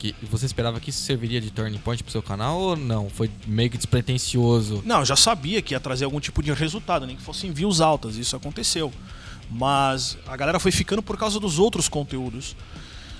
Que, 0.00 0.14
você 0.22 0.46
esperava 0.46 0.80
que 0.80 0.88
isso 0.88 1.02
serviria 1.02 1.42
de 1.42 1.50
turning 1.50 1.76
point 1.76 2.02
pro 2.02 2.10
seu 2.10 2.22
canal 2.22 2.58
ou 2.58 2.74
não? 2.74 3.10
Foi 3.10 3.30
meio 3.46 3.68
que 3.68 3.76
despretensioso. 3.76 4.82
Não, 4.82 5.00
eu 5.00 5.04
já 5.04 5.14
sabia 5.14 5.60
que 5.60 5.74
ia 5.74 5.78
trazer 5.78 6.06
algum 6.06 6.18
tipo 6.18 6.42
de 6.42 6.50
resultado, 6.54 7.06
nem 7.06 7.16
que 7.16 7.22
fossem 7.22 7.52
views 7.52 7.82
altas, 7.82 8.16
isso 8.16 8.34
aconteceu. 8.34 8.90
Mas 9.50 10.16
a 10.26 10.34
galera 10.38 10.58
foi 10.58 10.72
ficando 10.72 11.02
por 11.02 11.18
causa 11.18 11.38
dos 11.38 11.58
outros 11.58 11.86
conteúdos. 11.86 12.56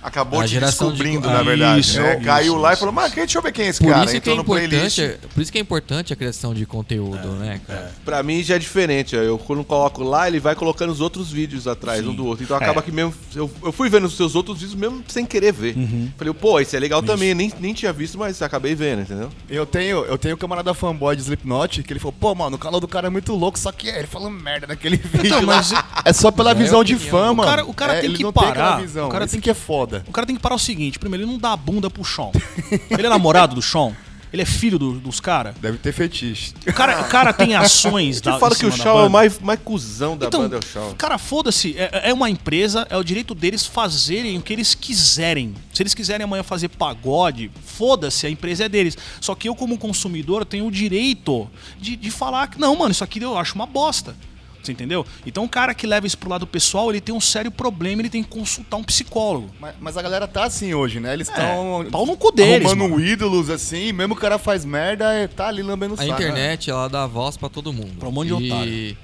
Acabou 0.03 0.41
A 0.41 0.45
te 0.45 0.51
geração 0.51 0.91
de- 0.91 0.99
descobrindo, 0.99 1.29
Ah, 1.29 1.33
na 1.35 1.43
verdade. 1.43 1.81
isso, 1.81 2.01
né? 2.01 2.15
isso, 2.17 2.25
Caiu 2.25 2.57
lá 2.57 2.71
e 2.71 2.73
isso. 2.73 2.81
falou, 2.81 2.95
mas 2.95 3.13
deixa 3.13 3.37
eu 3.39 3.43
ver 3.43 3.53
quem 3.53 3.67
é 3.67 3.69
esse 3.69 3.81
Por 3.81 3.91
cara. 3.91 4.05
isso, 4.05 4.13
que 4.13 4.17
Entrou 4.19 4.35
é 4.35 4.39
no 4.39 4.45
playlist. 4.45 4.99
importante, 4.99 5.29
por 5.35 5.41
isso 5.43 5.53
que 5.53 5.59
é 5.59 5.61
importante 5.61 6.13
a 6.13 6.17
criação 6.17 6.55
de 6.55 6.65
conteúdo, 6.65 7.29
né, 7.33 7.61
cara? 7.67 7.93
Pra 8.05 8.23
mim 8.23 8.43
já 8.43 8.57
é 8.57 8.59
diferente. 8.59 9.15
Eu 9.15 9.37
quando 9.39 9.63
coloco 9.63 10.03
lá, 10.03 10.27
ele 10.27 10.41
vai 10.41 10.55
colocando 10.55 10.91
os 10.91 11.01
outros 11.03 11.31
vídeos 11.31 11.67
atrás 11.69 12.07
um 12.07 12.15
do 12.15 12.25
outro. 12.25 12.45
Então 12.45 12.57
acaba 12.57 12.81
É. 12.81 12.83
que 12.83 12.91
mesmo. 12.91 13.13
Eu, 13.35 13.51
eu 13.63 13.73
fui 13.73 13.91
vendo 13.91 14.07
os 14.07 14.17
seus 14.17 14.35
outros 14.35 14.59
vídeos 14.61 14.75
mesmo 14.79 15.05
sem 15.09 15.27
querer 15.27 15.53
ver. 15.53 15.75
Falei, 16.17 16.33
pô, 16.33 16.59
esse 16.61 16.75
é 16.75 16.81
legal 16.81 17.03
também. 17.03 17.35
Nem, 17.35 17.53
nem 17.61 17.75
tinha 17.75 17.93
visto, 17.93 18.19
mas 18.19 18.41
acabei 18.41 18.75
vendo, 18.75 19.03
entendeu? 19.03 19.29
Eu 19.51 19.67
tenho, 19.67 20.05
eu 20.07 20.17
tenho 20.17 20.35
um 20.35 20.39
camarada 20.39 20.73
fanboy 20.73 21.15
de 21.15 21.23
Slipknot 21.23 21.83
que 21.83 21.93
ele 21.93 22.01
falou, 22.01 22.15
pô, 22.19 22.35
mano, 22.35 22.57
o 22.57 22.59
canal 22.59 22.81
do 22.81 22.89
cara 22.89 23.09
é 23.09 23.11
muito 23.11 23.35
louco, 23.35 23.59
só 23.59 23.71
que 23.71 23.89
ele 23.89 24.07
falando 24.07 24.31
merda 24.41 24.67
naquele 24.67 24.97
vídeo. 24.97 25.27
Então, 25.27 25.43
mas 25.43 25.73
é 26.07 26.13
só 26.15 26.31
pela 26.31 26.53
É 26.53 26.55
visão 26.55 26.83
de 26.83 26.97
fama. 26.97 27.43
O 27.43 27.47
cara- 27.47 27.65
o 27.67 27.75
cara 27.75 27.95
É, 27.97 28.01
tem 28.01 28.13
que 28.13 28.23
Tem 28.23 28.33
parar. 28.33 28.81
visão. 28.81 29.09
O 29.09 29.11
cara 29.11 29.25
Isso 29.27 29.33
tem 29.33 29.41
que 29.41 29.51
é 29.51 29.55
foda. 29.55 29.90
O 30.07 30.13
cara 30.13 30.27
tem 30.27 30.37
que 30.37 30.43
parar 30.43 30.55
o 30.55 30.59
seguinte: 30.59 30.99
primeiro, 30.99 31.25
ele 31.25 31.31
não 31.33 31.39
dá 31.39 31.53
a 31.53 31.57
bunda 31.57 31.91
pro 31.91 32.05
Sean. 32.05 32.31
Ele 32.91 33.07
é 33.07 33.11
namorado 33.11 33.55
do 33.55 33.63
Sean? 33.63 33.93
Ele 34.33 34.43
é 34.43 34.47
filho 34.47 34.79
do- 34.79 35.01
dos 35.01 35.19
caras? 35.19 35.57
Deve 35.61 35.77
ter 35.79 35.91
fetiche. 35.93 36.55
O 36.65 36.73
cara, 36.73 37.01
o 37.01 37.09
cara 37.09 37.33
tem 37.33 37.57
ações 37.57 38.19
Eu 38.19 38.23
da. 38.35 38.39
falo 38.39 38.55
em 38.55 38.59
que 38.59 38.67
o 38.67 38.71
Shaw 38.71 39.01
é 39.01 39.07
o 39.09 39.11
mais, 39.11 39.41
mais 39.41 39.59
cuzão 39.65 40.17
da 40.17 40.27
Então, 40.29 40.43
banda, 40.43 40.55
é 40.55 40.59
o 40.61 40.65
Shaw. 40.65 40.95
Cara, 40.97 41.19
foda-se. 41.19 41.75
É, 41.77 42.11
é 42.11 42.15
uma 42.15 42.31
empresa, 42.31 42.87
é 42.89 42.97
o 42.97 43.03
direito 43.03 43.35
deles 43.35 43.67
fazerem 43.67 44.39
o 44.39 44.41
que 44.41 44.53
eles 44.53 44.73
quiserem. 44.73 45.53
Se 45.75 45.83
eles 45.83 45.95
quiserem 45.95 46.23
amanhã 46.23 46.45
fazer 46.45 46.69
pagode, 46.69 47.51
foda-se, 47.65 48.25
a 48.25 48.31
empresa 48.31 48.67
é 48.67 48.69
deles. 48.69 48.97
Só 49.21 49.35
que 49.35 49.49
eu, 49.49 49.55
como 49.57 49.77
consumidor, 49.77 50.45
tenho 50.45 50.65
o 50.69 50.71
direito 50.71 51.51
de, 51.81 51.97
de 51.97 52.11
falar 52.13 52.47
que, 52.47 52.61
não, 52.61 52.77
mano, 52.77 52.93
isso 52.93 53.03
aqui 53.03 53.21
eu 53.21 53.37
acho 53.37 53.57
uma 53.57 53.67
bosta. 53.67 54.15
Você 54.63 54.73
entendeu? 54.73 55.07
Então 55.25 55.45
o 55.45 55.49
cara 55.49 55.75
que 55.75 55.87
leva 55.87 56.07
isso 56.07 56.19
pro 56.19 56.29
lado 56.31 56.47
pessoal, 56.47 56.91
ele 56.91 57.01
tem 57.01 57.15
um 57.15 57.21
sério 57.21 57.51
problema, 57.51 58.03
ele 58.03 58.11
tem 58.11 58.23
que 58.23 58.29
consultar 58.29 58.77
um 58.77 58.85
psicólogo. 58.85 59.51
Mas, 59.61 59.75
mas 59.81 59.97
a 59.97 60.03
galera 60.03 60.29
tá 60.29 60.45
assim 60.45 60.75
hoje, 60.75 61.01
né? 61.01 61.13
Eles 61.15 61.29
estão. 61.29 61.87
pau 61.91 62.05
no 62.07 62.17
cu 62.17 62.31
deles, 62.31 62.67
Arrumando 62.67 62.91
mano. 62.91 63.05
ídolos 63.07 63.49
assim, 63.51 63.93
mesmo 63.93 64.15
o 64.15 64.17
cara 64.17 64.39
faz 64.39 64.65
merda, 64.65 65.13
é, 65.15 65.27
tá 65.27 65.49
ali 65.49 65.63
lambendo 65.63 65.95
o 65.95 66.01
A 66.01 66.07
saco. 66.07 66.13
internet, 66.13 66.71
ela 66.71 66.89
dá 66.89 67.07
voz 67.07 67.37
pra 67.37 67.49
todo 67.49 67.73
mundo. 67.73 67.95
Pra 67.99 68.09
um 68.09 68.13
monte 68.13 68.29
de 68.29 68.35
e 68.45 68.53
otário. 68.53 68.97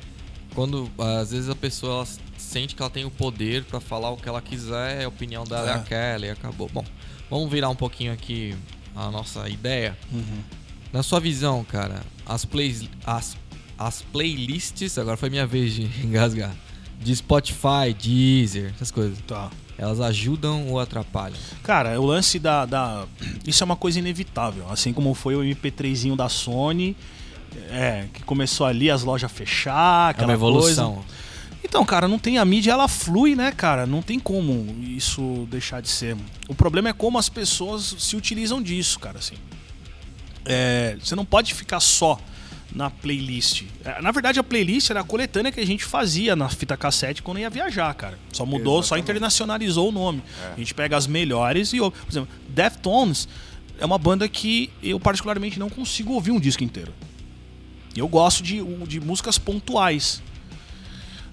quando 0.54 0.90
às 1.20 1.30
vezes 1.32 1.48
a 1.48 1.54
pessoa 1.54 1.96
ela 1.96 2.06
sente 2.36 2.74
que 2.74 2.82
ela 2.82 2.90
tem 2.90 3.04
o 3.04 3.10
poder 3.10 3.64
pra 3.64 3.80
falar 3.80 4.10
o 4.10 4.16
que 4.16 4.28
ela 4.28 4.40
quiser, 4.40 5.04
a 5.04 5.08
opinião 5.08 5.44
dela 5.44 5.68
é, 5.70 5.72
É. 5.72 5.74
aquela 5.76 6.26
e 6.26 6.30
acabou. 6.30 6.70
Bom, 6.72 6.84
vamos 7.30 7.50
virar 7.50 7.68
um 7.68 7.74
pouquinho 7.76 8.12
aqui 8.12 8.54
a 8.94 9.10
nossa 9.10 9.48
ideia. 9.48 9.96
Uhum. 10.12 10.40
Na 10.92 11.02
sua 11.02 11.20
visão, 11.20 11.64
cara, 11.64 12.00
as 12.24 12.44
plays 12.44 12.84
as 13.04 13.36
as 13.78 14.02
playlists, 14.02 14.98
agora 14.98 15.16
foi 15.16 15.30
minha 15.30 15.46
vez 15.46 15.72
de 15.74 15.82
engasgar. 16.04 16.54
De 17.00 17.14
Spotify, 17.14 17.92
Deezer, 18.00 18.72
essas 18.74 18.90
coisas. 18.90 19.18
Tá. 19.26 19.50
Elas 19.78 20.00
ajudam 20.00 20.68
ou 20.68 20.80
atrapalham? 20.80 21.36
Cara, 21.62 22.00
o 22.00 22.06
lance 22.06 22.38
da, 22.38 22.64
da- 22.64 23.04
Isso 23.46 23.62
é 23.62 23.66
uma 23.66 23.76
coisa 23.76 23.98
inevitável. 23.98 24.64
Assim 24.70 24.92
como 24.94 25.12
foi 25.12 25.36
o 25.36 25.40
MP3zinho 25.42 26.16
da 26.16 26.28
Sony. 26.28 26.96
É, 27.70 28.06
que 28.12 28.22
começou 28.22 28.66
ali 28.66 28.90
as 28.90 29.02
lojas 29.02 29.30
fechar, 29.30 30.08
É 30.08 30.10
aquela 30.12 30.28
uma 30.28 30.34
evolução. 30.34 30.94
coisa. 30.94 31.08
Então, 31.64 31.84
cara, 31.84 32.06
não 32.06 32.18
tem 32.18 32.38
a 32.38 32.44
mídia, 32.44 32.72
ela 32.72 32.86
flui, 32.88 33.34
né, 33.34 33.50
cara? 33.52 33.86
Não 33.86 34.00
tem 34.02 34.18
como 34.20 34.76
isso 34.82 35.46
deixar 35.50 35.80
de 35.82 35.88
ser. 35.88 36.16
O 36.48 36.54
problema 36.54 36.88
é 36.90 36.92
como 36.92 37.18
as 37.18 37.28
pessoas 37.28 37.94
se 37.98 38.14
utilizam 38.16 38.62
disso, 38.62 38.98
cara, 38.98 39.18
assim. 39.18 39.34
É, 40.44 40.96
você 41.02 41.14
não 41.14 41.24
pode 41.24 41.52
ficar 41.54 41.80
só 41.80 42.18
na 42.74 42.90
playlist. 42.90 43.62
É, 43.84 44.00
Na 44.02 44.10
verdade, 44.10 44.38
a 44.38 44.42
playlist 44.44 44.90
era 44.90 45.00
a 45.00 45.04
coletânea 45.04 45.50
que 45.52 45.60
a 45.60 45.66
gente 45.66 45.84
fazia 45.84 46.34
na 46.36 46.48
fita 46.48 46.76
cassete 46.76 47.22
quando 47.22 47.38
ia 47.38 47.48
viajar, 47.50 47.92
cara. 47.94 48.18
Só 48.32 48.44
mudou, 48.44 48.82
só 48.82 48.96
internacionalizou 48.98 49.88
o 49.88 49.92
nome. 49.92 50.22
A 50.54 50.58
gente 50.58 50.74
pega 50.74 50.96
as 50.96 51.06
melhores 51.06 51.72
e, 51.72 51.78
por 51.78 51.92
exemplo, 52.10 52.28
Deftones 52.48 53.28
é 53.78 53.84
uma 53.86 53.98
banda 53.98 54.28
que 54.28 54.70
eu 54.82 54.98
particularmente 55.00 55.58
não 55.58 55.68
consigo 55.70 56.12
ouvir 56.12 56.30
um 56.32 56.40
disco 56.40 56.62
inteiro. 56.64 56.92
Eu 57.96 58.06
gosto 58.08 58.42
de, 58.42 58.62
de 58.86 59.00
músicas 59.00 59.38
pontuais. 59.38 60.22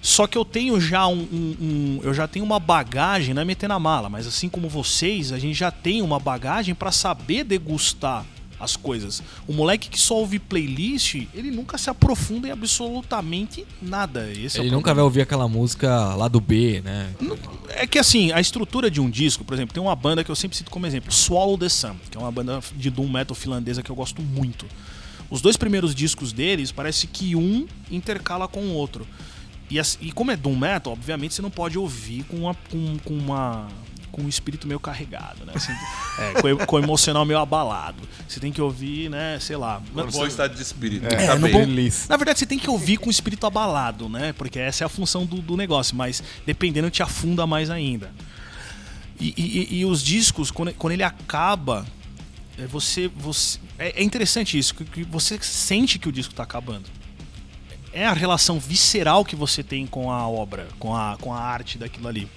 Só 0.00 0.26
que 0.26 0.36
eu 0.36 0.44
tenho 0.44 0.78
já 0.80 1.06
um, 1.06 1.20
um- 1.32 1.56
um- 1.60 2.00
eu 2.02 2.12
já 2.12 2.28
tenho 2.28 2.44
uma 2.44 2.60
bagagem, 2.60 3.32
não 3.34 3.40
é 3.40 3.44
meter 3.44 3.68
na 3.68 3.78
mala, 3.78 4.08
mas 4.10 4.26
assim 4.26 4.48
como 4.50 4.68
vocês, 4.68 5.32
a 5.32 5.38
gente 5.38 5.54
já 5.54 5.70
tem 5.70 6.02
uma 6.02 6.18
bagagem 6.20 6.74
pra 6.74 6.92
saber 6.92 7.42
degustar 7.44 8.24
as 8.58 8.76
coisas. 8.76 9.22
O 9.46 9.52
moleque 9.52 9.88
que 9.88 9.98
só 9.98 10.16
ouve 10.16 10.38
playlist, 10.38 11.26
ele 11.34 11.50
nunca 11.50 11.76
se 11.76 11.90
aprofunda 11.90 12.48
em 12.48 12.50
absolutamente 12.50 13.66
nada. 13.80 14.30
Esse 14.30 14.58
é 14.58 14.60
Ele 14.60 14.70
nunca 14.70 14.84
problema. 14.84 14.94
vai 14.94 15.04
ouvir 15.04 15.20
aquela 15.22 15.48
música 15.48 16.14
lá 16.14 16.28
do 16.28 16.40
B, 16.40 16.80
né? 16.84 17.10
É 17.70 17.86
que 17.86 17.98
assim, 17.98 18.32
a 18.32 18.40
estrutura 18.40 18.90
de 18.90 19.00
um 19.00 19.10
disco, 19.10 19.44
por 19.44 19.54
exemplo, 19.54 19.74
tem 19.74 19.82
uma 19.82 19.96
banda 19.96 20.22
que 20.24 20.30
eu 20.30 20.36
sempre 20.36 20.56
cito 20.56 20.70
como 20.70 20.86
exemplo, 20.86 21.12
Swallow 21.12 21.58
the 21.58 21.68
Sun, 21.68 21.96
que 22.10 22.16
é 22.16 22.20
uma 22.20 22.30
banda 22.32 22.60
de 22.76 22.90
doom 22.90 23.08
metal 23.08 23.34
finlandesa 23.34 23.82
que 23.82 23.90
eu 23.90 23.96
gosto 23.96 24.22
muito. 24.22 24.66
Os 25.30 25.40
dois 25.40 25.56
primeiros 25.56 25.94
discos 25.94 26.32
deles, 26.32 26.70
parece 26.70 27.06
que 27.06 27.34
um 27.34 27.66
intercala 27.90 28.46
com 28.46 28.60
o 28.60 28.74
outro. 28.74 29.06
E, 29.70 29.80
e 30.00 30.12
como 30.12 30.30
é 30.30 30.36
doom 30.36 30.56
metal, 30.56 30.92
obviamente 30.92 31.34
você 31.34 31.42
não 31.42 31.50
pode 31.50 31.78
ouvir 31.78 32.22
com 32.24 32.36
uma 32.36 32.54
com, 32.70 32.98
com 32.98 33.14
uma 33.14 33.68
com 34.14 34.22
um 34.22 34.28
espírito 34.28 34.66
meio 34.68 34.78
carregado, 34.78 35.44
né? 35.44 35.52
Assim, 35.56 35.72
é, 36.18 36.40
com, 36.40 36.48
o- 36.52 36.66
com 36.66 36.76
o 36.76 36.78
emocional 36.78 37.24
meio 37.24 37.38
abalado. 37.40 38.06
Você 38.28 38.38
tem 38.38 38.52
que 38.52 38.60
ouvir, 38.62 39.10
né, 39.10 39.38
sei 39.40 39.56
lá. 39.56 39.82
No 39.92 40.10
seu 40.12 40.26
estado 40.28 40.54
de 40.54 40.62
espírito. 40.62 41.06
É, 41.06 41.26
tá 41.26 41.36
bem. 41.36 41.52
bom- 41.52 41.66
na 42.08 42.16
verdade, 42.16 42.38
você 42.38 42.46
tem 42.46 42.58
que 42.58 42.70
ouvir 42.70 42.96
com 42.98 43.08
o 43.08 43.10
espírito 43.10 43.46
abalado, 43.46 44.08
né? 44.08 44.32
Porque 44.32 44.58
essa 44.58 44.84
é 44.84 44.86
a 44.86 44.88
função 44.88 45.26
do, 45.26 45.42
do 45.42 45.56
negócio, 45.56 45.96
mas 45.96 46.22
dependendo 46.46 46.90
te 46.90 47.02
afunda 47.02 47.46
mais 47.46 47.70
ainda. 47.70 48.10
E, 49.18 49.34
e- 49.36 49.78
e 49.80 49.84
os 49.84 50.02
discos, 50.02 50.50
quando, 50.50 50.72
quando 50.74 50.92
ele 50.92 51.02
acaba, 51.02 51.86
é, 52.58 52.66
você, 52.66 53.08
você 53.08 53.58
é, 53.78 54.00
é 54.00 54.02
interessante 54.04 54.58
isso, 54.58 54.74
que, 54.74 54.84
que 54.84 55.02
você 55.04 55.38
sente 55.40 55.98
que 55.98 56.08
o 56.08 56.12
disco 56.12 56.32
está 56.32 56.42
acabando. 56.42 56.84
É 57.92 58.06
a 58.06 58.12
relação 58.12 58.58
visceral 58.58 59.24
que 59.24 59.36
você 59.36 59.62
tem 59.62 59.86
com 59.86 60.10
a 60.10 60.26
obra, 60.26 60.66
com 60.80 60.96
a, 60.96 61.16
com 61.20 61.32
a 61.32 61.38
arte 61.40 61.78
daquilo 61.78 62.08
ali. 62.08 62.28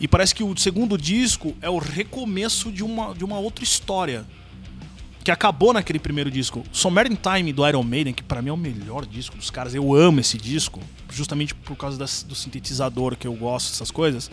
E 0.00 0.06
parece 0.06 0.34
que 0.34 0.42
o 0.44 0.56
segundo 0.56 0.98
disco 0.98 1.56
é 1.60 1.70
o 1.70 1.78
recomeço 1.78 2.70
de 2.70 2.84
uma, 2.84 3.14
de 3.14 3.24
uma 3.24 3.38
outra 3.38 3.64
história 3.64 4.26
que 5.24 5.30
acabou 5.30 5.72
naquele 5.72 5.98
primeiro 5.98 6.30
disco. 6.30 6.62
Somewhere 6.70 7.12
in 7.12 7.16
Time 7.16 7.52
do 7.52 7.66
Iron 7.66 7.82
Maiden, 7.82 8.12
que 8.14 8.22
pra 8.22 8.40
mim 8.42 8.50
é 8.50 8.52
o 8.52 8.56
melhor 8.56 9.04
disco 9.06 9.36
dos 9.36 9.50
caras. 9.50 9.74
Eu 9.74 9.94
amo 9.94 10.20
esse 10.20 10.36
disco, 10.38 10.80
justamente 11.10 11.54
por 11.54 11.76
causa 11.76 11.98
das- 11.98 12.22
do 12.22 12.34
sintetizador 12.34 13.16
que 13.16 13.26
eu 13.26 13.32
gosto 13.34 13.70
dessas 13.70 13.90
coisas. 13.90 14.30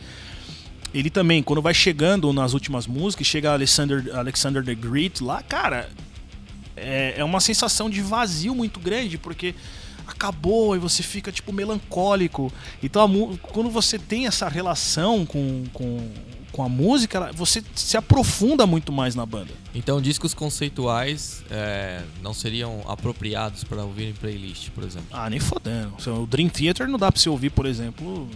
Ele 0.94 1.10
também, 1.10 1.42
quando 1.42 1.62
vai 1.62 1.74
chegando 1.74 2.32
nas 2.32 2.54
últimas 2.54 2.86
músicas, 2.86 3.26
chega 3.26 3.54
Alexander, 3.54 4.16
Alexander 4.16 4.64
the 4.64 4.76
Great 4.76 5.24
lá, 5.24 5.42
cara, 5.42 5.90
é, 6.76 7.16
é 7.18 7.24
uma 7.24 7.40
sensação 7.40 7.90
de 7.90 8.02
vazio 8.02 8.54
muito 8.54 8.80
grande, 8.80 9.18
porque 9.18 9.56
acabou 10.08 10.76
e 10.76 10.80
você 10.80 11.02
fica, 11.04 11.32
tipo, 11.32 11.52
melancólico. 11.54 12.52
Então, 12.82 13.38
quando 13.42 13.70
você 13.70 13.98
tem 14.00 14.28
essa 14.28 14.48
relação 14.50 15.26
com, 15.26 15.64
com, 15.74 16.10
com 16.52 16.64
a 16.64 16.70
música, 16.70 17.18
ela- 17.18 17.32
você 17.32 17.64
se 17.76 17.98
aprofunda 17.98 18.66
muito 18.68 18.92
mais 18.92 19.16
na 19.16 19.26
banda. 19.26 19.52
Então, 19.76 20.02
discos 20.02 20.34
conceituais 20.34 21.44
é, 21.50 22.02
não 22.22 22.34
seriam 22.34 22.82
apropriados 22.88 23.64
para 23.64 23.84
ouvir 23.84 24.10
em 24.10 24.14
playlist, 24.14 24.70
por 24.70 24.84
exemplo. 24.84 25.08
Ah, 25.12 25.30
nem 25.30 25.40
fodendo. 25.40 25.94
O 26.22 26.26
Dream 26.28 26.50
Theater 26.50 26.88
não 26.88 27.00
dá 27.00 27.12
pra 27.12 27.20
você 27.20 27.30
ouvir, 27.30 27.50
por 27.50 27.66
exemplo. 27.66 28.28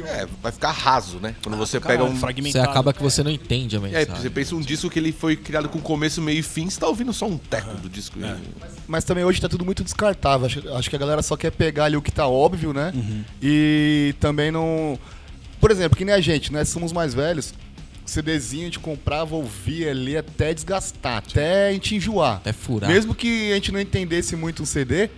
É, 0.00 0.26
vai 0.42 0.50
ficar 0.52 0.70
raso, 0.70 1.18
né? 1.18 1.34
Quando 1.42 1.56
você 1.58 1.78
caralho, 1.78 2.06
pega 2.06 2.10
um. 2.32 2.42
Você 2.50 2.58
acaba 2.58 2.92
que 2.92 3.02
você 3.02 3.22
não 3.22 3.30
entende 3.30 3.76
a 3.76 3.78
É, 3.78 3.82
mensagem. 3.82 4.14
você 4.22 4.30
pensa 4.30 4.54
um 4.56 4.60
disco 4.60 4.88
que 4.88 4.98
ele 4.98 5.12
foi 5.12 5.36
criado 5.36 5.68
com 5.68 5.78
começo, 5.80 6.22
meio 6.22 6.38
e 6.38 6.42
fim, 6.42 6.70
você 6.70 6.80
tá 6.80 6.86
ouvindo 6.88 7.12
só 7.12 7.26
um 7.26 7.36
teco 7.36 7.74
do 7.76 7.88
disco. 7.88 8.18
É. 8.24 8.36
Mas 8.86 9.04
também 9.04 9.24
hoje 9.24 9.40
tá 9.40 9.48
tudo 9.48 9.64
muito 9.64 9.84
descartável. 9.84 10.46
Acho, 10.46 10.68
acho 10.74 10.88
que 10.90 10.96
a 10.96 10.98
galera 10.98 11.22
só 11.22 11.36
quer 11.36 11.50
pegar 11.50 11.84
ali 11.84 11.96
o 11.96 12.02
que 12.02 12.10
tá 12.10 12.26
óbvio, 12.26 12.72
né? 12.72 12.92
E 13.42 14.14
também 14.20 14.50
não. 14.50 14.98
Por 15.60 15.70
exemplo, 15.70 15.96
que 15.96 16.04
nem 16.04 16.14
a 16.14 16.20
gente, 16.20 16.52
né? 16.52 16.64
Somos 16.64 16.92
mais 16.92 17.14
velhos. 17.14 17.54
CDzinho 18.04 18.62
a 18.62 18.64
gente 18.66 18.78
comprava, 18.80 19.34
ouvia 19.36 19.90
ali 19.92 20.16
até 20.16 20.52
desgastar, 20.52 21.18
até 21.18 21.68
a 21.68 21.72
gente 21.72 21.94
enjoar. 21.94 22.36
Até 22.38 22.52
furar. 22.52 22.90
Mesmo 22.90 23.14
que 23.14 23.52
a 23.52 23.54
gente 23.54 23.70
não 23.70 23.80
entendesse 23.80 24.34
muito 24.34 24.62
um 24.62 24.66
CD, 24.66 25.08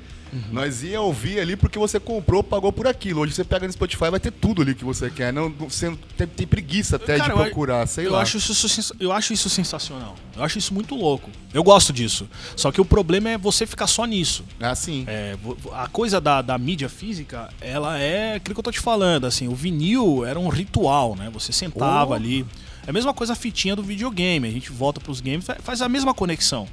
nós 0.51 0.83
ia 0.83 1.01
ouvir 1.01 1.39
ali 1.41 1.57
porque 1.57 1.79
você 1.79 1.99
comprou, 2.01 2.43
pagou 2.43 2.73
por 2.73 2.87
aquilo. 2.87 3.21
Hoje 3.21 3.33
você 3.33 3.45
pega 3.45 3.67
no 3.67 3.73
Spotify 3.73 4.11
vai 4.11 4.21
ter 4.21 4.31
tudo 4.33 4.63
ali 4.63 4.75
que 4.75 4.85
você 4.85 5.11
quer. 5.11 5.33
Não, 5.33 5.51
você 5.51 5.97
tem, 6.17 6.27
tem 6.27 6.47
preguiça 6.47 6.97
até 6.97 7.17
Cara, 7.19 7.33
de 7.35 7.39
eu- 7.39 7.45
procurar, 7.45 7.87
sei 7.87 8.07
eu 8.07 8.13
lá. 8.13 8.23
Acho 8.23 8.37
isso, 8.39 8.95
eu 9.01 9.13
acho 9.13 9.33
isso 9.33 9.49
sensacional. 9.49 10.15
Eu 10.37 10.43
acho 10.43 10.59
isso 10.59 10.73
muito 10.75 10.95
louco. 10.95 11.31
Eu 11.53 11.63
gosto 11.63 11.93
disso. 11.93 12.29
Só 12.57 12.73
que 12.73 12.81
o 12.81 12.85
problema 12.85 13.31
é 13.31 13.39
você 13.39 13.67
ficar 13.67 13.87
só 13.87 14.05
nisso. 14.05 14.45
Assim. 14.61 15.05
É, 15.07 15.37
vo- 15.43 15.57
a 15.73 15.87
coisa 15.89 16.21
da, 16.21 16.43
da 16.43 16.59
mídia 16.59 16.89
física, 16.89 17.49
ela 17.61 17.99
é 17.99 18.35
aquilo 18.37 18.55
que 18.55 18.59
eu 18.61 18.65
tô 18.65 18.73
te 18.73 18.81
falando, 18.81 19.27
assim, 19.27 19.47
o 19.49 19.55
vinil 19.55 20.25
era 20.25 20.39
um 20.39 20.49
ritual, 20.49 21.15
né? 21.17 21.31
Você 21.33 21.53
sentava 21.53 22.11
Oh. 22.11 22.15
ali. 22.15 22.45
É 22.87 22.91
a 22.91 22.93
mesma 22.93 23.15
coisa 23.15 23.33
a 23.33 23.37
fitinha 23.37 23.75
do 23.75 23.83
videogame. 23.83 24.47
A 24.47 24.51
gente 24.51 24.71
volta 24.71 25.01
pros 25.01 25.21
games, 25.21 25.45
fa- 25.45 25.57
faz 25.63 25.81
a 25.81 25.89
mesma 25.89 26.13
conexão. 26.13 26.67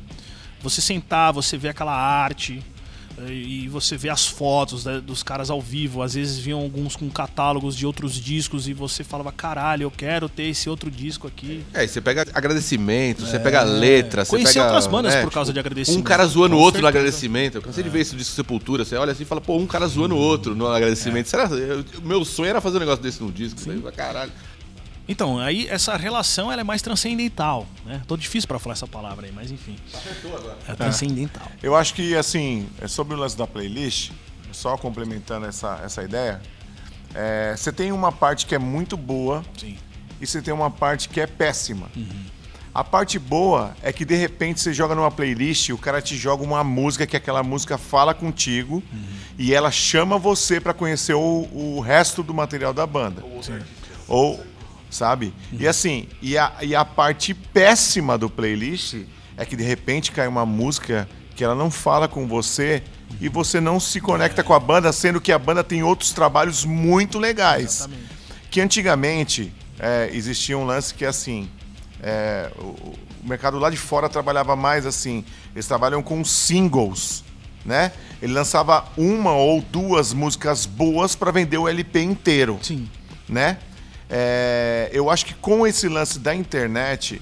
Você 0.61 0.81
sentar, 0.81 1.31
você 1.33 1.57
vê 1.57 1.69
aquela 1.69 1.95
arte 1.95 2.61
e 3.29 3.67
você 3.67 3.95
vê 3.97 4.09
as 4.09 4.25
fotos 4.27 4.85
né, 4.85 4.99
dos 4.99 5.21
caras 5.23 5.49
ao 5.49 5.61
vivo. 5.61 6.01
Às 6.01 6.13
vezes 6.13 6.37
vinham 6.39 6.59
alguns 6.59 6.95
com 6.95 7.09
catálogos 7.09 7.75
de 7.75 7.85
outros 7.85 8.15
discos 8.15 8.67
e 8.67 8.73
você 8.73 9.03
falava, 9.03 9.31
caralho, 9.31 9.83
eu 9.83 9.91
quero 9.91 10.27
ter 10.29 10.43
esse 10.43 10.69
outro 10.69 10.89
disco 10.89 11.27
aqui. 11.27 11.63
É, 11.73 11.83
e 11.83 11.87
você 11.87 12.01
pega 12.01 12.25
agradecimento, 12.33 13.25
você 13.25 13.39
pega 13.39 13.61
letra, 13.63 14.25
você 14.25 14.31
Conheci 14.31 14.53
pega... 14.55 14.65
outras 14.65 14.87
bandas 14.87 15.13
né, 15.13 15.21
por 15.21 15.31
causa 15.31 15.51
de 15.53 15.59
agradecimento. 15.59 15.99
Um 15.99 16.03
cara 16.03 16.25
zoando 16.25 16.55
o 16.55 16.59
outro 16.59 16.81
no 16.81 16.87
certeza. 16.87 16.99
agradecimento. 16.99 17.55
Eu 17.55 17.61
cansei 17.61 17.83
de 17.83 17.89
ver 17.89 18.01
isso 18.01 18.15
disco 18.15 18.33
Sepultura. 18.35 18.83
Você 18.85 18.95
olha 18.95 19.11
assim 19.11 19.23
e 19.23 19.25
fala, 19.25 19.41
pô, 19.41 19.57
um 19.57 19.67
cara 19.67 19.87
zoando 19.87 20.15
o 20.15 20.19
outro 20.19 20.55
no 20.55 20.67
agradecimento. 20.67 21.27
Será? 21.27 21.45
eu- 21.45 21.85
O 21.99 22.07
meu 22.07 22.23
sonho 22.25 22.49
era 22.49 22.61
fazer 22.61 22.77
um 22.77 22.81
negócio 22.81 23.01
desse 23.03 23.21
no 23.21 23.31
disco. 23.31 23.59
Falei, 23.59 23.79
"Mas 23.83 23.95
caralho. 23.95 24.31
Então, 25.11 25.37
aí 25.39 25.67
essa 25.67 25.97
relação 25.97 26.49
ela 26.49 26.61
é 26.61 26.63
mais 26.63 26.81
transcendental, 26.81 27.67
né? 27.85 28.01
Tô 28.07 28.15
difícil 28.15 28.47
pra 28.47 28.57
falar 28.57 28.73
essa 28.73 28.87
palavra 28.87 29.25
aí, 29.25 29.31
mas 29.33 29.51
enfim. 29.51 29.75
É 30.65 30.73
transcendental. 30.73 31.45
Eu 31.61 31.75
acho 31.75 31.93
que, 31.93 32.15
assim, 32.15 32.69
é 32.79 32.87
sobre 32.87 33.13
o 33.13 33.17
lance 33.17 33.37
da 33.37 33.45
playlist, 33.45 34.11
só 34.53 34.77
complementando 34.77 35.45
essa, 35.45 35.81
essa 35.83 36.01
ideia, 36.01 36.41
é, 37.13 37.53
você 37.57 37.73
tem 37.73 37.91
uma 37.91 38.09
parte 38.09 38.45
que 38.45 38.55
é 38.55 38.57
muito 38.57 38.95
boa 38.95 39.43
Sim. 39.57 39.77
e 40.21 40.25
você 40.25 40.41
tem 40.41 40.53
uma 40.53 40.71
parte 40.71 41.09
que 41.09 41.19
é 41.19 41.27
péssima. 41.27 41.91
A 42.73 42.85
parte 42.85 43.19
boa 43.19 43.75
é 43.83 43.91
que 43.91 44.05
de 44.05 44.15
repente 44.15 44.61
você 44.61 44.71
joga 44.71 44.95
numa 44.95 45.11
playlist 45.11 45.67
e 45.67 45.73
o 45.73 45.77
cara 45.77 46.01
te 46.01 46.15
joga 46.15 46.41
uma 46.41 46.63
música 46.63 47.05
que 47.05 47.17
aquela 47.17 47.43
música 47.43 47.77
fala 47.77 48.13
contigo 48.13 48.81
e 49.37 49.53
ela 49.53 49.69
chama 49.69 50.17
você 50.17 50.61
pra 50.61 50.73
conhecer 50.73 51.15
o, 51.15 51.49
o 51.51 51.81
resto 51.81 52.23
do 52.23 52.33
material 52.33 52.73
da 52.73 52.87
banda. 52.87 53.21
Ou, 54.07 54.39
sabe? 54.91 55.33
E 55.51 55.67
assim, 55.67 56.07
e 56.21 56.37
a, 56.37 56.53
e 56.61 56.75
a 56.75 56.85
parte 56.85 57.33
péssima 57.33 58.17
do 58.17 58.29
playlist 58.29 58.95
é 59.37 59.45
que 59.45 59.55
de 59.55 59.63
repente 59.63 60.11
cai 60.11 60.27
uma 60.27 60.45
música 60.45 61.09
que 61.35 61.43
ela 61.43 61.55
não 61.55 61.71
fala 61.71 62.07
com 62.07 62.27
você 62.27 62.83
e 63.19 63.27
você 63.27 63.59
não 63.59 63.79
se 63.79 63.99
conecta 63.99 64.43
com 64.43 64.53
a 64.53 64.59
banda, 64.59 64.91
sendo 64.91 65.19
que 65.19 65.31
a 65.31 65.39
banda 65.39 65.63
tem 65.63 65.81
outros 65.81 66.11
trabalhos 66.11 66.65
muito 66.65 67.17
legais. 67.17 67.87
Que 68.51 68.61
antigamente 68.61 69.51
é, 69.79 70.09
existia 70.13 70.57
um 70.57 70.65
lance 70.65 70.93
que 70.93 71.05
assim. 71.05 71.49
é, 72.03 72.51
o, 72.57 72.93
o 73.23 73.27
mercado 73.27 73.57
lá 73.59 73.69
de 73.69 73.77
fora 73.77 74.09
trabalhava 74.09 74.55
mais 74.55 74.85
assim. 74.85 75.23
Eles 75.53 75.67
trabalham 75.67 76.01
com 76.03 76.23
singles, 76.25 77.23
né? 77.65 77.91
Ele 78.21 78.33
lançava 78.33 78.85
uma 78.97 79.33
ou 79.33 79.61
duas 79.61 80.13
músicas 80.13 80.65
boas 80.65 81.15
para 81.15 81.31
vender 81.31 81.57
o 81.57 81.67
LP 81.67 82.01
inteiro 82.01 82.59
Sim. 82.61 82.89
né? 83.29 83.57
É, 84.13 84.89
eu 84.91 85.09
acho 85.09 85.25
que 85.25 85.33
com 85.33 85.65
esse 85.65 85.87
lance 85.87 86.19
da 86.19 86.35
internet, 86.35 87.21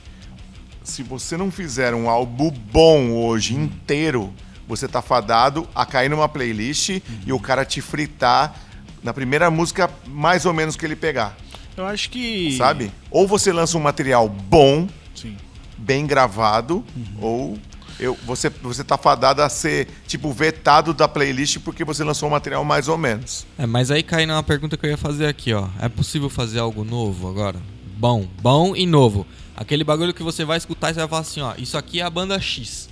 se 0.84 1.04
você 1.04 1.38
não 1.38 1.52
fizer 1.52 1.94
um 1.94 2.10
álbum 2.10 2.50
bom 2.50 3.12
hoje 3.12 3.54
inteiro, 3.54 4.34
você 4.68 4.88
tá 4.88 5.02
fadado 5.02 5.68
a 5.76 5.86
cair 5.86 6.10
numa 6.10 6.28
playlist 6.28 6.90
e 7.26 7.32
o 7.32 7.40
cara 7.40 7.64
te 7.64 7.80
fritar 7.80 8.56
na 9.04 9.14
primeira 9.14 9.52
música 9.52 9.90
mais 10.08 10.46
ou 10.46 10.54
menos 10.54 10.76
que 10.76 10.84
ele 10.86 10.96
pegar, 10.96 11.38
Eu 11.78 11.86
acho 11.86 12.10
que. 12.10 12.58
sabe? 12.58 12.92
Ou 13.12 13.28
você 13.28 13.54
lança 13.54 13.78
um 13.78 13.82
material 13.82 14.28
bom, 14.28 14.88
Sim. 15.16 15.38
bem 15.78 16.06
gravado, 16.08 16.84
ou 17.22 17.58
eu, 18.00 18.18
você, 18.26 18.50
você 18.50 18.84
tá 18.84 18.98
fadado 18.98 19.42
a 19.42 19.50
ser, 19.50 19.88
tipo, 20.08 20.32
vetado 20.32 20.94
da 20.94 21.08
playlist 21.08 21.58
porque 21.60 21.84
você 21.84 22.04
lançou 22.04 22.30
um 22.30 22.32
material 22.32 22.64
mais 22.64 22.88
ou 22.88 22.98
menos. 22.98 23.46
É, 23.58 23.66
mas 23.66 23.92
aí 23.92 24.02
cai 24.04 24.26
numa 24.26 24.42
pergunta 24.44 24.78
que 24.78 24.86
eu 24.86 24.90
ia 24.90 24.98
fazer 24.98 25.28
aqui, 25.28 25.54
ó. 25.54 25.68
É 25.80 25.90
possível 25.90 26.30
fazer 26.30 26.60
algo 26.60 26.84
novo 26.84 27.28
agora? 27.30 27.60
Bom, 27.98 28.28
bom 28.42 28.76
e 28.76 28.86
novo. 28.86 29.26
Aquele 29.56 29.84
bagulho 29.84 30.14
que 30.14 30.24
você 30.24 30.46
vai 30.46 30.58
escutar 30.58 30.92
e 30.92 30.94
você 30.94 31.00
vai 31.02 31.10
falar 31.10 31.22
assim, 31.22 31.42
ó, 31.42 31.54
isso 31.58 31.78
aqui 31.78 32.00
é 32.00 32.04
a 32.04 32.10
banda 32.10 32.40
X. 32.40 32.90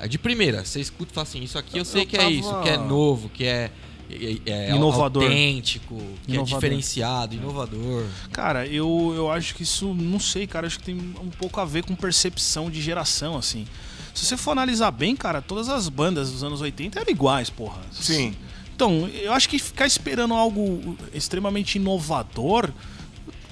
É 0.00 0.08
de 0.08 0.18
primeira, 0.18 0.64
você 0.64 0.80
escuta 0.80 1.12
e 1.12 1.14
fala 1.14 1.26
assim, 1.26 1.42
isso 1.42 1.58
aqui 1.58 1.78
eu 1.78 1.84
sei 1.84 2.02
Eu 2.02 2.06
que 2.06 2.16
é 2.16 2.18
tava- 2.20 2.30
isso, 2.30 2.60
que 2.62 2.68
é 2.70 2.76
novo, 2.78 3.28
que 3.28 3.44
é, 3.44 3.70
é, 4.10 4.38
é 4.46 4.74
Inovador. 4.74 5.22
autêntico, 5.24 5.94
que 6.26 6.32
Inovador. 6.32 6.40
é 6.40 6.42
diferenciado, 6.60 7.34
inovador. 7.36 8.04
Cara, 8.32 8.66
eu, 8.66 9.12
eu 9.14 9.30
acho 9.30 9.54
que 9.54 9.62
isso, 9.62 9.94
não 9.94 10.18
sei, 10.18 10.46
cara, 10.46 10.66
acho 10.66 10.78
que 10.78 10.86
tem 10.86 10.96
um 10.96 11.28
pouco 11.38 11.60
a 11.60 11.64
ver 11.64 11.84
com 11.84 11.94
percepção 11.94 12.68
de 12.70 12.80
geração, 12.82 13.36
assim. 13.36 13.66
Se 14.14 14.26
você 14.26 14.36
for 14.36 14.52
analisar 14.52 14.90
bem, 14.90 15.14
cara, 15.16 15.40
todas 15.40 15.68
as 15.68 15.88
bandas 15.88 16.30
dos 16.30 16.42
anos 16.44 16.60
80 16.60 17.00
eram 17.00 17.10
iguais, 17.10 17.48
porra. 17.50 17.78
Sim. 17.92 18.34
Então, 18.74 19.08
eu 19.22 19.32
acho 19.32 19.48
que 19.48 19.58
ficar 19.58 19.86
esperando 19.86 20.34
algo 20.34 20.96
extremamente 21.12 21.76
inovador, 21.76 22.70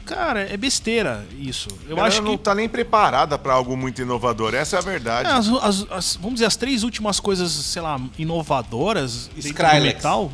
cara, 0.06 0.40
é 0.40 0.56
besteira 0.56 1.26
isso. 1.38 1.68
Eu 1.88 1.98
Ela 1.98 2.06
acho 2.08 2.22
não 2.22 2.36
que 2.36 2.42
tá 2.42 2.54
nem 2.54 2.68
preparada 2.68 3.38
para 3.38 3.52
algo 3.52 3.76
muito 3.76 4.00
inovador, 4.00 4.54
essa 4.54 4.76
é 4.76 4.78
a 4.78 4.82
verdade. 4.82 5.28
É, 5.28 5.32
as- 5.32 5.48
as- 5.48 5.86
as- 5.90 6.16
vamos 6.16 6.34
dizer, 6.34 6.46
as 6.46 6.56
três 6.56 6.82
últimas 6.82 7.20
coisas, 7.20 7.50
sei 7.52 7.82
lá, 7.82 8.00
inovadoras 8.18 9.26
dentro 9.34 9.42
do 9.42 9.46
Skrillex. 9.48 9.82
metal. 9.96 10.32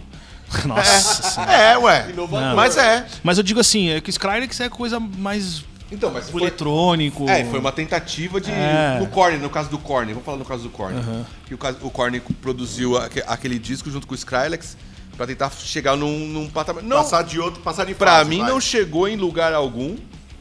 Nossa 0.67 1.23
senhora. 1.31 1.53
É, 1.53 1.77
ué. 1.79 2.11
Inovador. 2.11 2.55
Mas 2.55 2.77
é. 2.77 3.07
Mas 3.25 3.39
eu 3.39 3.43
digo 3.45 3.59
assim, 3.59 3.89
é 3.91 4.01
que 4.01 4.11
Skrillex 4.11 4.61
é 4.61 4.69
coisa 4.69 5.01
mais 5.01 5.65
Então, 5.95 6.11
mas 6.13 6.29
foi... 6.31 6.43
eletrônico. 6.43 7.29
É, 7.29 7.45
foi 7.45 7.59
uma 7.59 7.73
tentativa 7.73 8.41
de. 8.41 8.51
É. 8.51 8.99
No 9.01 9.07
Korn, 9.07 9.39
no 9.39 9.49
caso 9.51 9.71
do 9.71 9.79
Korn, 9.79 10.13
vamos 10.13 10.25
falar 10.25 10.39
no 10.39 10.45
caso 10.45 10.63
do 10.65 10.71
Korn. 10.71 10.97
Que 11.47 11.55
o, 11.55 11.59
o 11.83 11.91
Korn 11.91 12.21
produziu 12.43 12.97
aque- 12.99 13.23
aquele 13.27 13.59
disco 13.59 13.91
junto 13.91 14.07
com 14.07 14.13
o 14.13 14.17
Skrillex 14.17 14.77
pra 15.17 15.27
tentar 15.27 15.51
chegar 15.53 15.97
num, 15.97 16.27
num 16.29 16.49
patamar. 16.49 16.83
Não, 16.83 16.97
Passar 16.99 17.23
de 17.23 17.39
outro, 17.41 17.61
passar 17.63 17.85
de 17.87 17.95
pra 17.95 18.19
fase, 18.19 18.31
mim 18.31 18.41
vai. 18.41 18.51
não 18.51 18.61
chegou 18.61 19.07
em 19.09 19.17
lugar 19.17 19.53
algum. 19.55 19.97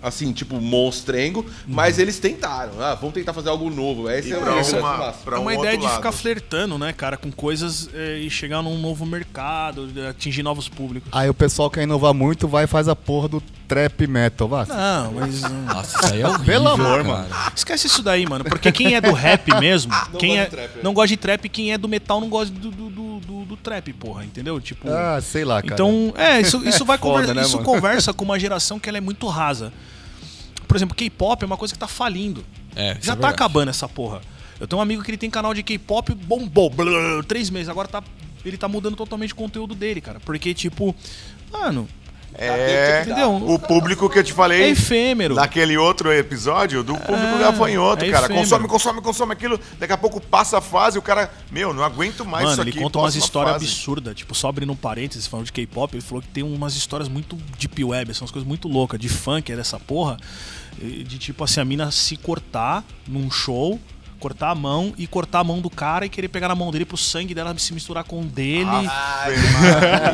Assim, 0.06 0.34
tipo, 0.34 0.60
monstrengo, 0.60 1.46
mas 1.66 1.98
eles 1.98 2.20
tentaram. 2.20 2.74
Ah, 2.82 2.94
vamos 2.94 3.14
tentar 3.14 3.32
fazer 3.32 3.48
algo 3.48 3.70
novo. 3.70 4.10
Esse 4.10 4.28
E 4.28 4.32
é 4.34 4.38
o 4.38 4.42
pra 4.42 4.60
esse 4.60 4.76
o 4.76 4.80
uma- 4.80 5.14
pra 5.14 5.38
é 5.38 5.40
uma 5.40 5.50
um 5.50 5.52
ideia 5.54 5.60
outro 5.68 5.78
de 5.78 5.84
lado. 5.86 5.96
ficar 5.96 6.12
flertando, 6.12 6.78
né, 6.78 6.92
cara, 6.92 7.16
com 7.16 7.32
coisas 7.32 7.90
é, 7.94 8.18
e 8.18 8.30
chegar 8.30 8.62
num 8.62 8.78
novo 8.78 9.06
mercado, 9.06 9.88
de 9.88 10.06
atingir 10.06 10.44
novos 10.44 10.68
públicos. 10.68 11.10
Aí 11.10 11.30
o 11.30 11.34
pessoal 11.34 11.70
quer 11.72 11.84
inovar 11.84 12.14
muito, 12.14 12.50
vai 12.50 12.66
e 12.66 12.68
faz 12.68 12.90
a 12.90 12.96
porra 12.98 13.30
do 13.30 13.42
trap 13.74 14.08
metal, 14.08 14.48
vá. 14.48 14.66
Não, 14.66 15.14
mas. 15.14 15.42
Nossa, 15.42 15.98
isso 15.98 16.14
aí 16.14 16.22
é 16.22 16.28
horrível, 16.28 16.46
Pelo 16.46 16.68
amor, 16.70 17.04
cara. 17.04 17.04
mano. 17.04 17.36
Esquece 17.56 17.88
isso 17.88 18.02
daí, 18.04 18.26
mano. 18.28 18.44
Porque 18.44 18.72
quem 18.72 18.96
é 18.96 19.02
do 19.02 19.12
rap 19.14 19.54
mesmo, 19.60 19.92
quem 20.18 20.30
gosta 20.38 20.42
é, 20.42 20.46
de 20.46 20.50
trap, 20.52 20.80
é. 20.80 20.84
não 20.84 20.94
gosta 20.94 21.08
de 21.08 21.18
trap, 21.18 21.50
quem 21.50 21.74
é 21.74 21.78
do 21.78 21.88
metal 21.88 22.22
não 22.22 22.30
gosta 22.30 22.54
do, 22.54 22.72
do, 22.72 22.90
do, 22.90 23.20
do- 23.20 23.46
do 23.46 23.58
trap, 23.58 23.92
porra, 23.94 24.24
entendeu? 24.26 24.60
Tipo. 24.62 24.90
Ah, 24.90 25.20
sei 25.22 25.44
lá, 25.46 25.62
cara. 25.62 25.74
Então, 25.74 26.14
é, 26.18 26.40
isso, 26.42 26.68
isso 26.68 26.86
vai 26.86 26.98
Foda, 27.00 27.22
conver- 27.22 27.36
né, 27.36 27.42
isso 27.42 27.58
mano? 27.58 27.66
conversa 27.66 28.14
com 28.14 28.24
uma 28.26 28.40
geração 28.40 28.80
que 28.80 28.88
ela 28.90 28.98
é 28.98 29.02
muito 29.02 29.28
rasa. 29.28 29.72
Por 30.68 30.78
exemplo, 30.78 30.96
K-pop 30.96 31.44
é 31.44 31.46
uma 31.46 31.58
coisa 31.58 31.74
que 31.74 31.80
tá 31.80 31.88
falindo. 31.88 32.44
É, 32.76 32.94
isso 32.94 33.02
Já 33.04 33.14
é 33.14 33.16
tá 33.16 33.28
verdade. 33.28 33.34
acabando 33.36 33.70
essa 33.70 33.88
porra. 33.88 34.22
Eu 34.60 34.68
tenho 34.68 34.80
um 34.80 34.82
amigo 34.82 35.04
que 35.04 35.12
ele 35.12 35.18
tem 35.18 35.30
canal 35.30 35.54
de 35.54 35.62
K-pop, 35.62 36.14
bombou, 36.16 36.70
blá, 36.70 36.90
três 37.28 37.50
meses. 37.50 37.70
Agora 37.70 37.88
tá, 37.88 38.02
ele 38.46 38.58
tá 38.58 38.68
mudando 38.68 38.96
totalmente 38.96 39.34
o 39.34 39.36
conteúdo 39.36 39.76
dele, 39.76 40.00
cara. 40.02 40.20
Porque, 40.22 40.54
tipo, 40.54 40.96
mano, 41.52 41.88
É, 42.36 43.02
Entendeu? 43.06 43.36
o 43.36 43.60
público 43.60 44.10
que 44.10 44.18
eu 44.20 44.24
te 44.24 44.34
falei 44.34 44.64
é 44.64 44.70
efêmero. 44.70 45.36
naquele 45.36 45.78
outro 45.78 46.12
episódio 46.12 46.84
do 46.84 46.94
público 46.96 47.36
É, 47.36 47.40
gafanhoto, 47.40 48.04
é 48.06 48.10
cara. 48.10 48.26
efêmero. 48.26 48.44
Consome, 48.44 48.68
consome, 48.68 49.02
consome 49.02 49.34
aquilo. 49.34 49.60
Daqui 49.80 49.94
a 49.94 49.98
pouco 49.98 50.20
passa 50.20 50.58
a 50.58 50.62
fase 50.62 50.98
e 50.98 51.00
o 51.00 51.02
cara, 51.02 51.32
meu, 51.52 51.74
não 51.74 51.84
aguento 51.84 52.26
mais 52.26 52.44
Mano, 52.46 52.54
isso 52.54 52.62
ele 52.62 52.70
aqui. 52.72 52.80
conta 52.80 53.00
umas 53.00 53.16
histórias 53.16 53.56
absurdas. 53.56 54.16
Tipo, 54.16 54.34
só 54.34 54.50
abrindo 54.50 54.72
um 54.72 54.76
parênteses, 54.76 55.28
falando 55.28 55.46
de 55.46 55.52
K-pop, 55.54 55.94
ele 55.96 56.02
falou 56.02 56.22
que 56.22 56.28
tem 56.30 56.44
umas 56.44 56.76
histórias 56.76 57.08
muito 57.08 57.36
deep 57.60 57.84
web, 57.84 58.14
são 58.14 58.24
umas 58.26 58.32
coisas 58.32 58.48
muito 58.48 58.68
loucas, 58.68 59.00
de 59.00 59.10
funk, 59.10 59.52
é 59.52 59.56
dessa 59.56 59.80
porra. 59.80 60.18
De 60.82 61.20
tipo 61.20 61.44
assim, 61.44 61.60
a 61.62 61.66
mina 61.66 61.92
se 61.92 62.18
cortar 62.18 62.84
num 63.08 63.30
show, 63.30 63.80
cortar 64.24 64.52
a 64.52 64.56
mão 64.56 64.94
e 64.98 65.06
cortar 65.06 65.40
a 65.40 65.44
mão 65.44 65.60
do 65.60 65.70
cara 65.70 66.06
e 66.06 66.10
querer 66.10 66.30
pegar 66.30 66.48
na 66.48 66.56
mão 66.56 66.72
dele 66.72 66.86
pro 66.86 66.96
sangue 66.96 67.36
dela 67.36 67.54
se 67.58 67.74
misturar 67.74 68.06
com 68.06 68.22
o 68.22 68.24
dele. 68.24 68.70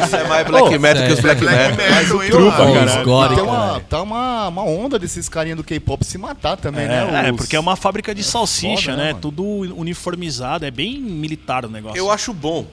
Isso 0.03 0.15
é 0.15 0.27
mais 0.27 0.47
black 0.47 0.79
metal 0.79 1.05
que 1.05 1.13
os 1.13 1.19
black, 1.19 1.39
Black 1.41 1.77
metal. 1.77 1.99
metal, 1.99 2.23
hein, 2.23 2.31
trupa, 2.31 2.57
mano? 2.57 2.73
cara. 2.73 3.03
Gore, 3.03 3.35
tem 3.35 3.43
uma, 3.43 3.55
caralho. 3.57 3.85
tá 3.87 4.01
uma, 4.01 4.47
uma 4.47 4.63
onda 4.63 4.97
desses 4.97 5.29
carinha 5.29 5.55
do 5.55 5.63
K-pop 5.63 6.03
se 6.03 6.17
matar 6.17 6.57
também, 6.57 6.85
É, 6.85 6.87
né? 6.87 7.29
é, 7.29 7.31
porque 7.33 7.55
é 7.55 7.59
uma 7.59 7.75
fábrica 7.75 8.15
de 8.15 8.23
salsicha, 8.23 8.91
foda, 8.93 8.97
né, 8.97 9.03
né? 9.03 9.09
mano? 9.09 9.19
Tudo 9.21 9.43
uniformizado, 9.79 10.65
é 10.65 10.71
bem 10.71 10.99
militar 10.99 11.65
o 11.65 11.69
negócio. 11.69 11.95
Eu 11.95 12.09
acho 12.11 12.33
bom. 12.33 12.65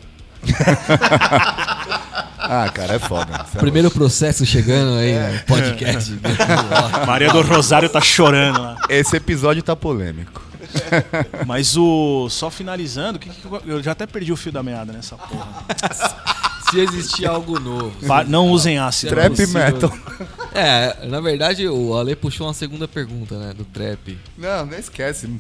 Ah, 2.48 2.68
cara, 2.72 2.94
é 2.94 2.98
foda. 3.00 3.44
É 3.54 3.58
Primeiro 3.58 3.90
processo 3.90 4.46
chegando 4.46 4.98
aí 4.98 5.18
no 5.18 5.40
podcast. 5.46 6.16
Maria 7.04 7.32
do 7.32 7.42
Rosário 7.42 7.88
tá 7.88 8.00
chorando 8.00 8.62
lá. 8.62 8.76
Esse 8.88 9.16
episódio 9.16 9.64
tá 9.64 9.74
polêmico. 9.74 10.40
Mas 11.46 11.76
o. 11.76 12.28
Só 12.30 12.50
finalizando, 12.50 13.18
que 13.18 13.28
que 13.30 13.44
eu- 13.44 13.62
eu 13.66 13.82
já 13.82 13.92
até 13.92 14.06
perdi 14.06 14.32
o 14.32 14.36
fio 14.36 14.52
da 14.52 14.62
meada 14.62 14.92
nessa 14.92 15.16
porra. 15.16 15.48
Se 16.70 16.80
existir 16.80 17.26
algo 17.26 17.60
novo. 17.60 17.92
Pa- 18.08 18.24
Não 18.24 18.48
usem 18.50 18.76
ácido. 18.76 19.14
Trap 19.14 19.36
Trap 19.36 19.48
possível. 19.52 19.62
metal. 19.72 19.92
É, 20.52 21.06
na 21.06 21.20
verdade 21.20 21.68
o 21.68 21.96
Ale 21.96 22.16
puxou 22.16 22.44
uma 22.48 22.54
segunda 22.54 22.88
pergunta, 22.88 23.38
né? 23.38 23.54
Do 23.54 23.64
trap. 23.64 24.18
Não, 24.36 24.66
não 24.66 24.76
esquece. 24.76 25.30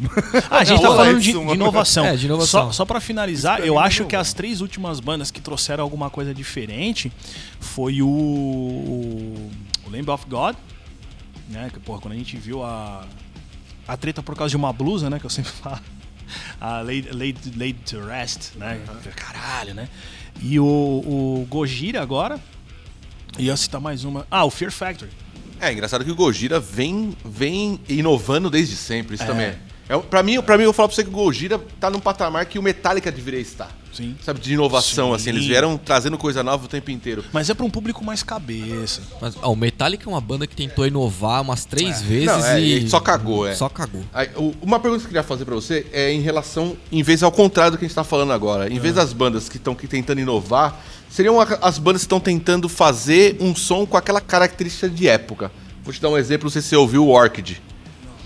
Ah, 0.48 0.58
a 0.58 0.64
gente 0.64 0.80
Não, 0.80 0.90
tá 0.90 0.96
falando 0.96 1.20
de, 1.20 1.32
de 1.32 1.38
inovação. 1.38 2.04
É, 2.06 2.14
de 2.16 2.26
inovação. 2.26 2.66
Só, 2.66 2.72
só 2.72 2.84
para 2.84 3.00
finalizar, 3.00 3.58
eu 3.60 3.80
é 3.80 3.82
acho 3.84 4.04
que 4.04 4.14
as 4.14 4.32
três 4.32 4.60
últimas 4.60 5.00
bandas 5.00 5.32
que 5.32 5.40
trouxeram 5.40 5.82
alguma 5.82 6.10
coisa 6.10 6.32
diferente 6.32 7.10
foi 7.58 8.02
o, 8.02 8.06
o, 8.06 9.50
o 9.84 9.90
Lamb 9.90 10.08
of 10.10 10.26
God, 10.28 10.54
né? 11.48 11.70
Que, 11.72 11.80
porra, 11.80 12.00
quando 12.02 12.12
a 12.14 12.16
gente 12.16 12.36
viu 12.36 12.62
a, 12.62 13.04
a 13.86 13.96
treta 13.96 14.22
por 14.22 14.34
causa 14.36 14.50
de 14.50 14.56
uma 14.56 14.72
blusa, 14.72 15.08
né? 15.10 15.18
Que 15.18 15.26
eu 15.26 15.30
sempre 15.30 15.50
falo. 15.62 15.80
A 16.60 16.80
Laid, 16.80 17.10
Laid, 17.12 17.38
Laid 17.56 17.78
to 17.88 18.00
Rest, 18.04 18.56
né? 18.56 18.80
Caralho, 19.14 19.74
né? 19.74 19.88
E 20.42 20.58
o, 20.58 20.64
o 20.64 21.46
Gojira 21.48 22.02
agora. 22.02 22.40
E 23.38 23.46
eu 23.48 23.56
citar 23.56 23.80
mais 23.80 24.04
uma. 24.04 24.26
Ah, 24.30 24.44
o 24.44 24.50
Fear 24.50 24.72
Factory. 24.72 25.10
É 25.60 25.72
engraçado 25.72 26.04
que 26.04 26.10
o 26.10 26.14
Gojira 26.14 26.60
vem, 26.60 27.16
vem 27.24 27.80
inovando 27.88 28.50
desde 28.50 28.76
sempre, 28.76 29.14
isso 29.14 29.24
também. 29.26 29.54
É, 29.88 29.96
pra, 29.98 30.22
mim, 30.22 30.40
pra 30.42 30.56
mim, 30.56 30.64
eu 30.64 30.68
vou 30.68 30.74
falar 30.74 30.88
pra 30.88 30.96
você 30.96 31.04
que 31.04 31.10
o 31.10 31.12
Gojira 31.12 31.60
tá 31.80 31.88
num 31.88 32.00
patamar 32.00 32.44
que 32.46 32.58
o 32.58 32.62
Metallica 32.62 33.10
deveria 33.12 33.40
estar. 33.40 33.70
Sim. 33.92 34.14
Sabe, 34.22 34.40
de 34.40 34.52
inovação, 34.52 35.08
Sim. 35.10 35.14
assim. 35.14 35.30
Eles 35.30 35.46
vieram 35.46 35.78
trazendo 35.78 36.18
coisa 36.18 36.42
nova 36.42 36.66
o 36.66 36.68
tempo 36.68 36.90
inteiro. 36.90 37.24
Mas 37.32 37.48
é 37.48 37.54
para 37.54 37.64
um 37.64 37.70
público 37.70 38.04
mais 38.04 38.22
cabeça. 38.22 39.00
Mas, 39.22 39.34
ó, 39.40 39.52
o 39.52 39.56
Metallica 39.56 40.04
é 40.06 40.12
uma 40.12 40.20
banda 40.20 40.46
que 40.46 40.54
tentou 40.54 40.86
inovar 40.86 41.40
umas 41.40 41.64
três 41.64 42.02
vezes 42.02 42.26
Não, 42.26 42.44
é, 42.44 42.60
e. 42.60 42.84
e 42.84 42.90
só 42.90 43.00
cagou, 43.00 43.46
é. 43.46 43.54
Só 43.54 43.68
cagou. 43.68 44.02
Aí, 44.12 44.28
uma 44.60 44.78
pergunta 44.78 45.00
que 45.00 45.06
eu 45.06 45.10
queria 45.10 45.22
fazer 45.22 45.44
pra 45.44 45.54
você 45.54 45.86
é 45.92 46.12
em 46.12 46.20
relação, 46.20 46.76
em 46.92 47.02
vez 47.02 47.22
ao 47.22 47.32
contrário 47.32 47.72
do 47.72 47.78
que 47.78 47.84
a 47.84 47.88
gente 47.88 47.94
tá 47.94 48.04
falando 48.04 48.32
agora, 48.32 48.70
em 48.70 48.78
vez 48.78 48.96
das 48.96 49.12
bandas 49.12 49.48
que 49.48 49.56
estão 49.56 49.74
tentando 49.74 50.20
inovar, 50.20 50.78
seriam 51.08 51.40
as 51.40 51.78
bandas 51.78 52.02
que 52.02 52.06
estão 52.06 52.20
tentando 52.20 52.68
fazer 52.68 53.36
um 53.40 53.54
som 53.54 53.86
com 53.86 53.96
aquela 53.96 54.20
característica 54.20 54.90
de 54.90 55.08
época. 55.08 55.50
Vou 55.82 55.94
te 55.94 56.02
dar 56.02 56.10
um 56.10 56.18
exemplo, 56.18 56.46
não 56.46 56.50
sei 56.50 56.60
se 56.60 56.68
você 56.68 56.76
ouviu 56.76 57.06
o 57.06 57.10
Orchid. 57.10 57.62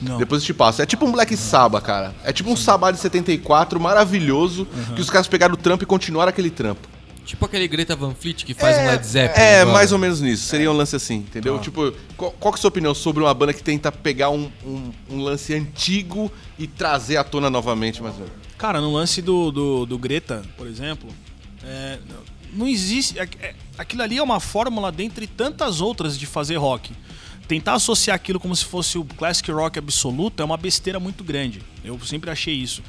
Não. 0.00 0.18
Depois 0.18 0.42
eu 0.42 0.46
te 0.46 0.54
passo. 0.54 0.80
É 0.82 0.86
tipo 0.86 1.04
um 1.04 1.12
Black 1.12 1.36
Sabbath, 1.36 1.82
cara. 1.84 2.14
É 2.24 2.32
tipo 2.32 2.50
um 2.50 2.56
Sabbath 2.56 2.94
de 2.94 3.00
74, 3.00 3.78
maravilhoso, 3.80 4.66
que 4.94 5.00
os 5.00 5.10
caras 5.10 5.28
pegaram 5.28 5.54
o 5.54 5.56
trampo 5.56 5.82
e 5.84 5.86
continuaram 5.86 6.30
aquele 6.30 6.50
trampo. 6.50 6.88
Tipo 7.24 7.44
aquele 7.44 7.68
Greta 7.68 7.94
Van 7.94 8.12
Fleet 8.14 8.44
que 8.44 8.54
faz 8.54 8.76
um 8.78 8.86
Led 8.86 9.06
Zeppelin. 9.06 9.40
É, 9.44 9.60
agora. 9.60 9.74
mais 9.76 9.92
ou 9.92 9.98
menos 9.98 10.20
nisso. 10.20 10.44
Seria 10.46 10.70
um 10.70 10.74
lance 10.76 10.96
assim, 10.96 11.16
entendeu? 11.16 11.58
Tipo, 11.60 11.92
qual, 12.16 12.32
qual 12.32 12.52
que 12.52 12.56
é 12.56 12.58
a 12.58 12.62
sua 12.62 12.68
opinião 12.68 12.94
sobre 12.94 13.22
uma 13.22 13.32
banda 13.32 13.52
que 13.52 13.62
tenta 13.62 13.92
pegar 13.92 14.30
um, 14.30 14.50
um- 14.64 14.90
um 15.10 15.20
lance 15.22 15.54
antigo 15.54 16.32
e 16.58 16.66
trazer 16.66 17.18
à 17.18 17.22
tona 17.24 17.48
novamente, 17.48 18.02
mais 18.02 18.14
ou 18.14 18.22
menos? 18.22 18.34
Cara, 18.58 18.80
no 18.80 18.92
lance 18.92 19.22
do, 19.22 19.52
do, 19.52 19.86
do 19.86 19.98
Greta, 19.98 20.42
por 20.56 20.66
exemplo, 20.66 21.08
é, 21.62 21.98
não 22.52 22.66
existe. 22.66 23.16
é- 23.18 23.28
é- 23.40 23.54
aquilo 23.78 24.02
ali 24.02 24.18
é 24.18 24.22
uma 24.22 24.40
fórmula 24.40 24.90
dentre 24.90 25.26
tantas 25.26 25.80
outras 25.80 26.18
de 26.18 26.26
fazer 26.26 26.56
rock. 26.56 26.90
Tentar 27.50 27.72
associar 27.72 28.14
aquilo 28.14 28.38
como 28.38 28.54
se 28.54 28.64
fosse 28.64 28.96
o 28.96 29.04
classic 29.04 29.50
rock 29.50 29.76
absoluto 29.76 30.40
é 30.40 30.44
uma 30.44 30.56
besteira 30.56 31.00
muito 31.00 31.24
grande. 31.24 31.60
Eu 31.82 31.98
sempre 31.98 32.30
achei 32.30 32.54
isso. 32.54 32.80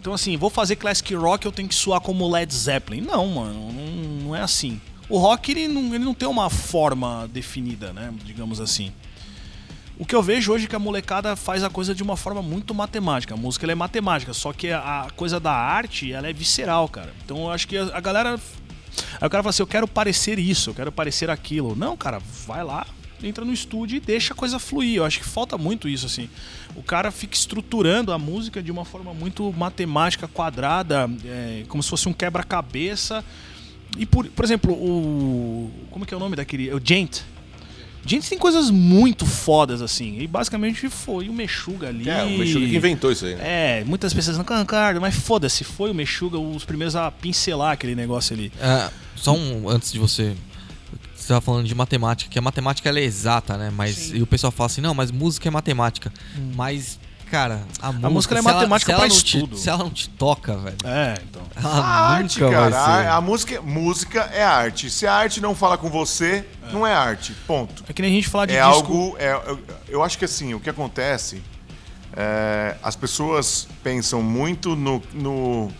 Então, 0.00 0.12
assim, 0.12 0.36
vou 0.36 0.50
fazer 0.50 0.74
classic 0.74 1.14
rock, 1.14 1.46
eu 1.46 1.52
tenho 1.52 1.68
que 1.68 1.74
soar 1.76 2.00
como 2.00 2.28
Led 2.28 2.52
Zeppelin. 2.52 3.02
Não, 3.02 3.24
mano, 3.28 3.72
não, 3.72 3.86
não 4.24 4.34
é 4.34 4.40
assim. 4.40 4.80
O 5.08 5.16
rock, 5.16 5.52
ele 5.52 5.68
não, 5.68 5.94
ele 5.94 6.04
não 6.04 6.12
tem 6.12 6.28
uma 6.28 6.50
forma 6.50 7.30
definida, 7.32 7.92
né? 7.92 8.12
Digamos 8.24 8.60
assim. 8.60 8.92
O 9.96 10.04
que 10.04 10.16
eu 10.16 10.24
vejo 10.24 10.52
hoje 10.52 10.64
é 10.64 10.68
que 10.68 10.74
a 10.74 10.80
molecada 10.80 11.36
faz 11.36 11.62
a 11.62 11.70
coisa 11.70 11.94
de 11.94 12.02
uma 12.02 12.16
forma 12.16 12.42
muito 12.42 12.74
matemática. 12.74 13.34
A 13.34 13.36
música 13.36 13.70
é 13.70 13.76
matemática, 13.76 14.34
só 14.34 14.52
que 14.52 14.72
a 14.72 15.06
coisa 15.14 15.38
da 15.38 15.52
arte 15.52 16.12
ela 16.12 16.28
é 16.28 16.32
visceral, 16.32 16.88
cara. 16.88 17.14
Então 17.24 17.42
eu 17.42 17.50
acho 17.52 17.68
que 17.68 17.78
a 17.78 18.00
galera. 18.00 18.40
Aí 19.20 19.26
o 19.28 19.30
cara 19.30 19.40
fala 19.40 19.50
assim: 19.50 19.62
eu 19.62 19.68
quero 19.68 19.86
parecer 19.86 20.36
isso, 20.36 20.70
eu 20.70 20.74
quero 20.74 20.90
parecer 20.90 21.30
aquilo. 21.30 21.76
Não, 21.76 21.96
cara, 21.96 22.20
vai 22.44 22.64
lá, 22.64 22.84
entra 23.22 23.44
no 23.44 23.52
estúdio 23.52 23.96
e 23.96 24.00
deixa 24.00 24.32
a 24.32 24.36
coisa 24.36 24.58
fluir. 24.58 24.96
Eu 24.96 25.04
acho 25.04 25.18
que 25.18 25.24
falta 25.24 25.56
muito 25.58 25.88
isso, 25.88 26.06
assim. 26.06 26.28
O 26.74 26.82
cara 26.82 27.10
fica 27.10 27.34
estruturando 27.34 28.12
a 28.12 28.18
música 28.18 28.62
de 28.62 28.70
uma 28.70 28.84
forma 28.84 29.12
muito 29.12 29.52
matemática, 29.52 30.28
quadrada, 30.28 31.10
é, 31.24 31.64
como 31.68 31.82
se 31.82 31.90
fosse 31.90 32.08
um 32.08 32.12
quebra-cabeça. 32.12 33.24
E 33.98 34.06
por, 34.06 34.26
por 34.26 34.44
exemplo, 34.44 34.72
o. 34.72 35.70
Como 35.90 36.06
que 36.06 36.14
é 36.14 36.16
o 36.16 36.20
nome 36.20 36.36
daquele? 36.36 36.72
O 36.72 36.80
Gent. 36.82 37.22
Gente, 38.04 38.30
tem 38.30 38.38
coisas 38.38 38.70
muito 38.70 39.26
fodas 39.26 39.82
assim. 39.82 40.18
E 40.20 40.26
basicamente 40.26 40.88
foi 40.88 41.28
o 41.28 41.32
Mexuga 41.32 41.88
ali. 41.88 42.08
É, 42.08 42.24
o 42.24 42.30
Meshuggah 42.30 42.66
que 42.66 42.76
inventou 42.76 43.12
isso 43.12 43.26
aí. 43.26 43.34
né? 43.34 43.80
É, 43.80 43.84
muitas 43.84 44.14
pessoas 44.14 44.38
não, 44.38 44.44
Cancardo, 44.44 45.00
mas 45.00 45.14
foda-se, 45.14 45.64
foi 45.64 45.90
o 45.90 45.94
Mexuga 45.94 46.38
os 46.38 46.64
primeiros 46.64 46.96
a 46.96 47.10
pincelar 47.10 47.72
aquele 47.72 47.94
negócio 47.94 48.34
ali. 48.34 48.50
É, 48.58 48.90
só 49.14 49.34
um 49.34 49.68
antes 49.68 49.92
de 49.92 49.98
você. 49.98 50.34
Você 51.30 51.34
tava 51.34 51.40
falando 51.42 51.64
de 51.68 51.74
matemática, 51.76 52.28
que 52.28 52.36
a 52.40 52.42
matemática 52.42 52.88
ela 52.88 52.98
é 52.98 53.04
exata, 53.04 53.56
né? 53.56 53.70
Mas 53.72 54.10
e 54.12 54.20
o 54.20 54.26
pessoal 54.26 54.50
fala 54.50 54.66
assim: 54.66 54.80
"Não, 54.80 54.92
mas 54.92 55.12
música 55.12 55.46
é 55.46 55.50
matemática". 55.50 56.12
Mas 56.56 56.98
cara, 57.30 57.62
a 57.80 57.92
música, 57.92 58.10
música 58.10 58.38
é 58.38 58.42
matemática 58.42 58.86
se 58.86 58.90
ela 58.92 59.00
pra 59.06 59.08
não 59.08 59.22
te- 59.22 59.36
estudo. 59.36 59.56
se 59.56 59.68
ela 59.68 59.78
não 59.78 59.90
te 59.90 60.08
toca, 60.08 60.56
velho. 60.56 60.76
É, 60.82 61.14
então. 61.22 61.42
Ela 61.54 61.68
A 61.70 62.10
arte, 62.14 62.40
nunca 62.40 62.52
cara. 62.52 62.70
vai 62.70 63.02
ser. 63.02 63.08
A, 63.08 63.14
a 63.14 63.20
música, 63.20 63.62
música 63.62 64.20
é 64.32 64.42
arte. 64.42 64.90
Se 64.90 65.06
a 65.06 65.14
arte 65.14 65.40
não 65.40 65.54
fala 65.54 65.78
com 65.78 65.88
você, 65.88 66.44
não 66.72 66.84
é 66.84 66.92
arte. 66.92 67.32
Ponto. 67.46 67.84
É 67.88 67.92
que 67.92 68.02
nem 68.02 68.10
a 68.10 68.14
gente 68.16 68.28
falar 68.28 68.46
de 68.46 68.56
É 68.56 68.64
disco. 68.64 68.74
algo. 68.92 69.16
é- 69.16 69.32
eu, 69.32 69.60
eu 69.88 70.02
acho 70.02 70.18
que 70.18 70.24
assim, 70.24 70.52
o 70.54 70.58
que 70.58 70.68
acontece. 70.68 71.40
é, 72.16 72.74
as 72.82 72.96
pessoas 72.96 73.68
pensam 73.84 74.20
muito 74.20 74.74
no. 74.74 75.00
no- 75.14 75.70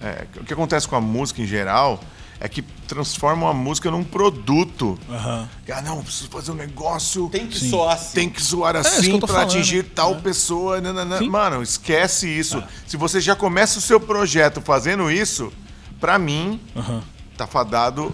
é, 0.00 0.24
o 0.40 0.44
que 0.44 0.52
acontece 0.52 0.86
com 0.86 0.94
a 0.94 1.00
música 1.00 1.42
em 1.42 1.46
geral 1.46 2.00
é 2.44 2.48
que 2.48 2.60
transformam 2.88 3.48
a 3.48 3.54
música 3.54 3.88
num 3.88 4.02
produto. 4.02 4.98
Aham. 5.08 5.48
Ah, 5.72 5.80
não, 5.80 5.98
eu 5.98 6.02
preciso 6.02 6.28
fazer 6.28 6.50
um 6.50 6.56
negócio. 6.56 7.28
Tem 7.28 7.46
que 7.46 7.56
soar 7.56 7.94
assim. 7.94 8.14
Tem 8.14 8.28
que 8.28 8.42
zoar 8.42 8.72
que 8.72 8.78
assim 8.80 9.16
pra 9.20 9.28
falando. 9.28 9.44
atingir 9.44 9.84
tal 9.84 10.16
pessoa. 10.16 10.80
nananã. 10.80 11.18
Sim. 11.18 11.28
Mano, 11.28 11.62
esquece 11.62 12.28
isso. 12.28 12.60
Se 12.84 12.96
você 12.96 13.20
já 13.20 13.36
começa 13.36 13.78
o 13.78 13.80
seu 13.80 14.00
projeto 14.00 14.60
fazendo 14.60 15.08
isso, 15.08 15.52
pra 16.00 16.18
mim, 16.18 16.60
Aham. 16.74 17.00
tá 17.36 17.46
fadado 17.46 18.12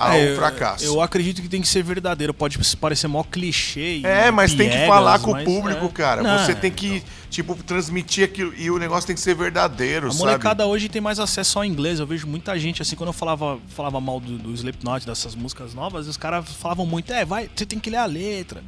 ao 0.00 0.12
É, 0.12 0.32
eu- 0.32 0.36
fracasso. 0.36 0.84
Eu 0.84 1.00
acredito 1.02 1.42
que 1.42 1.48
tem 1.48 1.60
que 1.60 1.68
ser 1.68 1.82
verdadeiro. 1.82 2.32
Pode 2.32 2.58
parecer 2.76 3.06
mó 3.06 3.22
clichê. 3.22 4.00
É, 4.02 4.30
mas 4.30 4.54
tem 4.54 4.68
que 4.68 4.76
piegas, 4.76 4.88
falar 4.88 5.18
com 5.18 5.32
o 5.32 5.44
público, 5.44 5.84
é. 5.84 5.88
cara. 5.90 6.22
Não, 6.22 6.38
Você 6.44 6.54
tem 6.54 6.70
que, 6.70 7.02
tipo, 7.28 7.54
transmitir 7.62 8.24
aquilo. 8.24 8.54
E 8.56 8.70
o 8.70 8.78
negócio 8.78 9.06
tem 9.06 9.14
que 9.14 9.20
ser 9.20 9.34
verdadeiro, 9.34 10.08
A 10.08 10.10
sabe? 10.10 10.22
molecada 10.24 10.66
hoje 10.66 10.88
tem 10.88 11.02
mais 11.02 11.18
acesso 11.20 11.58
ao 11.58 11.64
inglês. 11.64 12.00
Eu 12.00 12.06
vejo 12.06 12.26
muita 12.26 12.58
gente, 12.58 12.80
assim, 12.80 12.96
quando 12.96 13.08
eu 13.08 13.12
falava, 13.12 13.58
falava 13.68 14.00
mal 14.00 14.18
do, 14.18 14.38
do 14.38 14.54
Slipknot, 14.54 15.04
dessas 15.06 15.34
músicas 15.34 15.74
novas, 15.74 16.08
os 16.08 16.16
caras 16.16 16.48
falavam 16.48 16.86
muito, 16.86 17.12
é, 17.12 17.24
vai, 17.24 17.50
você 17.54 17.66
tem 17.66 17.78
que 17.78 17.90
ler 17.90 17.98
a 17.98 18.06
letra. 18.06 18.62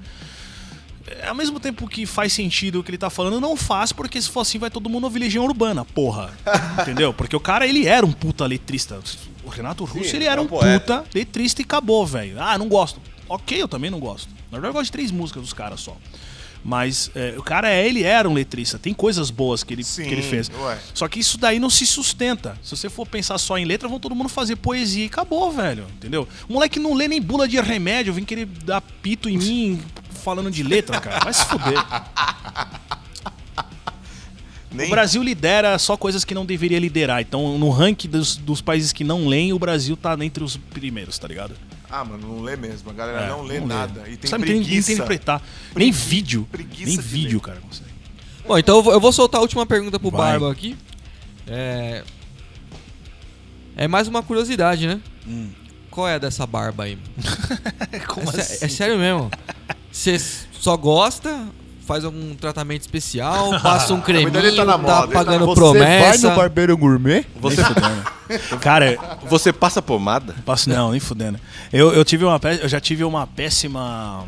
É, 1.07 1.29
Ao 1.29 1.35
mesmo 1.35 1.59
tempo 1.59 1.89
que 1.89 2.07
faz 2.07 2.33
sentido 2.33 2.79
o 2.81 2.85
que 2.85 2.91
ele 2.91 2.99
tá 2.99 3.11
falando, 3.11 3.41
não 3.41 3.57
faz, 3.57 3.91
porque 3.91 4.21
se 4.21 4.29
for 4.29 4.41
assim, 4.41 4.59
vai 4.59 4.71
todo 4.71 4.89
mundo 4.89 5.05
ouvir 5.05 5.19
Legião 5.19 5.45
Urbana, 5.45 5.85
porra. 5.85 6.31
Entendeu? 6.83 7.13
Porque 7.13 7.35
o 7.35 7.41
cara, 7.41 7.67
ele 7.67 7.87
era 7.89 8.05
um 8.07 8.13
puta 8.13 8.47
letrista. 8.47 9.01
O 9.45 9.49
Renato 9.49 9.85
Russo, 9.85 10.09
Sim, 10.11 10.17
ele 10.17 10.25
é 10.27 10.29
era 10.29 10.41
um 10.41 10.45
um 10.45 10.49
poeta. 10.49 10.99
puta 11.03 11.19
letrista 11.19 11.61
e 11.61 11.65
acabou, 11.65 12.07
velho. 12.07 12.41
Ah, 12.41 12.57
não 12.59 12.69
gosto. 12.69 13.01
Ok, 13.29 13.61
eu 13.61 13.67
também 13.69 13.91
não 13.91 13.99
gosto. 13.99 14.29
Na 14.51 14.59
verdade, 14.59 14.69
eu 14.69 14.73
gosto 14.75 14.85
de 14.87 14.93
três 14.93 15.11
músicas 15.11 15.43
dos 15.43 15.53
caras 15.53 15.81
só. 15.81 15.97
Mas 16.65 17.11
é, 17.17 17.35
o 17.37 17.43
cara, 17.43 17.69
é, 17.69 17.85
ele 17.85 18.05
era 18.05 18.29
um 18.29 18.35
letrista. 18.35 18.79
Tem 18.79 18.95
coisas 18.95 19.31
boas 19.31 19.65
que 19.65 19.75
ele, 19.75 19.83
Sim, 19.83 20.05
que 20.05 20.11
ele 20.11 20.23
fez. 20.23 20.49
ué. 20.49 20.79
Só 20.95 21.09
que 21.09 21.19
isso 21.19 21.37
daí 21.37 21.59
não 21.59 21.69
se 21.69 21.85
sustenta. 21.85 22.57
Se 22.63 22.77
você 22.77 22.89
for 22.89 23.05
pensar 23.05 23.37
só 23.39 23.59
em 23.59 23.65
letra, 23.65 23.89
vão 23.89 23.99
todo 23.99 24.15
mundo 24.15 24.29
fazer 24.29 24.55
poesia 24.57 25.03
e 25.03 25.07
acabou, 25.09 25.51
velho. 25.51 25.87
Entendeu? 25.97 26.29
O 26.49 26.53
moleque 26.53 26.79
não 26.79 26.95
lê 26.95 27.09
nem 27.09 27.21
bula 27.21 27.49
de 27.49 27.61
remédio, 27.61 28.13
vem 28.13 28.25
querer 28.25 28.47
dar 28.47 28.81
pito 28.81 29.29
em 29.29 29.37
mim 29.39 29.83
falando 30.23 30.53
de 30.53 30.63
letra, 30.63 31.01
cara. 31.01 31.25
Vai 31.25 31.33
se 31.33 31.45
fuder. 31.47 31.75
Nem- 34.73 34.87
O 34.87 34.91
Brasil 34.91 35.23
lidera 35.23 35.79
só 35.79 35.97
coisas 35.97 36.25
que 36.25 36.35
não 36.35 36.45
deveria 36.47 36.79
liderar. 36.79 37.21
Então, 37.21 37.59
no 37.59 37.71
ranking 37.71 38.09
dos, 38.09 38.37
dos 38.37 38.61
países 38.61 38.93
que 38.93 39.05
não 39.05 39.27
leem, 39.29 39.53
o 39.53 39.59
Brasil 39.59 39.97
tá 39.97 40.17
entre 40.21 40.43
os 40.43 40.57
primeiros, 40.57 41.19
tá 41.19 41.29
ligado? 41.29 41.55
Ah, 41.91 42.05
mano, 42.05 42.27
não 42.27 42.41
lê 42.43 42.57
mesmo. 42.57 42.89
A 42.91 42.93
galera 42.95 43.27
É, 43.27 43.29
não 43.29 43.43
lê 43.43 43.61
nada. 43.61 44.05
E 44.09 44.17
tem 44.17 44.31
Sabe, 44.31 44.45
tem, 44.47 44.55
tem 44.55 44.63
que 44.63 44.69
preguiça. 44.69 44.93
interpretar. 44.93 45.43
Nem 45.77 45.93
vídeo. 45.93 46.49
preguiça 46.51 46.87
Nem 46.87 46.97
de 46.97 47.03
vídeo, 47.03 47.39
ler. 47.39 47.41
cara, 47.45 47.61
consegue. 47.61 47.91
Bom, 48.49 48.59
então 48.59 48.77
eu 48.79 48.83
vou, 48.83 48.93
eu 48.95 49.01
vou 49.01 49.13
soltar 49.13 49.39
a 49.39 49.43
última 49.43 49.67
pergunta 49.67 50.01
pro 50.01 50.11
Vai. 50.11 50.33
Barba 50.33 50.51
aqui. 50.51 50.77
É. 51.47 52.03
É 53.77 53.87
mais 53.89 54.09
uma 54.09 54.23
curiosidade, 54.23 54.87
né? 54.87 55.01
Qual 55.91 56.09
é 56.09 56.19
dessa 56.19 56.47
barba 56.47 56.85
aí? 56.85 56.97
Como 58.09 58.31
é, 58.31 58.41
assim? 58.41 58.65
é 58.65 58.69
sério 58.69 58.99
mesmo. 58.99 59.31
Você 59.91 60.19
só 60.19 60.77
gosta? 60.77 61.47
Faz 61.87 62.05
algum 62.05 62.35
tratamento 62.35 62.83
especial? 62.83 63.59
Passa 63.63 63.93
um 63.93 64.01
creminho? 64.01 64.31
verdade, 64.31 64.49
ele 64.49 64.57
tá 64.57 64.65
na 64.65 64.79
moda, 64.79 65.05
ele 65.05 65.13
tá 65.13 65.13
pagando 65.13 65.47
Você 65.47 65.55
promessa? 65.55 66.19
vai 66.19 66.31
no 66.31 66.37
barbeiro 66.37 66.77
gourmet? 66.77 67.25
Você, 67.41 67.63
Cara, 68.61 68.99
Você 69.29 69.53
passa 69.53 69.83
pomada? 69.83 70.35
Passo 70.45 70.69
não, 70.69 70.93
nem 70.93 71.01
fudendo. 71.01 71.39
Eu, 71.73 71.93
eu 71.93 72.05
tive 72.05 72.25
uma 72.25 72.41
eu 72.61 72.69
já 72.69 72.81
tive 72.81 73.05
uma 73.05 73.27
péssima 73.27 74.25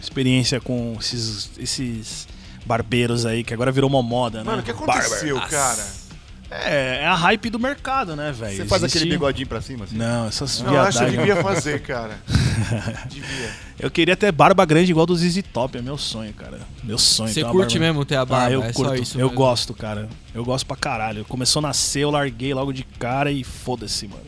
experiência 0.00 0.60
com 0.60 0.96
esses, 1.00 1.50
esses 1.58 2.28
barbeiros 2.64 3.24
aí 3.24 3.44
que 3.44 3.54
agora 3.54 3.70
virou 3.72 3.88
uma 3.88 4.02
moda, 4.02 4.38
né? 4.38 4.44
Mano, 4.44 4.60
o 4.60 4.64
que 4.64 4.70
aconteceu, 4.70 5.36
Barber. 5.36 5.50
cara? 5.58 6.05
É, 6.50 7.00
é 7.02 7.06
a 7.06 7.14
hype 7.14 7.50
do 7.50 7.58
mercado, 7.58 8.14
né, 8.14 8.30
velho? 8.32 8.56
Você 8.56 8.64
faz 8.66 8.82
Existe- 8.82 8.98
aquele 8.98 9.10
bigodinho 9.10 9.48
pra 9.48 9.60
cima, 9.60 9.84
assim? 9.84 9.96
Não, 9.96 10.28
essas 10.28 10.60
Não, 10.60 10.72
eu 10.74 10.80
acho 10.80 10.98
que 10.98 11.04
eu 11.04 11.10
viadagens. 11.10 11.28
devia 11.36 11.42
fazer, 11.54 11.82
cara. 11.82 12.18
devia. 13.10 13.50
Eu 13.78 13.90
queria 13.90 14.16
ter 14.16 14.30
barba 14.32 14.64
grande 14.64 14.90
igual 14.90 15.06
do 15.06 15.16
ZZ 15.16 15.42
Top, 15.52 15.76
é 15.76 15.82
meu 15.82 15.98
sonho, 15.98 16.32
cara. 16.32 16.60
Meu 16.84 16.98
sonho. 16.98 17.32
Você 17.32 17.42
curte 17.44 17.78
barba- 17.78 17.86
mesmo 17.92 18.04
ter 18.04 18.16
a 18.16 18.24
barba? 18.24 18.46
Ah, 18.46 18.52
eu 18.52 18.62
é 18.62 18.72
curto. 18.72 18.88
só 18.90 18.94
isso. 18.94 19.18
eu 19.18 19.26
mesmo. 19.26 19.36
gosto, 19.36 19.74
cara. 19.74 20.08
Eu 20.34 20.44
gosto 20.44 20.64
pra 20.66 20.76
caralho. 20.76 21.24
Começou 21.24 21.60
a 21.60 21.64
nascer, 21.64 22.00
eu 22.04 22.10
larguei 22.10 22.54
logo 22.54 22.72
de 22.72 22.84
cara 22.84 23.30
e 23.32 23.42
foda-se, 23.42 24.06
mano. 24.06 24.22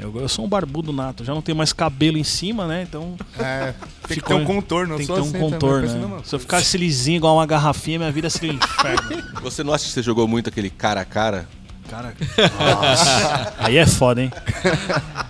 Eu, 0.00 0.12
eu 0.20 0.28
sou 0.28 0.44
um 0.44 0.48
barbudo 0.48 0.92
nato, 0.92 1.24
já 1.24 1.34
não 1.34 1.42
tenho 1.42 1.56
mais 1.56 1.72
cabelo 1.72 2.16
em 2.16 2.24
cima, 2.24 2.66
né? 2.66 2.82
Então 2.88 3.16
É, 3.38 3.72
tem 3.72 4.08
que 4.08 4.14
Ficou- 4.14 4.36
ter 4.38 4.42
um 4.42 4.46
contorno. 4.46 4.96
tem 4.96 5.06
que 5.06 5.12
ter 5.12 5.18
um 5.20 5.24
assim 5.24 5.38
contorno, 5.38 6.08
né? 6.08 6.20
Se 6.24 6.34
eu 6.34 6.38
ficasse 6.40 6.78
lisinho 6.78 7.16
igual 7.18 7.36
uma 7.36 7.46
garrafinha, 7.46 7.98
minha 7.98 8.10
vida 8.12 8.30
seria 8.30 8.52
um 8.52 8.56
inferno. 8.56 9.22
Você 9.42 9.62
não 9.62 9.72
acha 9.74 9.84
que 9.84 9.90
você 9.90 10.02
jogou 10.02 10.26
muito 10.26 10.48
aquele 10.48 10.70
cara 10.70 11.00
a 11.00 11.04
cara? 11.04 11.48
Cara, 11.88 12.14
nossa. 12.58 13.54
Aí 13.58 13.76
é 13.76 13.86
foda, 13.86 14.22
hein? 14.22 14.30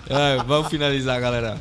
É, 0.09 0.43
vamos 0.43 0.67
finalizar, 0.69 1.19
galera. 1.19 1.57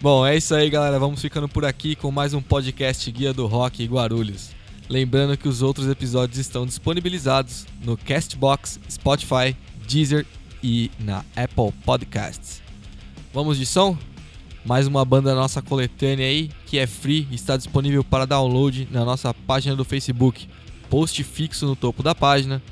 Bom, 0.00 0.26
é 0.26 0.36
isso 0.36 0.54
aí, 0.54 0.68
galera. 0.70 0.98
Vamos 0.98 1.20
ficando 1.20 1.48
por 1.48 1.64
aqui 1.64 1.94
com 1.96 2.10
mais 2.10 2.32
um 2.34 2.40
podcast 2.42 3.10
Guia 3.10 3.32
do 3.32 3.46
Rock 3.46 3.84
Guarulhos. 3.86 4.50
Lembrando 4.88 5.36
que 5.36 5.48
os 5.48 5.62
outros 5.62 5.88
episódios 5.88 6.38
estão 6.38 6.66
disponibilizados 6.66 7.66
no 7.82 7.96
Castbox, 7.96 8.78
Spotify, 8.90 9.56
Deezer 9.88 10.26
e 10.62 10.90
na 10.98 11.24
Apple 11.36 11.72
Podcasts. 11.84 12.62
Vamos 13.32 13.58
de 13.58 13.66
som? 13.66 13.96
Mais 14.64 14.86
uma 14.86 15.04
banda 15.04 15.34
nossa 15.34 15.60
coletânea 15.60 16.26
aí, 16.26 16.50
que 16.66 16.78
é 16.78 16.86
free 16.86 17.26
está 17.32 17.56
disponível 17.56 18.04
para 18.04 18.26
download 18.26 18.86
na 18.90 19.04
nossa 19.04 19.34
página 19.34 19.74
do 19.74 19.84
Facebook. 19.84 20.48
Post 20.88 21.24
fixo 21.24 21.66
no 21.66 21.74
topo 21.74 22.02
da 22.02 22.14
página. 22.14 22.62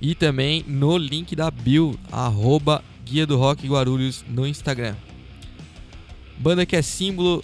E 0.00 0.14
também 0.14 0.64
no 0.68 0.96
link 0.96 1.34
da 1.34 1.50
bio, 1.50 1.98
arroba 2.12 2.84
Guia 3.04 3.26
do 3.26 3.36
Rock 3.36 3.66
Guarulhos 3.66 4.24
no 4.28 4.46
Instagram. 4.46 4.94
Banda 6.38 6.64
que 6.64 6.76
é 6.76 6.82
símbolo 6.82 7.42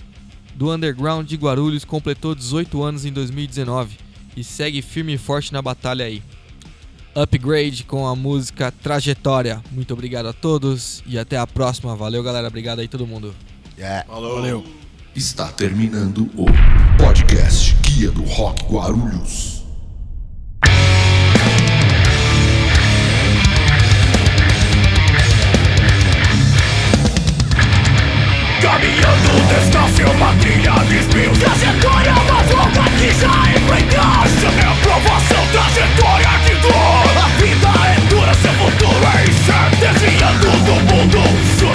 do 0.54 0.72
underground 0.72 1.26
de 1.26 1.36
Guarulhos, 1.36 1.84
completou 1.84 2.34
18 2.34 2.82
anos 2.82 3.04
em 3.04 3.12
2019 3.12 3.96
e 4.36 4.44
segue 4.44 4.82
firme 4.82 5.14
e 5.14 5.18
forte 5.18 5.52
na 5.52 5.62
batalha 5.62 6.04
aí. 6.04 6.22
Upgrade 7.14 7.84
com 7.84 8.06
a 8.06 8.14
música 8.14 8.70
Trajetória. 8.70 9.62
Muito 9.70 9.92
obrigado 9.92 10.26
a 10.26 10.32
todos 10.32 11.02
e 11.06 11.18
até 11.18 11.36
a 11.36 11.46
próxima. 11.46 11.96
Valeu, 11.96 12.22
galera. 12.22 12.48
Obrigado 12.48 12.78
aí 12.80 12.88
todo 12.88 13.06
mundo. 13.06 13.34
Yeah. 13.76 14.06
Valeu. 14.08 14.64
Está 15.14 15.48
terminando 15.48 16.30
o 16.36 16.46
podcast 16.96 17.74
Guia 17.82 18.10
do 18.10 18.22
Rock 18.22 18.64
Guarulhos. 18.72 19.60
Caminhando 28.62 29.48
descalço, 29.48 30.02
uma 30.02 30.34
trilha 30.36 30.72
desvio 30.84 31.32
Trajetória, 31.38 32.12
uma 32.12 32.42
volta 32.44 32.90
que 32.98 33.10
já 33.18 33.50
enfrentaste 33.56 34.46
Essa 34.46 34.46
é 34.46 34.66
a 34.66 34.74
provação, 34.82 35.46
trajetória 35.50 36.39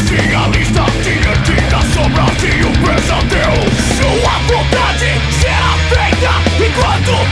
socialista 0.05 0.85
Diante 1.01 1.53
da 1.69 1.81
sombra 1.81 2.25
de 2.35 2.63
um 2.63 2.71
pesadelo. 2.73 3.65
Sua 3.97 4.37
vontade 4.47 5.19
será 5.31 5.73
feita 5.89 6.31
Enquanto 6.63 7.24